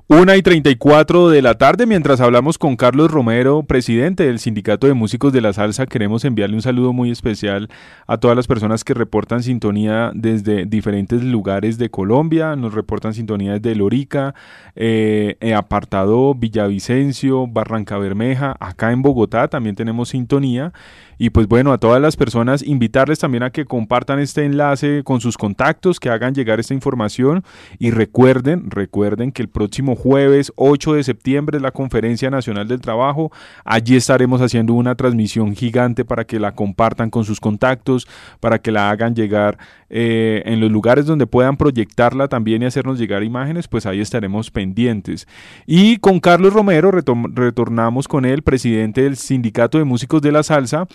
Una 0.10 0.36
y 0.36 0.42
34 0.42 1.30
de 1.30 1.42
la 1.42 1.54
tarde, 1.54 1.86
mientras 1.86 2.20
hablamos 2.20 2.58
con 2.58 2.76
Carlos 2.76 3.10
Romero, 3.10 3.64
presidente 3.64 4.26
del 4.26 4.38
Sindicato 4.38 4.86
de 4.86 4.94
Músicos 4.94 5.32
de 5.32 5.40
la 5.40 5.54
Salsa, 5.54 5.86
queremos 5.86 6.26
enviarle 6.26 6.58
un 6.58 6.62
saludo 6.62 6.92
muy 6.92 7.10
especial 7.10 7.70
a 8.06 8.18
todas 8.18 8.36
las 8.36 8.46
personas 8.46 8.84
que 8.84 8.94
reportan 8.94 9.44
sintonía 9.44 10.12
desde 10.14 10.66
diferentes 10.66 11.24
lugares 11.24 11.78
de 11.78 11.90
Colombia, 11.90 12.58
nos 12.58 12.74
reportan 12.74 13.14
sintonía 13.14 13.54
desde 13.54 13.76
Lorica, 13.76 14.36
eh, 14.76 15.38
eh, 15.40 15.54
Apartado, 15.54 16.36
Villavicencio, 16.36 17.48
Barranca 17.48 17.98
Bermeja, 17.98 18.58
acá 18.60 18.92
en 18.92 19.04
Bogotá 19.04 19.48
también 19.48 19.78
tenemos 19.78 20.10
sintonía. 20.10 20.74
Y 21.18 21.30
pues 21.30 21.48
bueno, 21.48 21.72
a 21.72 21.78
todas 21.78 22.02
las 22.02 22.18
personas 22.18 22.64
invitarles 22.64 23.20
también 23.20 23.44
a 23.44 23.52
que 23.52 23.66
compartan 23.66 24.20
este 24.20 24.44
enlace 24.44 25.04
con 25.04 25.22
sus 25.22 25.38
contactos, 25.38 26.00
que 26.00 26.10
hagan 26.10 26.34
llegar 26.34 26.60
esta 26.60 26.74
información. 26.74 27.44
Y 27.80 27.92
recuerden, 27.92 28.70
recuerden 28.70 29.32
que 29.32 29.42
el 29.42 29.48
próximo 29.48 29.93
jueves 29.96 30.52
8 30.56 30.94
de 30.94 31.04
septiembre 31.04 31.58
es 31.58 31.64
la 31.64 31.72
Conferencia 31.72 32.30
Nacional 32.30 32.68
del 32.68 32.82
Trabajo. 32.82 33.32
Allí 33.66 33.96
estaremos 33.96 34.42
haciendo 34.42 34.74
una 34.74 34.96
transmisión 34.96 35.56
gigante 35.56 36.06
para 36.06 36.26
que 36.26 36.40
la 36.40 36.54
compartan 36.54 37.10
con 37.10 37.26
sus 37.26 37.40
contactos, 37.40 38.08
para 38.40 38.60
que 38.60 38.72
la 38.72 38.90
hagan 38.90 39.16
llegar 39.16 39.58
eh, 39.90 40.42
en 40.46 40.60
los 40.60 40.72
lugares 40.72 41.06
donde 41.06 41.28
puedan 41.28 41.56
proyectarla 41.56 42.28
también 42.28 42.64
y 42.64 42.66
hacernos 42.66 42.98
llegar 42.98 43.24
imágenes, 43.24 43.68
pues 43.68 43.86
ahí 43.86 44.02
estaremos 44.02 44.50
pendientes. 44.50 45.28
Y 45.68 45.98
con 45.98 46.20
Carlos 46.20 46.54
Romero 46.54 46.92
retornamos 46.92 48.08
con 48.08 48.26
él, 48.26 48.42
presidente 48.42 49.04
del 49.04 49.18
Sindicato 49.18 49.78
de 49.78 49.84
Músicos 49.84 50.22
de 50.22 50.32
la 50.32 50.44
Salsa, 50.44 50.88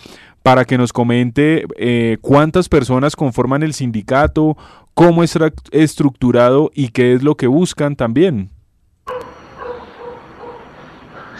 para 0.43 0.65
que 0.65 0.77
nos 0.77 0.91
comente 0.91 1.65
eh, 1.77 2.17
cuántas 2.21 2.69
personas 2.69 3.15
conforman 3.15 3.63
el 3.63 3.73
sindicato, 3.73 4.57
cómo 4.93 5.23
es 5.23 5.37
estructurado 5.71 6.71
y 6.73 6.89
qué 6.89 7.13
es 7.13 7.23
lo 7.23 7.35
que 7.35 7.47
buscan 7.47 7.95
también. 7.95 8.49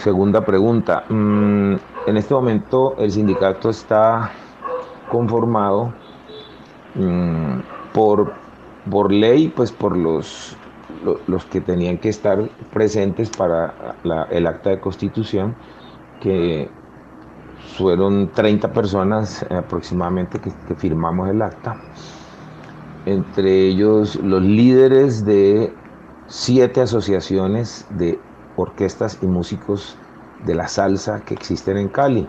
Segunda 0.02 0.40
pregunta. 0.40 1.04
Mm, 1.10 1.74
en 2.06 2.16
este 2.16 2.32
momento 2.32 2.96
el 2.96 3.12
sindicato 3.12 3.68
está 3.68 4.30
conformado 5.10 5.92
mm, 6.94 7.58
por, 7.92 8.32
por 8.90 9.12
ley, 9.12 9.48
pues 9.54 9.70
por 9.70 9.94
los, 9.98 10.56
los 11.26 11.44
que 11.44 11.60
tenían 11.60 11.98
que 11.98 12.08
estar 12.08 12.48
presentes 12.72 13.28
para 13.28 13.74
el 14.30 14.46
acta 14.46 14.70
de 14.70 14.80
constitución, 14.80 15.54
que 16.22 16.70
fueron 17.76 18.30
30 18.32 18.72
personas 18.72 19.44
aproximadamente 19.50 20.38
que, 20.38 20.50
que 20.66 20.74
firmamos 20.76 21.28
el 21.28 21.42
acta, 21.42 21.76
entre 23.04 23.66
ellos 23.66 24.16
los 24.16 24.42
líderes 24.42 25.26
de 25.26 25.74
siete 26.26 26.80
asociaciones 26.80 27.86
de 27.90 28.18
orquestas 28.60 29.18
y 29.22 29.26
músicos 29.26 29.96
de 30.46 30.54
la 30.54 30.68
salsa 30.68 31.20
que 31.20 31.34
existen 31.34 31.76
en 31.76 31.88
Cali. 31.88 32.26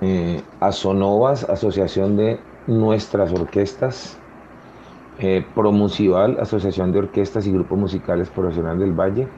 Eh, 0.00 0.42
Asonovas, 0.60 1.48
Asociación 1.48 2.16
de 2.16 2.40
Nuestras 2.66 3.32
Orquestas, 3.32 4.18
eh, 5.18 5.46
Promusival, 5.54 6.38
Asociación 6.40 6.90
de 6.90 6.98
Orquestas 6.98 7.46
y 7.46 7.52
Grupos 7.52 7.78
Musicales 7.78 8.28
Profesionales 8.30 8.80
del 8.80 8.92
Valle, 8.92 9.28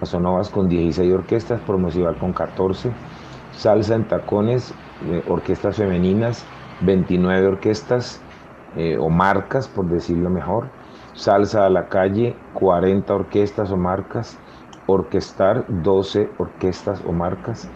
Asonovas 0.00 0.48
con 0.48 0.68
16 0.68 1.12
orquestas, 1.12 1.60
Promusival 1.66 2.16
con 2.16 2.32
14, 2.32 2.90
Salsa 3.52 3.94
en 3.94 4.08
Tacones, 4.08 4.72
eh, 5.06 5.22
orquestas 5.28 5.76
femeninas, 5.76 6.44
29 6.80 7.46
orquestas 7.46 8.20
eh, 8.76 8.96
o 8.98 9.10
marcas, 9.10 9.68
por 9.68 9.86
decirlo 9.86 10.30
mejor, 10.30 10.68
Salsa 11.14 11.66
a 11.66 11.70
la 11.70 11.88
calle, 11.88 12.36
40 12.54 13.12
orquestas 13.12 13.70
o 13.70 13.76
marcas, 13.76 14.38
Orquestar, 14.90 15.66
12 15.68 16.30
orquestas 16.38 17.02
o 17.06 17.12
marcas, 17.12 17.68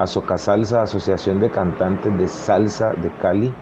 Azoca 0.00 0.36
Salsa, 0.36 0.82
Asociación 0.82 1.38
de 1.38 1.48
Cantantes 1.48 2.18
de 2.18 2.26
Salsa 2.26 2.92
de 2.94 3.08
Cali, 3.22 3.54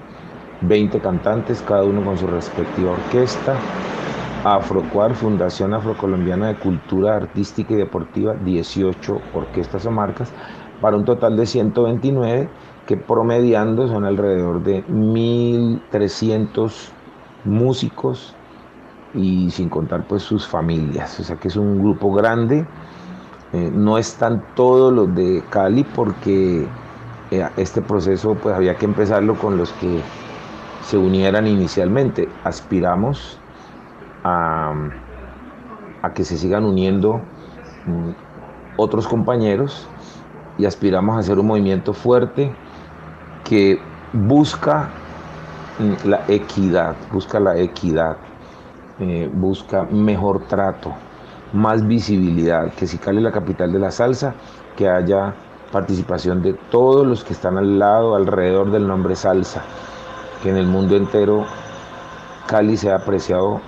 20 0.62 1.00
cantantes, 1.00 1.62
cada 1.62 1.84
uno 1.84 2.02
con 2.02 2.16
su 2.16 2.26
respectiva 2.26 2.92
orquesta. 2.92 3.56
Afrocuar, 4.44 5.14
Fundación 5.14 5.74
Afrocolombiana 5.74 6.48
de 6.48 6.56
Cultura 6.56 7.16
Artística 7.16 7.74
y 7.74 7.76
Deportiva, 7.76 8.34
18 8.34 9.20
orquestas 9.34 9.84
o 9.84 9.90
marcas, 9.90 10.32
para 10.80 10.96
un 10.96 11.04
total 11.04 11.36
de 11.36 11.44
129 11.44 12.48
que 12.86 12.96
promediando 12.96 13.86
son 13.86 14.06
alrededor 14.06 14.62
de 14.62 14.82
1.300 14.86 16.88
músicos 17.44 18.34
y 19.14 19.50
sin 19.50 19.68
contar 19.68 20.06
pues 20.06 20.22
sus 20.22 20.46
familias. 20.46 21.18
O 21.20 21.24
sea 21.24 21.36
que 21.36 21.48
es 21.48 21.56
un 21.56 21.80
grupo 21.80 22.12
grande. 22.12 22.66
Eh, 23.54 23.70
no 23.72 23.98
están 23.98 24.42
todos 24.56 24.92
los 24.92 25.14
de 25.14 25.44
Cali 25.48 25.84
porque 25.84 26.66
eh, 27.30 27.48
este 27.56 27.80
proceso 27.82 28.34
pues 28.34 28.52
había 28.52 28.76
que 28.76 28.84
empezarlo 28.84 29.36
con 29.36 29.56
los 29.56 29.72
que 29.74 30.00
se 30.82 30.98
unieran 30.98 31.46
inicialmente. 31.46 32.28
Aspiramos 32.42 33.38
a, 34.24 34.74
que 36.16 36.24
se 36.24 36.36
sigan 36.36 36.64
uniendo 36.64 37.20
mm, 37.86 38.10
otros 38.76 39.06
compañeros 39.06 39.86
y 40.58 40.64
aspiramos 40.64 41.16
a 41.16 41.20
hacer 41.20 41.38
un 41.38 41.46
movimiento 41.46 41.92
fuerte 41.92 42.52
que 43.44 43.80
busca 44.12 44.88
mm, 45.78 46.08
la 46.08 46.24
equidad, 46.26 46.96
busca 47.12 47.38
la 47.38 47.56
equidad, 47.56 48.16
eh, 48.98 49.30
busca 49.32 49.84
mejor 49.84 50.40
trato, 50.48 50.92
más 51.54 51.86
visibilidad, 51.86 52.72
que 52.74 52.86
si 52.86 52.98
Cali 52.98 53.22
la 53.22 53.32
capital 53.32 53.72
de 53.72 53.78
la 53.78 53.90
salsa, 53.90 54.34
que 54.76 54.88
haya 54.88 55.34
participación 55.72 56.42
de 56.42 56.52
todos 56.70 57.06
los 57.06 57.24
que 57.24 57.32
están 57.32 57.56
al 57.56 57.78
lado, 57.78 58.14
alrededor 58.14 58.70
del 58.70 58.86
nombre 58.86 59.16
salsa 59.16 59.62
que 60.44 60.50
en 60.50 60.58
el 60.58 60.66
mundo 60.66 60.94
entero 60.94 61.46
Cali 62.46 62.76
sea 62.76 62.96
apreciado 62.96 63.62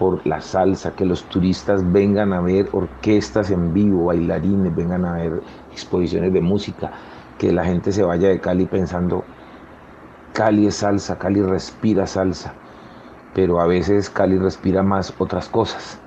por 0.00 0.26
la 0.26 0.40
salsa, 0.40 0.96
que 0.96 1.04
los 1.04 1.22
turistas 1.22 1.92
vengan 1.92 2.32
a 2.32 2.40
ver 2.40 2.68
orquestas 2.72 3.52
en 3.52 3.72
vivo, 3.72 4.06
bailarines, 4.06 4.74
vengan 4.74 5.04
a 5.04 5.12
ver 5.12 5.40
exposiciones 5.70 6.32
de 6.32 6.40
música, 6.40 6.90
que 7.38 7.52
la 7.52 7.64
gente 7.64 7.92
se 7.92 8.02
vaya 8.02 8.30
de 8.30 8.40
Cali 8.40 8.66
pensando, 8.66 9.22
Cali 10.32 10.66
es 10.66 10.74
salsa, 10.74 11.18
Cali 11.18 11.40
respira 11.40 12.04
salsa, 12.08 12.52
pero 13.32 13.60
a 13.60 13.68
veces 13.68 14.10
Cali 14.10 14.38
respira 14.38 14.82
más 14.82 15.14
otras 15.18 15.48
cosas, 15.48 16.00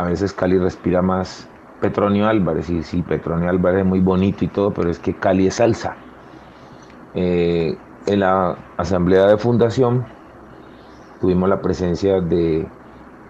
a 0.00 0.04
veces 0.04 0.32
Cali 0.32 0.58
respira 0.58 1.02
más 1.02 1.46
Petronio 1.80 2.26
Álvarez, 2.26 2.70
y 2.70 2.82
sí, 2.82 3.02
Petronio 3.02 3.50
Álvarez 3.50 3.80
es 3.80 3.86
muy 3.86 4.00
bonito 4.00 4.44
y 4.44 4.48
todo, 4.48 4.72
pero 4.72 4.90
es 4.90 4.98
que 4.98 5.14
Cali 5.14 5.46
es 5.46 5.56
salsa. 5.56 5.96
Eh, 7.14 7.76
en 8.06 8.20
la 8.20 8.56
asamblea 8.76 9.26
de 9.26 9.36
fundación 9.36 10.06
tuvimos 11.20 11.48
la 11.48 11.60
presencia 11.60 12.20
de 12.20 12.66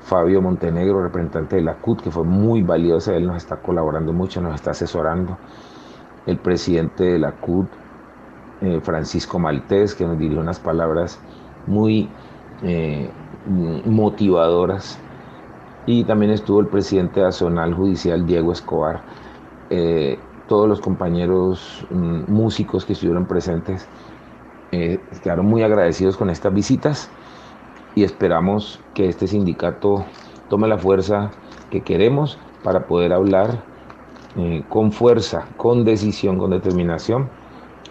Fabio 0.00 0.40
Montenegro, 0.42 1.02
representante 1.02 1.56
de 1.56 1.62
la 1.62 1.74
CUT, 1.74 2.02
que 2.02 2.10
fue 2.10 2.24
muy 2.24 2.62
valiosa, 2.62 3.16
él 3.16 3.26
nos 3.26 3.36
está 3.36 3.56
colaborando 3.56 4.12
mucho, 4.12 4.40
nos 4.40 4.54
está 4.54 4.70
asesorando. 4.70 5.38
El 6.26 6.38
presidente 6.38 7.04
de 7.04 7.18
la 7.18 7.32
CUT, 7.32 7.68
eh, 8.60 8.80
Francisco 8.82 9.38
Maltés, 9.38 9.94
que 9.94 10.04
nos 10.04 10.18
dirigió 10.18 10.40
unas 10.40 10.60
palabras 10.60 11.18
muy 11.66 12.08
eh, 12.62 13.10
motivadoras. 13.44 14.98
Y 15.86 16.04
también 16.04 16.32
estuvo 16.32 16.60
el 16.60 16.66
presidente 16.66 17.20
Zonal 17.32 17.74
Judicial, 17.74 18.26
Diego 18.26 18.52
Escobar. 18.52 19.02
Eh, 19.70 20.18
todos 20.48 20.68
los 20.68 20.80
compañeros 20.80 21.86
mm, 21.90 22.30
músicos 22.30 22.84
que 22.84 22.92
estuvieron 22.92 23.26
presentes 23.26 23.86
eh, 24.72 25.00
quedaron 25.22 25.46
muy 25.46 25.62
agradecidos 25.62 26.16
con 26.16 26.30
estas 26.30 26.52
visitas 26.54 27.10
y 27.94 28.04
esperamos 28.04 28.80
que 28.94 29.08
este 29.08 29.26
sindicato 29.26 30.04
tome 30.48 30.68
la 30.68 30.78
fuerza 30.78 31.30
que 31.70 31.80
queremos 31.82 32.38
para 32.62 32.86
poder 32.86 33.12
hablar 33.12 33.62
eh, 34.36 34.64
con 34.68 34.92
fuerza, 34.92 35.46
con 35.56 35.84
decisión, 35.84 36.38
con 36.38 36.50
determinación 36.50 37.28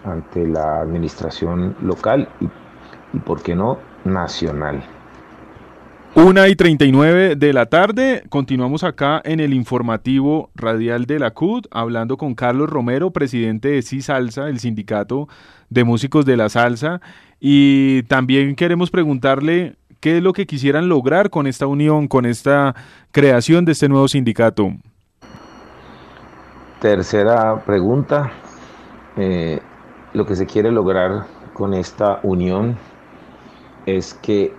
ante 0.06 0.48
la 0.48 0.82
administración 0.82 1.76
local 1.82 2.30
y, 2.40 2.50
y 3.14 3.20
por 3.20 3.42
qué 3.42 3.56
no, 3.56 3.78
nacional. 4.06 4.84
Una 6.16 6.48
y 6.48 6.56
39 6.56 7.36
de 7.36 7.54
la 7.54 7.68
tarde, 7.68 8.24
continuamos 8.30 8.84
acá 8.84 9.22
en 9.24 9.40
el 9.40 9.54
informativo 9.54 10.50
radial 10.56 11.06
de 11.06 11.20
la 11.20 11.32
CUD, 11.32 11.66
hablando 11.70 12.18
con 12.18 12.34
Carlos 12.34 12.68
Romero, 12.68 13.12
presidente 13.12 13.70
de 13.70 13.84
CISALSA, 13.84 14.50
el 14.50 14.60
sindicato 14.60 15.30
de 15.70 15.84
músicos 15.84 16.26
de 16.26 16.36
la 16.36 16.50
salsa, 16.50 17.00
y 17.40 18.04
también 18.04 18.56
queremos 18.56 18.90
preguntarle 18.90 19.76
qué 20.00 20.18
es 20.18 20.24
lo 20.24 20.34
que 20.34 20.48
quisieran 20.48 20.90
lograr 20.90 21.30
con 21.30 21.46
esta 21.46 21.68
unión, 21.68 22.08
con 22.08 22.26
esta 22.26 22.76
creación 23.12 23.64
de 23.64 23.74
este 23.74 23.88
nuevo 23.88 24.08
sindicato. 24.08 24.72
Tercera 26.82 27.64
pregunta, 27.66 28.32
eh, 29.16 29.60
lo 30.14 30.26
que 30.26 30.36
se 30.36 30.48
quiere 30.48 30.72
lograr 30.72 31.28
con 31.54 31.76
esta 31.76 32.20
unión 32.24 32.78
es 33.86 34.16
que... 34.16 34.52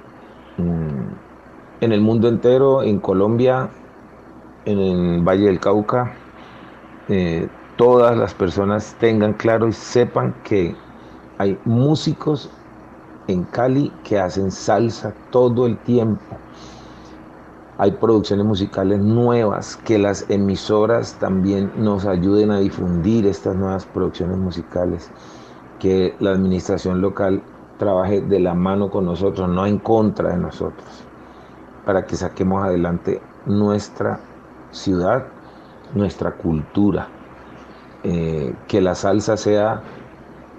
Mm, 0.56 1.19
en 1.80 1.92
el 1.92 2.00
mundo 2.00 2.28
entero, 2.28 2.82
en 2.82 3.00
Colombia, 3.00 3.70
en 4.66 4.78
el 4.78 5.22
Valle 5.22 5.46
del 5.46 5.60
Cauca, 5.60 6.14
eh, 7.08 7.48
todas 7.76 8.16
las 8.16 8.34
personas 8.34 8.94
tengan 9.00 9.32
claro 9.32 9.66
y 9.66 9.72
sepan 9.72 10.34
que 10.44 10.76
hay 11.38 11.58
músicos 11.64 12.50
en 13.28 13.44
Cali 13.44 13.90
que 14.04 14.18
hacen 14.18 14.50
salsa 14.50 15.14
todo 15.30 15.66
el 15.66 15.78
tiempo. 15.78 16.36
Hay 17.78 17.92
producciones 17.92 18.44
musicales 18.44 18.98
nuevas, 18.98 19.76
que 19.78 19.98
las 19.98 20.28
emisoras 20.28 21.14
también 21.18 21.72
nos 21.78 22.04
ayuden 22.04 22.50
a 22.50 22.58
difundir 22.58 23.26
estas 23.26 23.56
nuevas 23.56 23.86
producciones 23.86 24.36
musicales, 24.36 25.10
que 25.78 26.14
la 26.20 26.32
administración 26.32 27.00
local 27.00 27.42
trabaje 27.78 28.20
de 28.20 28.38
la 28.38 28.52
mano 28.52 28.90
con 28.90 29.06
nosotros, 29.06 29.48
no 29.48 29.64
en 29.64 29.78
contra 29.78 30.32
de 30.32 30.36
nosotros 30.36 31.09
para 31.84 32.04
que 32.04 32.16
saquemos 32.16 32.64
adelante 32.64 33.20
nuestra 33.46 34.20
ciudad, 34.70 35.26
nuestra 35.94 36.32
cultura. 36.32 37.08
Eh, 38.02 38.54
que 38.66 38.80
la 38.80 38.94
salsa 38.94 39.36
sea 39.36 39.82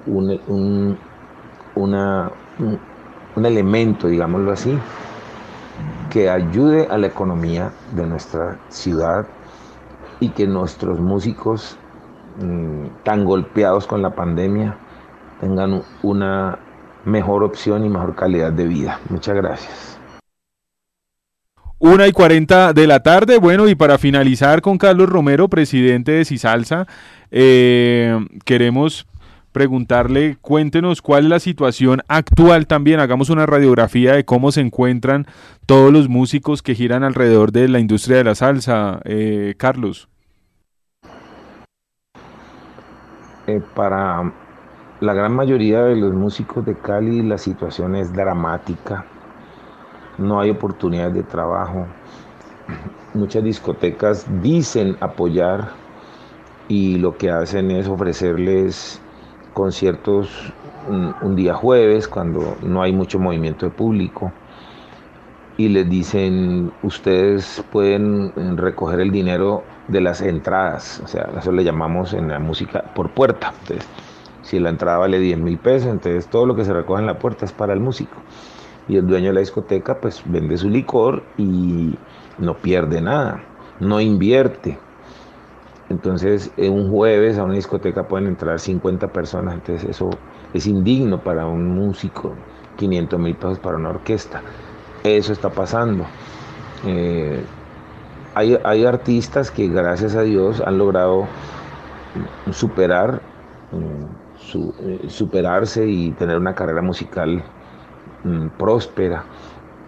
un, 0.06 0.98
una, 1.76 2.32
un, 3.36 3.46
elemento, 3.46 4.08
digámoslo 4.08 4.52
así, 4.52 4.78
que 6.12 6.30
ayude 6.30 6.88
a 6.92 7.00
la 7.00 7.08
economía 7.08 7.72
de 7.96 8.06
nuestra 8.06 8.60
ciudad 8.70 9.26
y 10.20 10.30
que 10.30 10.46
nuestros 10.46 11.00
músicos 11.00 11.78
mm, 12.40 13.04
tan 13.04 13.26
golpeados 13.26 13.88
con 13.88 14.04
la 14.04 14.14
pandemia 14.14 14.78
tengan 15.40 15.82
una 16.04 16.60
mejor 17.06 17.44
opción 17.44 17.84
y 17.86 17.90
mejor 17.90 18.14
calidad 18.14 18.52
de 18.52 18.68
vida. 18.68 19.00
Muchas 19.10 19.36
gracias. 19.36 19.91
Una 21.84 22.08
y 22.08 22.12
cuarenta 22.12 22.74
de 22.74 22.86
la 22.86 23.02
tarde. 23.02 23.40
Bueno, 23.40 23.68
y 23.68 23.74
para 23.74 23.98
finalizar 23.98 24.62
con 24.62 24.78
Carlos 24.78 25.10
Romero, 25.10 25.48
presidente 25.48 26.12
de 26.12 26.26
Cisalsa, 26.26 26.86
eh, 27.32 28.20
queremos 28.46 29.08
preguntarle, 29.52 30.38
cuéntenos 30.42 31.02
cuál 31.02 31.24
es 31.24 31.30
la 31.32 31.40
situación 31.40 32.04
actual 32.08 32.68
también, 32.68 33.00
hagamos 33.00 33.32
una 33.32 33.48
radiografía 33.48 34.14
de 34.14 34.26
cómo 34.26 34.52
se 34.52 34.62
encuentran 34.62 35.26
todos 35.66 35.92
los 35.92 36.08
músicos 36.08 36.62
que 36.62 36.76
giran 36.76 37.04
alrededor 37.04 37.52
de 37.52 37.68
la 37.68 37.80
industria 37.80 38.18
de 38.18 38.26
la 38.26 38.36
salsa. 38.36 39.02
Eh, 39.04 39.56
Carlos. 39.58 40.08
Eh, 43.48 43.60
para 43.74 44.32
la 45.00 45.14
gran 45.16 45.34
mayoría 45.34 45.82
de 45.82 45.96
los 45.96 46.14
músicos 46.14 46.64
de 46.64 46.76
Cali 46.76 47.24
la 47.24 47.40
situación 47.40 47.96
es 47.96 48.14
dramática 48.14 49.08
no 50.22 50.40
hay 50.40 50.50
oportunidades 50.50 51.14
de 51.14 51.24
trabajo. 51.24 51.86
Muchas 53.14 53.44
discotecas 53.44 54.26
dicen 54.42 54.96
apoyar 55.02 55.70
y 56.68 56.98
lo 56.98 57.18
que 57.18 57.30
hacen 57.30 57.72
es 57.72 57.88
ofrecerles 57.88 59.02
conciertos 59.54 60.54
un, 60.88 61.36
día 61.36 61.54
jueves 61.54 62.08
cuando 62.08 62.56
no 62.64 62.82
hay 62.82 62.94
mucho 62.94 63.20
movimiento 63.20 63.66
de 63.66 63.72
público 63.72 64.32
y 65.58 65.68
les 65.70 65.90
dicen 65.90 66.72
ustedes 66.82 67.64
pueden 67.72 68.58
recoger 68.58 69.00
el 69.02 69.12
dinero 69.12 69.64
de 69.88 70.02
las 70.02 70.22
entradas, 70.22 71.02
o 71.04 71.08
sea, 71.08 71.30
eso 71.38 71.52
le 71.52 71.64
llamamos 71.64 72.14
en 72.14 72.30
la 72.30 72.40
música 72.40 72.84
por 72.96 73.12
puerta. 73.12 73.54
Entonces, 73.62 73.88
si 74.42 74.60
la 74.60 74.70
entrada 74.70 74.98
vale 74.98 75.20
10 75.20 75.40
mil 75.40 75.58
pesos, 75.58 75.90
entonces 75.92 76.28
todo 76.28 76.46
lo 76.46 76.56
que 76.56 76.66
se 76.66 76.74
recoge 76.74 77.02
en 77.02 77.08
la 77.08 77.20
puerta 77.20 77.46
es 77.46 77.52
para 77.52 77.74
el 77.74 77.80
músico. 77.80 78.16
Y 78.92 78.98
el 78.98 79.08
dueño 79.08 79.28
de 79.28 79.36
la 79.36 79.40
discoteca 79.40 80.02
pues 80.02 80.22
vende 80.26 80.58
su 80.58 80.70
licor 80.70 81.24
y 81.38 81.96
no 82.38 82.56
pierde 82.56 83.00
nada, 83.00 83.42
no 83.80 84.02
invierte. 84.02 84.78
Entonces, 85.88 86.52
un 86.58 86.92
jueves 86.92 87.38
a 87.38 87.46
una 87.46 87.54
discoteca 87.54 88.10
pueden 88.10 88.28
entrar 88.28 88.60
50 88.60 89.08
personas, 89.14 89.54
entonces 89.54 89.90
eso 89.90 90.10
es 90.54 90.68
indigno 90.68 91.24
para 91.24 91.46
un 91.46 91.70
músico, 91.74 92.34
500 92.76 93.18
mil 93.18 93.34
pesos 93.36 93.60
para 93.60 93.78
una 93.78 93.92
orquesta. 93.92 94.42
Eso 95.06 95.32
está 95.32 95.50
pasando. 95.50 96.06
Eh, 96.86 97.42
hay, 98.36 98.86
artistas 98.86 99.52
que 99.52 99.70
gracias 99.70 100.16
a 100.16 100.24
Dios 100.24 100.62
han 100.66 100.78
logrado 100.78 101.28
superar, 102.52 103.22
mm, 103.72 104.58
eh, 104.82 105.06
superarse 105.08 105.88
y 105.88 106.12
tener 106.12 106.38
una 106.38 106.56
carrera 106.56 106.82
musical 106.82 107.42
mm, 108.24 108.48
próspera. 108.58 109.26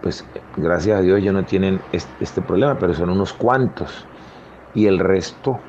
Pues 0.02 0.24
gracias 0.56 0.98
a 0.98 1.02
Dios 1.02 1.22
ya 1.22 1.32
no 1.32 1.44
tienen 1.44 1.80
este, 1.92 2.42
problema, 2.42 2.78
pero 2.78 2.94
son 2.94 3.10
unos 3.10 3.32
cuantos. 3.32 4.06
Y 4.74 4.86
el 4.86 4.98
resto, 4.98 5.60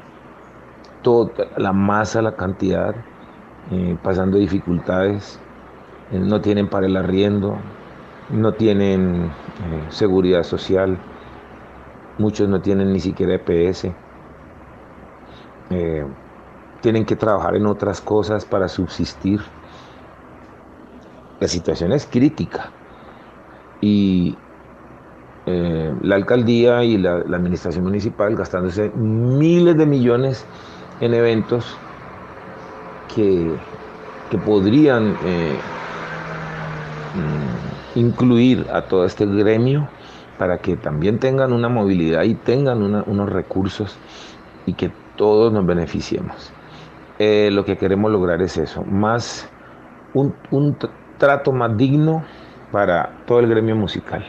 toda 1.01 1.47
la 1.57 1.71
masa, 1.73 2.21
la 2.21 2.35
cantidad, 2.35 2.95
eh, 3.71 3.97
pasando 4.01 4.37
dificultades, 4.37 5.39
eh, 6.11 6.19
no 6.19 6.41
tienen 6.41 6.69
para 6.69 6.87
el 6.87 6.97
arriendo, 6.97 7.57
no 8.29 8.53
tienen 8.53 9.31
seguridad 9.89 10.43
social 10.43 11.05
muchos 12.17 12.47
no 12.47 12.61
tienen 12.61 12.91
ni 12.93 12.99
siquiera 12.99 13.35
EPS, 13.35 13.85
eh, 15.69 16.05
tienen 16.81 17.05
que 17.05 17.15
trabajar 17.15 17.55
en 17.55 17.65
otras 17.65 18.01
cosas 18.01 18.45
para 18.45 18.67
subsistir. 18.67 19.41
La 21.39 21.47
situación 21.47 21.91
es 21.91 22.05
crítica 22.05 22.71
y 23.81 24.35
eh, 25.45 25.93
la 26.01 26.15
alcaldía 26.15 26.83
y 26.83 26.97
la, 26.97 27.17
administración 27.17 27.83
municipal 27.83 28.35
gastándose 28.35 28.89
miles 28.95 29.77
de 29.77 29.85
millones 29.85 30.45
en 31.01 31.13
eventos 31.13 31.77
que, 33.13 33.51
que 34.31 34.37
podrían 34.37 35.15
eh, 35.25 35.55
mm, 37.15 37.99
incluir 37.99 38.65
a 38.71 38.83
todo 38.83 39.05
este 39.05 39.25
gremio 39.25 39.87
para 40.39 40.57
que 40.57 40.77
también 40.77 41.19
tengan 41.19 41.53
una 41.53 41.69
movilidad 41.69 42.23
y 42.23 42.35
tengan 42.35 42.81
unos 42.81 43.29
recursos 43.29 43.97
y 44.65 44.73
que 44.73 44.91
todos 45.15 45.53
nos 45.53 45.65
beneficiemos. 45.65 46.51
Eh, 47.19 47.49
lo 47.51 47.63
que 47.63 47.77
queremos 47.77 48.11
lograr 48.11 48.41
es 48.41 48.57
eso, 48.57 48.83
más 48.83 49.47
un, 50.13 50.33
un 50.51 50.75
trato 51.17 51.51
más 51.51 51.75
digno 51.77 52.23
para 52.71 53.23
todo 53.25 53.39
el 53.39 53.47
gremio 53.47 53.75
musical. 53.75 54.25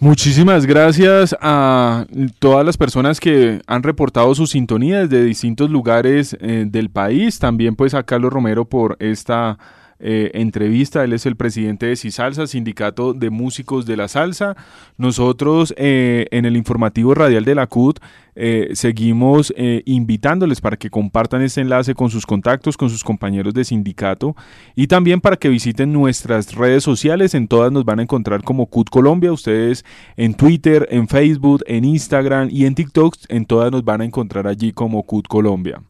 Muchísimas 0.00 0.66
gracias 0.66 1.34
a 1.40 2.04
todas 2.38 2.66
las 2.66 2.76
personas 2.76 3.20
que 3.20 3.62
han 3.66 3.82
reportado 3.82 4.34
su 4.34 4.46
sintonía 4.46 5.06
desde 5.06 5.24
distintos 5.24 5.70
lugares 5.70 6.36
eh, 6.40 6.64
del 6.66 6.90
país. 6.90 7.38
También 7.38 7.76
pues 7.76 7.94
a 7.94 8.02
Carlos 8.02 8.32
Romero 8.32 8.64
por 8.64 8.96
esta 8.98 9.56
eh, 9.98 10.30
entrevista. 10.34 11.04
Él 11.04 11.12
es 11.12 11.26
el 11.26 11.36
presidente 11.36 11.86
de 11.86 11.96
CISALSA, 11.96 12.46
Sindicato 12.46 13.14
de 13.14 13.30
Músicos 13.30 13.86
de 13.86 13.96
la 13.96 14.08
Salsa. 14.08 14.56
Nosotros 14.98 15.74
eh, 15.76 16.26
en 16.30 16.44
el 16.44 16.56
informativo 16.56 17.14
radial 17.14 17.44
de 17.44 17.54
la 17.54 17.66
CUT 17.66 18.00
eh, 18.36 18.70
seguimos 18.72 19.54
invitándoles 19.84 20.60
para 20.60 20.76
que 20.76 20.90
compartan 20.90 21.42
este 21.42 21.60
enlace 21.60 21.94
con 21.94 22.10
sus 22.10 22.26
contactos, 22.26 22.76
con 22.76 22.90
sus 22.90 23.04
compañeros 23.04 23.54
de 23.54 23.64
sindicato 23.64 24.34
y 24.74 24.88
también 24.88 25.20
para 25.20 25.36
que 25.36 25.48
visiten 25.48 25.92
nuestras 25.92 26.54
redes 26.54 26.82
sociales. 26.82 27.34
En 27.34 27.46
todas 27.46 27.70
nos 27.70 27.84
van 27.84 28.00
a 28.00 28.02
encontrar 28.02 28.42
como 28.42 28.66
CUT 28.66 28.90
Colombia. 28.90 29.32
Ustedes 29.32 29.84
en 30.16 30.34
Twitter, 30.34 30.88
en 30.90 31.06
Facebook, 31.06 31.62
en 31.66 31.84
Instagram 31.84 32.48
y 32.50 32.66
en 32.66 32.74
TikTok, 32.74 33.16
en 33.28 33.46
todas 33.46 33.70
nos 33.70 33.84
van 33.84 34.00
a 34.00 34.04
encontrar 34.04 34.46
allí 34.46 34.72
como 34.72 35.04
CUT 35.04 35.28
Colombia. 35.28 35.80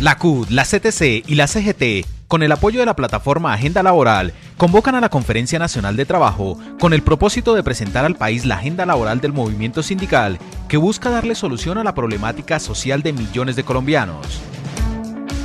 La 0.00 0.18
CUD, 0.18 0.48
la 0.48 0.64
CTC 0.64 1.22
y 1.26 1.36
la 1.36 1.46
CGT, 1.46 2.04
con 2.26 2.42
el 2.42 2.50
apoyo 2.50 2.80
de 2.80 2.86
la 2.86 2.96
plataforma 2.96 3.52
Agenda 3.52 3.82
Laboral, 3.82 4.32
convocan 4.56 4.96
a 4.96 5.00
la 5.00 5.08
Conferencia 5.08 5.60
Nacional 5.60 5.94
de 5.96 6.04
Trabajo 6.04 6.58
con 6.80 6.92
el 6.92 7.02
propósito 7.02 7.54
de 7.54 7.62
presentar 7.62 8.04
al 8.04 8.16
país 8.16 8.44
la 8.44 8.56
agenda 8.56 8.84
laboral 8.86 9.20
del 9.20 9.32
movimiento 9.32 9.84
sindical 9.84 10.38
que 10.68 10.78
busca 10.78 11.10
darle 11.10 11.36
solución 11.36 11.78
a 11.78 11.84
la 11.84 11.94
problemática 11.94 12.58
social 12.58 13.02
de 13.02 13.12
millones 13.12 13.54
de 13.54 13.62
colombianos. 13.62 14.40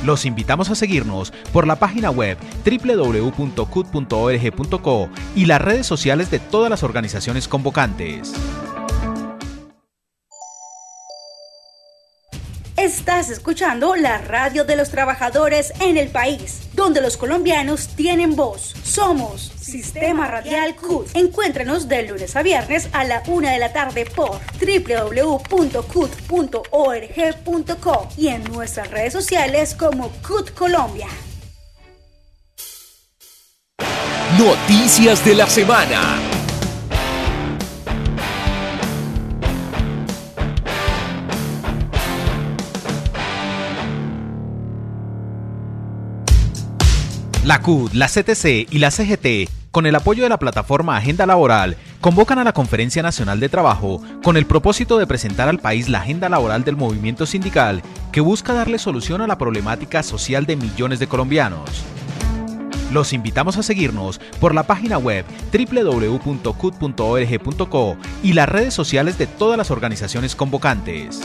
Los 0.04 0.24
invitamos 0.24 0.68
a 0.70 0.74
seguirnos 0.74 1.32
por 1.52 1.66
la 1.66 1.76
página 1.76 2.10
web 2.10 2.36
www.cud.org.co 2.64 3.68
y 5.36 5.46
las 5.46 5.62
redes 5.62 5.86
sociales 5.86 6.28
de 6.30 6.40
todas 6.40 6.70
las 6.70 6.82
organizaciones 6.82 7.46
convocantes. 7.46 8.32
Estás 12.80 13.28
escuchando 13.28 13.94
la 13.94 14.16
radio 14.16 14.64
de 14.64 14.74
los 14.74 14.88
trabajadores 14.88 15.70
en 15.80 15.98
el 15.98 16.08
país, 16.08 16.62
donde 16.72 17.02
los 17.02 17.18
colombianos 17.18 17.88
tienen 17.88 18.36
voz. 18.36 18.74
Somos 18.82 19.52
Sistema 19.60 20.26
Radial 20.26 20.74
CUT. 20.76 21.14
Encuéntranos 21.14 21.88
de 21.88 22.04
lunes 22.04 22.36
a 22.36 22.42
viernes 22.42 22.88
a 22.94 23.04
la 23.04 23.22
una 23.26 23.52
de 23.52 23.58
la 23.58 23.74
tarde 23.74 24.06
por 24.06 24.40
www.cut.org.co 24.58 25.78
y 28.16 28.28
en 28.28 28.44
nuestras 28.44 28.90
redes 28.90 29.12
sociales 29.12 29.74
como 29.74 30.08
CUT 30.26 30.54
Colombia. 30.54 31.08
Noticias 34.38 35.22
de 35.22 35.34
la 35.34 35.46
semana. 35.46 36.39
La 47.44 47.62
CUD, 47.62 47.92
la 47.94 48.06
CTC 48.06 48.70
y 48.70 48.80
la 48.80 48.90
CGT, 48.90 49.48
con 49.70 49.86
el 49.86 49.94
apoyo 49.94 50.22
de 50.22 50.28
la 50.28 50.38
plataforma 50.38 50.98
Agenda 50.98 51.24
Laboral, 51.24 51.78
convocan 52.02 52.38
a 52.38 52.44
la 52.44 52.52
Conferencia 52.52 53.02
Nacional 53.02 53.40
de 53.40 53.48
Trabajo 53.48 54.02
con 54.22 54.36
el 54.36 54.44
propósito 54.44 54.98
de 54.98 55.06
presentar 55.06 55.48
al 55.48 55.58
país 55.58 55.88
la 55.88 56.00
agenda 56.00 56.28
laboral 56.28 56.64
del 56.64 56.76
movimiento 56.76 57.24
sindical 57.24 57.80
que 58.12 58.20
busca 58.20 58.52
darle 58.52 58.78
solución 58.78 59.22
a 59.22 59.26
la 59.26 59.38
problemática 59.38 60.02
social 60.02 60.44
de 60.44 60.56
millones 60.56 60.98
de 60.98 61.06
colombianos. 61.06 61.70
Los 62.92 63.14
invitamos 63.14 63.56
a 63.56 63.62
seguirnos 63.62 64.20
por 64.38 64.54
la 64.54 64.64
página 64.64 64.98
web 64.98 65.24
www.cud.org.co 65.50 66.46
y 68.22 68.34
las 68.34 68.48
redes 68.50 68.74
sociales 68.74 69.16
de 69.16 69.26
todas 69.26 69.56
las 69.56 69.70
organizaciones 69.70 70.36
convocantes. 70.36 71.22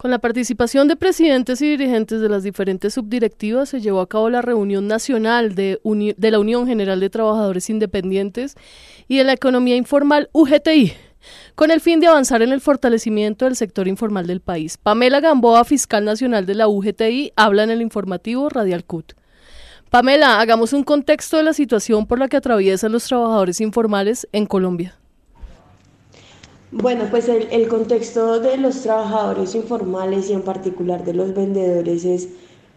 Con 0.00 0.10
la 0.10 0.18
participación 0.18 0.88
de 0.88 0.96
presidentes 0.96 1.60
y 1.60 1.68
dirigentes 1.68 2.22
de 2.22 2.30
las 2.30 2.42
diferentes 2.42 2.94
subdirectivas 2.94 3.68
se 3.68 3.82
llevó 3.82 4.00
a 4.00 4.08
cabo 4.08 4.30
la 4.30 4.40
reunión 4.40 4.88
nacional 4.88 5.54
de, 5.54 5.78
la 6.16 6.38
Unión 6.38 6.66
General 6.66 6.98
de 6.98 7.10
Trabajadores 7.10 7.68
Independientes 7.68 8.54
y 9.08 9.18
de 9.18 9.24
la 9.24 9.34
Economía 9.34 9.76
Informal 9.76 10.30
UGTI, 10.32 10.94
con 11.54 11.70
el 11.70 11.82
fin 11.82 12.00
de 12.00 12.06
avanzar 12.06 12.40
en 12.40 12.52
el 12.52 12.62
fortalecimiento 12.62 13.44
del 13.44 13.56
sector 13.56 13.88
informal 13.88 14.26
del 14.26 14.40
país. 14.40 14.78
Pamela 14.78 15.20
Gamboa, 15.20 15.66
fiscal 15.66 16.06
nacional 16.06 16.46
de 16.46 16.54
la 16.54 16.66
UGTI, 16.66 17.34
habla 17.36 17.64
en 17.64 17.70
el 17.70 17.82
informativo 17.82 18.48
Radial 18.48 18.86
CUT. 18.86 19.12
Pamela, 19.90 20.40
hagamos 20.40 20.72
un 20.72 20.82
contexto 20.82 21.36
de 21.36 21.42
la 21.42 21.52
situación 21.52 22.06
por 22.06 22.18
la 22.18 22.28
que 22.28 22.38
atraviesan 22.38 22.92
los 22.92 23.04
trabajadores 23.04 23.60
informales 23.60 24.26
en 24.32 24.46
Colombia. 24.46 24.99
Bueno, 26.72 27.06
pues 27.10 27.28
el, 27.28 27.66
contexto 27.66 28.38
de 28.38 28.56
los 28.56 28.82
trabajadores 28.82 29.56
informales 29.56 30.30
y 30.30 30.34
en 30.34 30.42
particular 30.42 31.04
de 31.04 31.14
los 31.14 31.34
vendedores 31.34 32.04
es, 32.04 32.28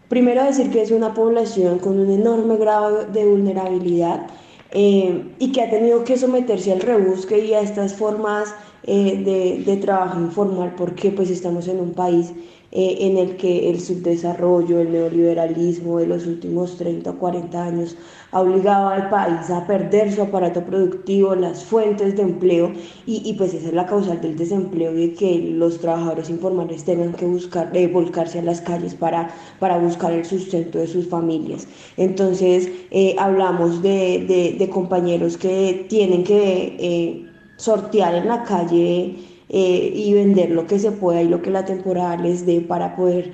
primero 0.08 0.42
decir 0.42 0.70
que 0.72 0.82
es 0.82 0.90
una 0.90 1.14
población 1.14 1.78
con 1.78 2.00
un 2.00 2.10
enorme 2.10 2.56
grado 2.56 3.04
de 3.04 3.24
vulnerabilidad 3.24 4.26
eh, 4.72 5.32
y 5.38 5.52
que 5.52 5.62
ha 5.62 5.70
tenido 5.70 6.02
que 6.02 6.16
someterse 6.16 6.72
al 6.72 6.80
rebusque 6.80 7.38
y 7.38 7.54
a 7.54 7.60
estas 7.60 7.94
formas 7.94 8.52
eh, 8.82 9.62
de, 9.64 9.76
trabajo 9.76 10.18
informal 10.18 10.74
porque 10.76 11.12
pues 11.12 11.30
estamos 11.30 11.68
en 11.68 11.78
un 11.78 11.92
país 11.94 12.32
eh, 12.76 12.96
en 13.06 13.18
el 13.18 13.36
que 13.36 13.70
el 13.70 13.80
subdesarrollo, 13.80 14.80
el 14.80 14.90
neoliberalismo 14.92 15.98
de 15.98 16.08
los 16.08 16.26
últimos 16.26 16.76
30 16.76 17.08
o 17.08 17.18
40 17.18 17.64
años 17.64 17.96
ha 18.32 18.40
obligado 18.40 18.88
al 18.88 19.08
país 19.10 19.48
a 19.48 19.64
perder 19.64 20.12
su 20.12 20.22
aparato 20.22 20.64
productivo, 20.64 21.36
las 21.36 21.62
fuentes 21.64 22.16
de 22.16 22.22
empleo 22.22 22.72
y, 23.06 23.32
pues 23.34 23.54
esa 23.54 23.68
es 23.68 23.74
la 23.74 23.86
causal 23.86 24.20
del 24.20 24.36
desempleo 24.36 24.98
y 24.98 25.10
que 25.10 25.38
los 25.38 25.78
trabajadores 25.78 26.28
informales 26.28 26.82
tengan 26.82 27.12
que 27.12 27.26
buscar, 27.26 27.70
eh, 27.76 27.86
volcarse 27.86 28.40
a 28.40 28.42
las 28.42 28.60
calles 28.60 28.96
para, 28.96 29.30
para 29.60 29.78
buscar 29.78 30.12
el 30.12 30.24
sustento 30.24 30.78
de 30.78 30.88
sus 30.88 31.08
familias. 31.08 31.68
Entonces 31.96 32.68
eh, 32.90 33.14
hablamos 33.20 33.82
de, 33.82 34.56
de, 34.58 34.68
compañeros 34.68 35.36
que 35.36 35.86
tienen 35.88 36.24
que 36.24 36.76
eh, 36.80 37.26
sortear 37.56 38.16
en 38.16 38.26
la 38.26 38.42
calle 38.42 39.14
y 39.48 40.12
vender 40.14 40.50
lo 40.50 40.66
que 40.66 40.78
se 40.78 40.90
pueda 40.90 41.22
y 41.22 41.28
lo 41.28 41.42
que 41.42 41.50
la 41.50 41.64
temporada 41.64 42.16
les 42.16 42.46
dé 42.46 42.60
para 42.60 42.96
poder 42.96 43.32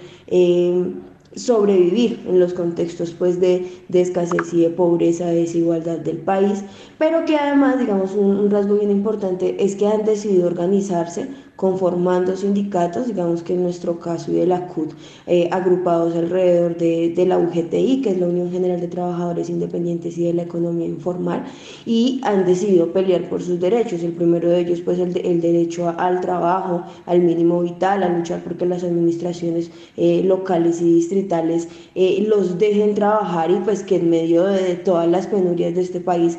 sobrevivir 1.35 2.21
en 2.27 2.41
los 2.41 2.55
contextos 2.55 3.13
pues 3.13 3.41
de, 3.41 3.85
escasez 3.93 4.53
y 4.53 4.63
de 4.63 4.71
pobreza, 4.71 5.27
de 5.27 5.37
desigualdad 5.37 5.99
del 5.99 6.19
país, 6.19 6.65
pero 6.99 7.25
que 7.25 7.37
además, 7.37 7.79
digamos, 7.79 8.15
un, 8.15 8.51
rasgo 8.51 8.77
bien 8.77 8.91
importante 8.91 9.63
es 9.63 9.77
que 9.77 9.87
han 9.87 10.05
decidido 10.05 10.49
organizarse 10.49 11.29
conformando 11.61 12.35
sindicatos, 12.39 13.09
digamos 13.09 13.43
que 13.43 13.53
en 13.53 13.63
nuestro 13.65 14.01
caso 14.01 14.33
y 14.33 14.37
de 14.37 14.47
la 14.47 14.67
CUT, 14.69 14.95
eh, 15.27 15.47
agrupados 15.53 16.17
alrededor 16.17 16.79
de, 16.79 17.13
de, 17.15 17.27
la 17.27 17.37
UGTI, 17.37 18.01
que 18.01 18.13
es 18.13 18.19
la 18.19 18.29
Unión 18.29 18.51
General 18.51 18.81
de 18.81 18.89
Trabajadores 18.89 19.51
Independientes 19.51 20.17
y 20.17 20.25
de 20.25 20.33
la 20.33 20.45
Economía 20.45 20.87
Informal, 20.87 21.45
y 21.85 22.19
han 22.25 22.47
decidido 22.47 22.95
pelear 22.95 23.29
por 23.29 23.43
sus 23.43 23.61
derechos. 23.61 24.03
El 24.03 24.13
primero 24.13 24.49
de 24.49 24.61
ellos, 24.61 24.81
pues 24.81 24.99
el, 24.99 25.15
el 25.19 25.43
derecho 25.43 25.93
al 25.99 26.23
trabajo, 26.23 26.83
al 27.05 27.21
mínimo 27.21 27.61
vital, 27.61 28.05
a 28.05 28.09
luchar 28.09 28.43
porque 28.43 28.65
las 28.65 28.83
administraciones 28.83 29.71
eh, 29.99 30.23
locales 30.25 30.81
y 30.81 30.95
distritales 30.95 31.69
eh, 31.95 32.25
los 32.27 32.59
dejen 32.59 32.95
trabajar 32.95 33.51
y 33.51 33.57
pues 33.57 33.83
que 33.83 33.97
en 33.97 34.09
medio 34.09 34.45
de 34.45 34.77
todas 34.77 35.07
las 35.11 35.27
penurias 35.27 35.75
de 35.75 35.83
este 35.83 36.01
país 36.01 36.39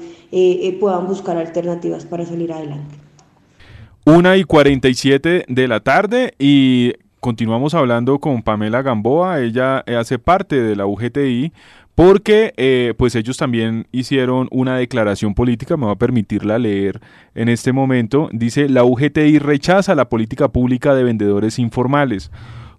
puedan 0.80 1.08
buscar 1.08 1.38
alternativas 1.38 2.06
para 2.06 2.26
salir 2.26 2.52
adelante. 2.54 3.01
Una 4.04 4.36
y 4.36 4.44
47 4.44 5.46
de 5.48 5.68
la 5.68 5.80
tarde 5.80 6.34
y 6.40 6.94
continuamos 7.20 7.76
hablando 7.76 8.18
con 8.18 8.42
Pamela 8.42 8.82
Gamboa. 8.82 9.42
Ella 9.42 9.84
hace 10.00 10.18
parte 10.18 10.60
de 10.60 10.76
la 10.76 10.88
UGTI 10.88 11.54
porque 11.94 12.52
eh, 12.58 12.96
pues 12.98 13.14
ellos 13.14 13.38
también 13.38 13.86
hicieron 13.92 14.48
una 14.50 14.78
declaración 14.78 15.36
política, 15.36 15.78
me 15.78 15.86
va 15.86 15.92
a 15.92 15.98
permitirla 15.98 16.58
leer 16.58 17.00
en 17.36 17.48
este 17.48 17.74
momento. 17.74 18.28
Dice, 18.32 18.70
la 18.70 18.84
UGTI 18.84 19.38
rechaza 19.38 19.94
la 19.94 20.10
política 20.10 20.48
pública 20.48 20.96
de 20.96 21.04
vendedores 21.04 21.60
informales. 21.60 22.32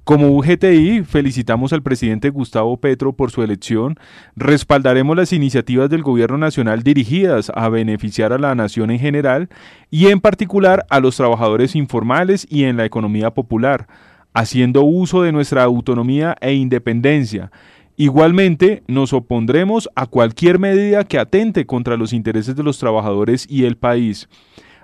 Como 0.05 0.30
UGTI, 0.30 1.05
felicitamos 1.05 1.72
al 1.72 1.84
presidente 1.84 2.30
Gustavo 2.30 2.76
Petro 2.76 3.12
por 3.12 3.30
su 3.30 3.44
elección, 3.44 4.00
respaldaremos 4.34 5.16
las 5.16 5.32
iniciativas 5.32 5.88
del 5.90 6.03
gobierno 6.03 6.38
nacional 6.38 6.82
dirigidas 6.82 7.53
a 7.55 7.68
beneficiar 7.68 8.32
a 8.32 8.38
la 8.38 8.53
nación 8.57 8.90
en 8.90 8.98
general 8.98 9.48
y 9.92 10.09
en 10.09 10.20
particular 10.20 10.84
a 10.90 10.98
los 10.98 11.16
trabajadores 11.16 11.76
informales 11.76 12.48
y 12.50 12.64
en 12.64 12.76
la 12.78 12.84
economía 12.84 13.30
popular, 13.30 13.86
haciendo 14.34 14.82
uso 14.82 15.22
de 15.22 15.30
nuestra 15.30 15.62
autonomía 15.62 16.36
e 16.40 16.53
independencia. 16.53 17.53
Igualmente, 17.96 18.82
nos 18.88 19.12
opondremos 19.12 19.88
a 19.94 20.07
cualquier 20.07 20.59
medida 20.59 21.05
que 21.05 21.20
atente 21.20 21.64
contra 21.64 21.96
los 21.96 22.12
intereses 22.12 22.57
de 22.57 22.64
los 22.64 22.78
trabajadores 22.78 23.46
y 23.48 23.66
el 23.66 23.76
país. 23.76 24.28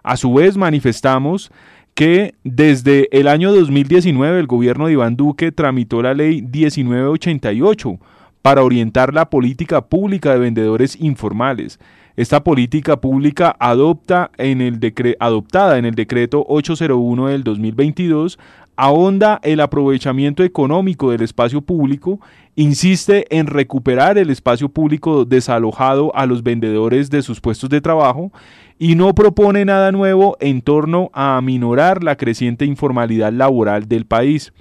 A 0.04 0.16
su 0.16 0.32
vez, 0.32 0.56
manifestamos 0.56 1.50
que 1.98 2.36
desde 2.44 3.08
el 3.10 3.26
año 3.26 3.52
2019 3.52 4.38
el 4.38 4.46
gobierno 4.46 4.86
de 4.86 4.92
Iván 4.92 5.16
Duque 5.16 5.50
tramitó 5.50 6.00
la 6.00 6.14
ley 6.14 6.42
1988 6.42 7.98
para 8.40 8.62
orientar 8.62 9.12
la 9.12 9.28
política 9.28 9.80
pública 9.80 10.32
de 10.32 10.38
vendedores 10.38 10.94
informales. 11.00 11.80
Esta 12.14 12.44
política 12.44 13.00
pública 13.00 13.56
adopta 13.58 14.30
en 14.38 14.60
el 14.60 14.78
adoptada 15.18 15.76
en 15.76 15.86
el 15.86 15.96
decreto 15.96 16.44
801 16.46 17.26
del 17.30 17.42
2022 17.42 18.38
ahonda 18.78 19.40
el 19.42 19.58
aprovechamiento 19.58 20.44
económico 20.44 21.10
del 21.10 21.22
espacio 21.22 21.60
público, 21.60 22.20
insiste 22.54 23.26
en 23.36 23.48
recuperar 23.48 24.18
el 24.18 24.30
espacio 24.30 24.68
público 24.68 25.24
desalojado 25.24 26.14
a 26.14 26.26
los 26.26 26.44
vendedores 26.44 27.10
de 27.10 27.22
sus 27.22 27.40
puestos 27.40 27.68
de 27.70 27.80
trabajo 27.80 28.30
y 28.78 28.94
no 28.94 29.16
propone 29.16 29.64
nada 29.64 29.90
nuevo 29.90 30.36
en 30.38 30.62
torno 30.62 31.10
a 31.12 31.36
aminorar 31.36 32.04
la 32.04 32.16
creciente 32.16 32.66
informalidad 32.66 33.32
laboral 33.32 33.88
del 33.88 34.06
país. 34.06 34.52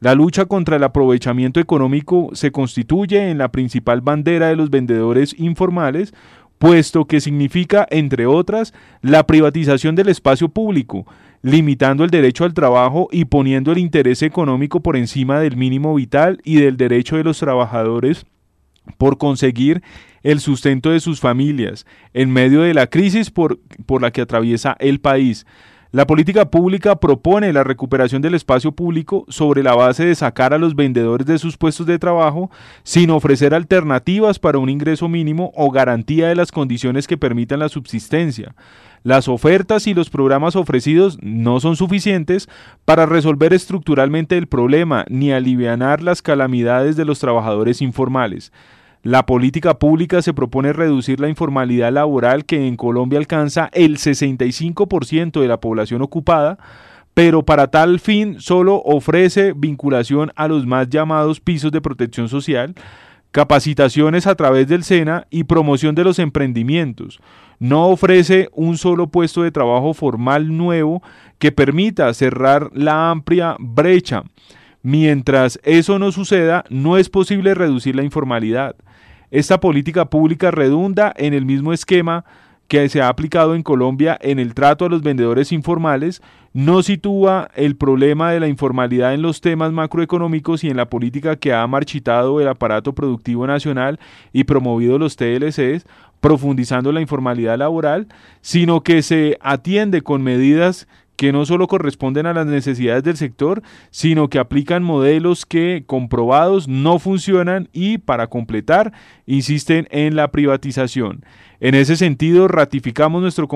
La 0.00 0.14
lucha 0.14 0.46
contra 0.46 0.76
el 0.76 0.84
aprovechamiento 0.84 1.60
económico 1.60 2.30
se 2.32 2.52
constituye 2.52 3.30
en 3.30 3.36
la 3.36 3.52
principal 3.52 4.00
bandera 4.00 4.48
de 4.48 4.56
los 4.56 4.70
vendedores 4.70 5.38
informales, 5.38 6.14
puesto 6.58 7.04
que 7.04 7.20
significa, 7.20 7.86
entre 7.90 8.24
otras, 8.24 8.72
la 9.02 9.26
privatización 9.26 9.96
del 9.96 10.08
espacio 10.08 10.48
público, 10.48 11.04
limitando 11.42 12.04
el 12.04 12.10
derecho 12.10 12.44
al 12.44 12.54
trabajo 12.54 13.08
y 13.10 13.24
poniendo 13.24 13.72
el 13.72 13.78
interés 13.78 14.22
económico 14.22 14.80
por 14.80 14.96
encima 14.96 15.40
del 15.40 15.56
mínimo 15.56 15.94
vital 15.94 16.40
y 16.44 16.56
del 16.56 16.76
derecho 16.76 17.16
de 17.16 17.24
los 17.24 17.38
trabajadores 17.38 18.26
por 18.98 19.18
conseguir 19.18 19.82
el 20.22 20.40
sustento 20.40 20.90
de 20.90 21.00
sus 21.00 21.20
familias 21.20 21.86
en 22.12 22.30
medio 22.30 22.62
de 22.62 22.74
la 22.74 22.86
crisis 22.88 23.30
por, 23.30 23.58
por 23.86 24.02
la 24.02 24.10
que 24.10 24.20
atraviesa 24.20 24.76
el 24.78 25.00
país. 25.00 25.46
La 25.92 26.06
política 26.06 26.48
pública 26.48 27.00
propone 27.00 27.52
la 27.52 27.64
recuperación 27.64 28.22
del 28.22 28.36
espacio 28.36 28.70
público 28.70 29.24
sobre 29.28 29.64
la 29.64 29.74
base 29.74 30.04
de 30.04 30.14
sacar 30.14 30.54
a 30.54 30.58
los 30.58 30.76
vendedores 30.76 31.26
de 31.26 31.36
sus 31.36 31.56
puestos 31.56 31.84
de 31.84 31.98
trabajo 31.98 32.48
sin 32.84 33.10
ofrecer 33.10 33.54
alternativas 33.54 34.38
para 34.38 34.58
un 34.58 34.68
ingreso 34.68 35.08
mínimo 35.08 35.50
o 35.56 35.72
garantía 35.72 36.28
de 36.28 36.36
las 36.36 36.52
condiciones 36.52 37.08
que 37.08 37.18
permitan 37.18 37.58
la 37.58 37.68
subsistencia. 37.68 38.54
Las 39.02 39.28
ofertas 39.28 39.86
y 39.86 39.94
los 39.94 40.10
programas 40.10 40.56
ofrecidos 40.56 41.18
no 41.22 41.60
son 41.60 41.76
suficientes 41.76 42.48
para 42.84 43.06
resolver 43.06 43.54
estructuralmente 43.54 44.36
el 44.36 44.46
problema 44.46 45.06
ni 45.08 45.32
aliviar 45.32 46.02
las 46.02 46.20
calamidades 46.20 46.96
de 46.96 47.06
los 47.06 47.18
trabajadores 47.18 47.80
informales. 47.80 48.52
La 49.02 49.24
política 49.24 49.78
pública 49.78 50.20
se 50.20 50.34
propone 50.34 50.74
reducir 50.74 51.20
la 51.20 51.30
informalidad 51.30 51.90
laboral 51.90 52.44
que 52.44 52.66
en 52.66 52.76
Colombia 52.76 53.18
alcanza 53.18 53.70
el 53.72 53.96
65% 53.96 55.40
de 55.40 55.48
la 55.48 55.60
población 55.60 56.02
ocupada, 56.02 56.58
pero 57.14 57.42
para 57.42 57.68
tal 57.68 58.00
fin 58.00 58.38
solo 58.40 58.82
ofrece 58.84 59.54
vinculación 59.56 60.32
a 60.36 60.48
los 60.48 60.66
más 60.66 60.90
llamados 60.90 61.40
pisos 61.40 61.72
de 61.72 61.80
protección 61.80 62.28
social, 62.28 62.74
capacitaciones 63.32 64.26
a 64.26 64.34
través 64.34 64.68
del 64.68 64.84
SENA 64.84 65.26
y 65.30 65.44
promoción 65.44 65.94
de 65.94 66.04
los 66.04 66.18
emprendimientos. 66.18 67.20
No 67.60 67.88
ofrece 67.88 68.48
un 68.54 68.78
solo 68.78 69.08
puesto 69.08 69.42
de 69.42 69.52
trabajo 69.52 69.92
formal 69.92 70.56
nuevo 70.56 71.02
que 71.38 71.52
permita 71.52 72.12
cerrar 72.14 72.70
la 72.72 73.10
amplia 73.10 73.54
brecha. 73.58 74.24
Mientras 74.82 75.60
eso 75.62 75.98
no 75.98 76.10
suceda, 76.10 76.64
no 76.70 76.96
es 76.96 77.10
posible 77.10 77.52
reducir 77.54 77.94
la 77.94 78.02
informalidad. 78.02 78.76
Esta 79.30 79.60
política 79.60 80.06
pública 80.06 80.50
redunda 80.50 81.12
en 81.16 81.34
el 81.34 81.44
mismo 81.44 81.74
esquema 81.74 82.24
que 82.70 82.88
se 82.88 83.02
ha 83.02 83.08
aplicado 83.08 83.56
en 83.56 83.64
Colombia 83.64 84.16
en 84.22 84.38
el 84.38 84.54
trato 84.54 84.84
a 84.84 84.88
los 84.88 85.02
vendedores 85.02 85.50
informales, 85.50 86.22
no 86.52 86.84
sitúa 86.84 87.50
el 87.56 87.76
problema 87.76 88.30
de 88.30 88.38
la 88.38 88.46
informalidad 88.46 89.12
en 89.12 89.22
los 89.22 89.40
temas 89.40 89.72
macroeconómicos 89.72 90.62
y 90.62 90.70
en 90.70 90.76
la 90.76 90.88
política 90.88 91.34
que 91.34 91.52
ha 91.52 91.66
marchitado 91.66 92.40
el 92.40 92.46
aparato 92.46 92.94
productivo 92.94 93.44
nacional 93.44 93.98
y 94.32 94.44
promovido 94.44 94.98
los 94.98 95.16
TLCs, 95.16 95.84
profundizando 96.20 96.92
la 96.92 97.00
informalidad 97.00 97.58
laboral, 97.58 98.08
sino 98.40 98.82
que 98.82 99.02
se 99.02 99.38
atiende 99.40 100.02
con 100.02 100.22
medidas 100.22 100.86
que 101.20 101.32
no 101.32 101.44
solo 101.44 101.66
corresponden 101.66 102.24
a 102.24 102.32
las 102.32 102.46
necesidades 102.46 103.04
del 103.04 103.18
sector, 103.18 103.62
sino 103.90 104.30
que 104.30 104.38
aplican 104.38 104.82
modelos 104.82 105.44
que 105.44 105.84
comprobados 105.86 106.66
no 106.66 106.98
funcionan 106.98 107.68
y, 107.74 107.98
para 107.98 108.28
completar, 108.28 108.94
insisten 109.26 109.86
en 109.90 110.16
la 110.16 110.30
privatización. 110.30 111.22
En 111.60 111.74
ese 111.74 111.96
sentido, 111.96 112.48
ratificamos 112.48 113.20
nuestro, 113.20 113.48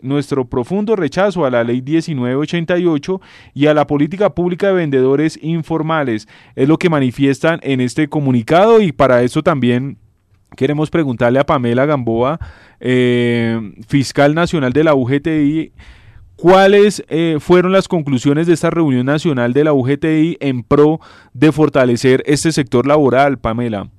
nuestro 0.00 0.46
profundo 0.46 0.96
rechazo 0.96 1.44
a 1.44 1.50
la 1.50 1.62
Ley 1.62 1.82
1988 1.82 3.20
y 3.52 3.66
a 3.66 3.74
la 3.74 3.86
política 3.86 4.34
pública 4.34 4.68
de 4.68 4.72
vendedores 4.72 5.38
informales. 5.42 6.26
Es 6.56 6.68
lo 6.68 6.78
que 6.78 6.88
manifiestan 6.88 7.60
en 7.62 7.82
este 7.82 8.08
comunicado 8.08 8.80
y 8.80 8.92
para 8.92 9.22
eso 9.24 9.42
también 9.42 9.98
queremos 10.56 10.90
preguntarle 10.90 11.38
a 11.38 11.46
Pamela 11.46 11.86
Gamboa, 11.86 12.38
eh, 12.80 13.58
fiscal 13.86 14.34
nacional 14.34 14.72
de 14.72 14.84
la 14.84 14.94
UGTI, 14.94 15.72
¿Cuáles 16.40 17.04
eh, 17.10 17.36
fueron 17.38 17.70
las 17.70 17.86
conclusiones 17.86 18.46
de 18.46 18.54
esta 18.54 18.70
reunión 18.70 19.04
nacional 19.04 19.52
de 19.52 19.62
la 19.62 19.74
UGTI 19.74 20.38
en 20.40 20.62
pro 20.62 20.98
de 21.34 21.52
fortalecer 21.52 22.22
este 22.24 22.50
sector 22.50 22.86
laboral, 22.86 23.36
Pamela? 23.38 23.90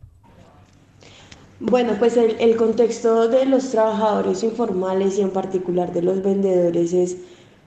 Bueno, 1.60 1.94
pues 2.00 2.18
el, 2.18 2.56
contexto 2.56 3.28
de 3.28 3.46
los 3.46 3.70
trabajadores 3.70 4.42
informales 4.42 5.20
y 5.20 5.22
en 5.22 5.30
particular 5.30 5.94
de 5.94 6.02
los 6.02 6.24
vendedores 6.24 6.94
es, 6.94 7.18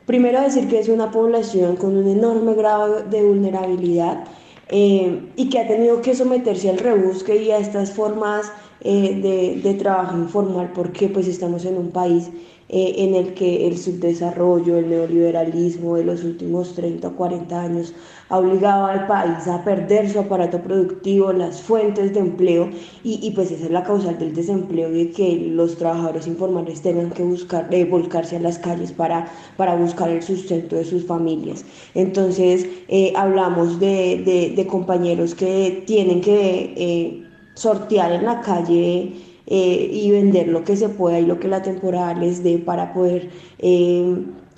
primero 0.07 0.41
decir 0.41 0.67
que 0.67 0.81
es 0.81 0.89
una 0.89 1.13
población 1.13 1.77
con 1.77 1.97
un 1.97 2.09
enorme 2.09 2.55
grado 2.55 3.05
de 3.05 3.23
vulnerabilidad 3.23 4.25
eh, 4.71 5.31
y 5.37 5.51
que 5.51 5.61
ha 5.61 5.69
tenido 5.69 6.03
que 6.03 6.17
someterse 6.17 6.71
al 6.71 6.79
rebusque 6.79 7.41
y 7.41 7.53
a 7.53 7.59
estas 7.59 7.93
formas 7.93 8.51
eh, 8.85 9.21
de, 9.21 9.61
de, 9.63 9.75
trabajo 9.75 10.17
informal 10.17 10.71
porque 10.75 11.09
pues 11.09 11.27
estamos 11.27 11.65
en 11.65 11.77
un 11.77 11.91
país 11.91 12.31
eh, 12.69 12.95
en 13.05 13.15
el 13.15 13.35
que 13.35 13.67
el 13.67 13.77
subdesarrollo, 13.77 14.79
el 14.79 14.89
neoliberalismo 14.89 15.97
de 15.97 16.05
los 16.05 16.25
últimos 16.25 16.75
30 16.75 17.09
o 17.09 17.17
40 17.17 17.61
años 17.61 17.95
ha 18.31 18.39
obligado 18.39 18.87
al 18.87 19.07
país 19.07 19.47
a 19.47 19.63
perder 19.63 20.11
su 20.11 20.19
aparato 20.19 20.61
productivo, 20.63 21.33
las 21.33 21.61
fuentes 21.61 22.15
de 22.15 22.21
empleo 22.21 22.71
y, 23.03 23.21
y 23.23 23.33
pues 23.33 23.51
esa 23.51 23.67
es 23.67 23.71
la 23.71 23.85
causal 23.85 24.19
del 24.19 24.35
desempleo 24.35 24.91
y 24.95 25.05
de 25.05 25.11
que 25.11 25.37
los 25.51 25.77
trabajadores 25.77 26.27
informales 26.27 26.81
tengan 26.81 27.11
que 27.11 27.23
buscar, 27.23 27.69
eh, 27.71 27.85
volcarse 27.85 28.37
a 28.37 28.41
las 28.41 28.59
calles 28.59 28.93
para, 28.93 29.31
para 29.57 29.77
buscar 29.77 30.09
el 30.09 30.23
sustento 30.23 30.77
de 30.77 30.85
sus 30.85 31.07
familias. 31.07 31.65
Entonces 31.95 32.67
eh, 32.89 33.13
hablamos 33.15 33.79
de, 33.79 34.23
de, 34.25 34.55
de, 34.57 34.67
compañeros 34.67 35.35
que 35.35 35.85
tienen 35.87 36.23
que 36.23 36.75
eh, 36.77 37.25
sortear 37.55 38.13
en 38.13 38.25
la 38.25 38.41
calle 38.41 39.13
eh, 39.47 39.91
y 39.93 40.11
vender 40.11 40.49
lo 40.49 40.65
que 40.65 40.77
se 40.77 40.89
pueda 40.89 41.21
y 41.21 41.27
lo 41.27 41.39
que 41.39 41.49
la 41.49 41.63
temporada 41.63 42.15
les 42.15 42.43
dé 42.43 42.59
para 42.59 42.93
poder 42.93 43.31
eh, 43.59 44.17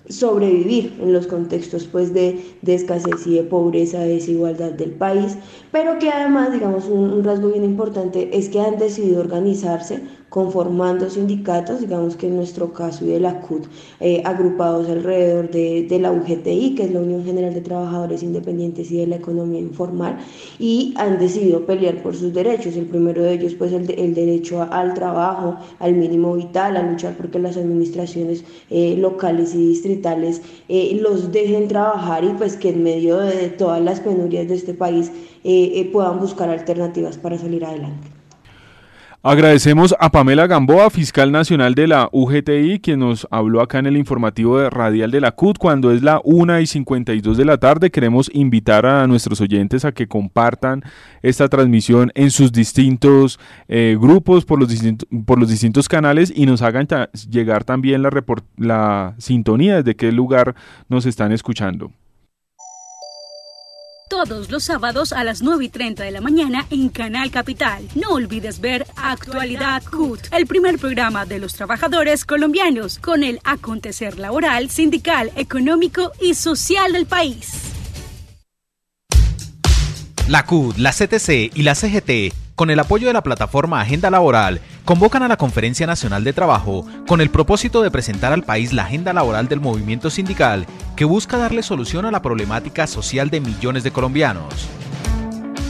sobrevivir 0.09 0.97
en 1.01 1.13
los 1.13 1.27
contextos 1.27 1.85
pues 1.87 2.15
de, 2.15 2.41
de, 2.63 2.75
escasez 2.75 3.27
y 3.27 3.35
de 3.35 3.43
pobreza, 3.43 3.99
de 3.99 4.15
desigualdad 4.15 4.73
del 4.73 4.93
país, 4.93 5.37
pero 5.73 5.99
que 5.99 6.11
además, 6.11 6.53
digamos, 6.53 6.87
un, 6.87 7.13
un 7.13 7.25
rasgo 7.25 7.49
bien 7.49 7.65
importante 7.65 8.37
es 8.37 8.49
que 8.49 8.61
han 8.61 8.79
decidido 8.79 9.21
organizarse 9.21 10.01
conformando 10.37 11.09
sindicatos, 11.09 11.81
digamos 11.81 12.15
que 12.15 12.27
en 12.27 12.37
nuestro 12.37 12.71
caso 12.71 13.07
y 13.07 13.09
de 13.09 13.21
la 13.21 13.41
CUT, 13.41 13.65
eh, 14.01 14.21
agrupados 14.23 14.87
alrededor 14.87 15.51
de, 15.51 15.99
la 15.99 16.13
UGTI, 16.13 16.75
que 16.75 16.83
es 16.83 16.93
la 16.93 17.01
Unión 17.01 17.25
General 17.25 17.55
de 17.55 17.63
Trabajadores 17.63 18.23
Independientes 18.23 18.91
y 18.91 18.99
de 18.99 19.07
la 19.07 19.17
Economía 19.17 19.61
Informal, 19.61 20.19
y 20.59 20.93
han 20.99 21.19
decidido 21.19 21.65
pelear 21.65 22.03
por 22.03 22.15
sus 22.15 22.35
derechos. 22.35 22.77
El 22.77 22.85
primero 22.85 23.23
de 23.23 23.33
ellos, 23.33 23.55
pues 23.55 23.73
el, 23.73 23.91
el 23.99 24.15
derecho 24.15 24.61
al 24.71 24.93
trabajo, 24.93 25.57
al 25.79 25.95
mínimo 25.95 26.35
vital, 26.35 26.77
a 26.77 26.83
luchar 26.83 27.17
porque 27.17 27.39
las 27.39 27.57
administraciones 27.57 28.45
eh, 28.69 28.95
locales 28.99 29.55
y 29.55 29.69
distritales 29.69 30.43
eh, 30.69 30.99
los 31.01 31.33
dejen 31.33 31.67
trabajar 31.67 32.25
y 32.25 32.35
pues 32.37 32.59
que 32.59 32.69
en 32.69 32.83
medio 32.83 33.17
de 33.17 33.49
todas 33.49 33.81
las 33.81 34.01
penurias 34.01 34.47
de 34.49 34.55
este 34.57 34.75
país 34.75 35.11
puedan 35.93 36.21
buscar 36.21 36.51
alternativas 36.51 37.17
para 37.17 37.39
salir 37.39 37.65
adelante. 37.65 38.16
Agradecemos 39.29 39.93
a 39.99 40.13
Pamela 40.13 40.47
Gamboa, 40.47 40.89
fiscal 40.89 41.33
nacional 41.33 41.75
de 41.75 41.89
la 41.89 42.09
UGTI, 42.13 42.79
quien 42.79 43.01
nos 43.01 43.27
habló 43.33 43.61
acá 43.61 43.81
en 43.81 43.87
el 43.87 43.97
informativo 43.97 44.61
de 44.61 44.71
radial 44.71 45.11
de 45.11 45.21
la 45.21 45.33
CUT 45.33 45.59
cuando 45.59 45.91
es 45.91 46.01
la 46.01 46.21
1 46.23 46.61
y 46.61 46.67
52 46.69 47.37
de 47.37 47.45
la 47.45 47.59
tarde. 47.59 47.91
Queremos 47.91 48.31
invitar 48.33 48.87
a 48.87 49.05
nuestros 49.09 49.41
oyentes 49.41 49.85
a 49.85 49.91
que 49.91 50.07
compartan 50.07 50.85
esta 51.23 51.49
transmisión 51.49 52.13
en 52.15 52.31
sus 52.31 52.53
distintos 52.53 53.41
eh, 53.67 53.97
grupos, 54.01 54.45
por 54.45 54.61
los, 54.61 54.69
distintos, 54.69 55.09
por 55.27 55.41
los 55.41 55.51
distintos 55.51 55.89
canales 55.89 56.33
y 56.33 56.47
nos 56.47 56.63
hagan 56.63 56.87
llegar 57.29 57.65
también 57.65 58.03
la, 58.03 58.11
la 58.59 59.17
sintonía 59.19 59.79
desde 59.79 59.97
qué 59.97 60.13
lugar 60.13 60.55
nos 60.89 61.05
están 61.05 61.33
escuchando 61.33 61.91
todos 64.25 64.51
los 64.51 64.65
sábados 64.65 65.13
a 65.13 65.25
las 65.25 65.43
9 65.43 65.67
y 65.67 65.69
30 65.69 66.03
de 66.03 66.11
la 66.11 66.23
mañana 66.23 66.67
en 66.71 66.89
Canal 66.89 67.31
Capital. 67.31 67.87
No 67.95 68.15
olvides 68.15 68.63
ver 68.63 68.87
Actualidad 68.97 69.83
CUT, 69.85 70.21
el 70.33 70.47
primer 70.47 70.79
programa 70.79 71.27
de 71.27 71.39
los 71.39 71.53
trabajadores 71.53 72.25
colombianos 72.25 72.99
con 72.99 73.23
el 73.23 73.41
acontecer 73.45 74.19
laboral, 74.19 74.71
sindical, 74.71 75.33
económico 75.37 76.13
y 76.19 76.33
social 76.33 76.95
del 76.95 77.05
país. 77.05 77.75
La 80.29 80.47
CUT, 80.47 80.79
la 80.79 80.93
CTC 80.93 81.55
y 81.55 81.63
la 81.63 81.75
CGT 81.75 82.46
con 82.57 82.71
el 82.71 82.81
apoyo 82.81 83.07
de 83.07 83.13
la 83.13 83.23
plataforma 83.23 83.81
Agenda 83.81 84.11
Laboral, 84.11 84.61
convocan 84.85 85.23
a 85.23 85.29
la 85.29 85.37
Conferencia 85.37 85.87
Nacional 85.87 86.25
de 86.25 86.33
Trabajo 86.33 86.87
con 87.07 87.21
el 87.21 87.31
propósito 87.31 87.83
de 87.83 87.91
presentar 87.91 88.33
al 88.33 88.43
país 88.43 88.73
la 88.73 88.85
agenda 88.85 89.13
laboral 89.13 89.47
del 89.47 89.61
movimiento 89.61 90.11
sindical 90.11 90.67
que 90.97 91.05
busca 91.05 91.37
darle 91.37 91.63
solución 91.63 92.07
a 92.07 92.11
la 92.11 92.23
problemática 92.23 92.87
social 92.87 93.29
de 93.31 93.41
millones 93.41 93.85
de 93.85 93.91
colombianos. 93.93 94.69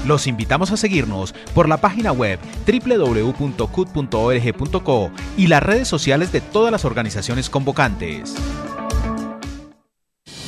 Los 0.06 0.28
invitamos 0.28 0.70
a 0.70 0.76
seguirnos 0.76 1.34
por 1.52 1.68
la 1.68 1.78
página 1.78 2.12
web 2.12 2.38
www.cut.org.co 2.64 3.50
y 5.36 5.48
las 5.48 5.62
redes 5.62 5.88
sociales 5.88 6.30
de 6.30 6.40
todas 6.40 6.70
las 6.70 6.84
organizaciones 6.84 7.50
convocantes. 7.50 8.36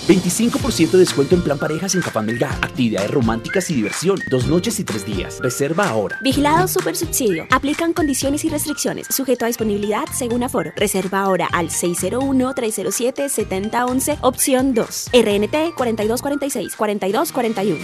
25% 0.09 0.93
de 0.93 0.99
descuento 1.01 1.35
en 1.35 1.43
plan 1.43 1.59
parejas 1.59 1.95
en 1.95 2.01
Cafán 2.01 2.25
Melgar. 2.25 2.55
Actividades 2.63 3.11
románticas 3.11 3.69
y 3.71 3.75
diversión. 3.75 4.19
Dos 4.31 4.47
noches 4.47 4.81
y 4.81 4.85
tres 4.85 5.05
días. 5.05 5.39
Reserva 5.43 5.91
ahora. 5.91 6.19
Vigilado 6.23 6.67
Super 6.67 6.97
Subsidio. 6.97 7.47
Aplican 7.51 7.93
condiciones 7.93 8.43
y 8.47 8.49
restricciones. 8.49 9.07
Sujeto 9.11 9.45
a 9.45 9.49
disponibilidad 9.49 10.07
según 10.15 10.43
aforo. 10.43 10.73
Reserva 10.77 11.21
ahora 11.21 11.47
al 11.53 11.69
601-307-7011, 11.69 14.17
opción 14.23 14.73
2. 14.73 15.11
RNT 15.13 15.75
4246-4241. 15.77 17.77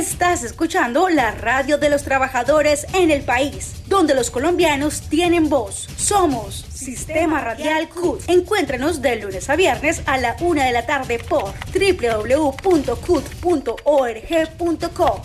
Estás 0.00 0.42
escuchando 0.44 1.10
la 1.10 1.32
radio 1.32 1.76
de 1.76 1.90
los 1.90 2.04
trabajadores 2.04 2.86
en 2.94 3.10
el 3.10 3.20
país, 3.20 3.74
donde 3.86 4.14
los 4.14 4.30
colombianos 4.30 5.02
tienen 5.02 5.50
voz. 5.50 5.86
Somos 5.98 6.64
Sistema 6.72 7.42
Radial 7.42 7.90
CUT. 7.90 8.22
Encuéntranos 8.26 9.02
de 9.02 9.16
lunes 9.16 9.50
a 9.50 9.56
viernes 9.56 10.00
a 10.06 10.16
la 10.16 10.36
una 10.40 10.64
de 10.64 10.72
la 10.72 10.86
tarde 10.86 11.18
por 11.18 11.52
www.cut.org.co 11.74 12.82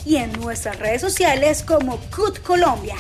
y 0.06 0.18
en 0.18 0.34
nuestras 0.34 0.78
redes 0.78 1.00
sociales 1.00 1.64
como 1.64 1.98
CUT 2.14 2.42
Colombia. 2.42 2.98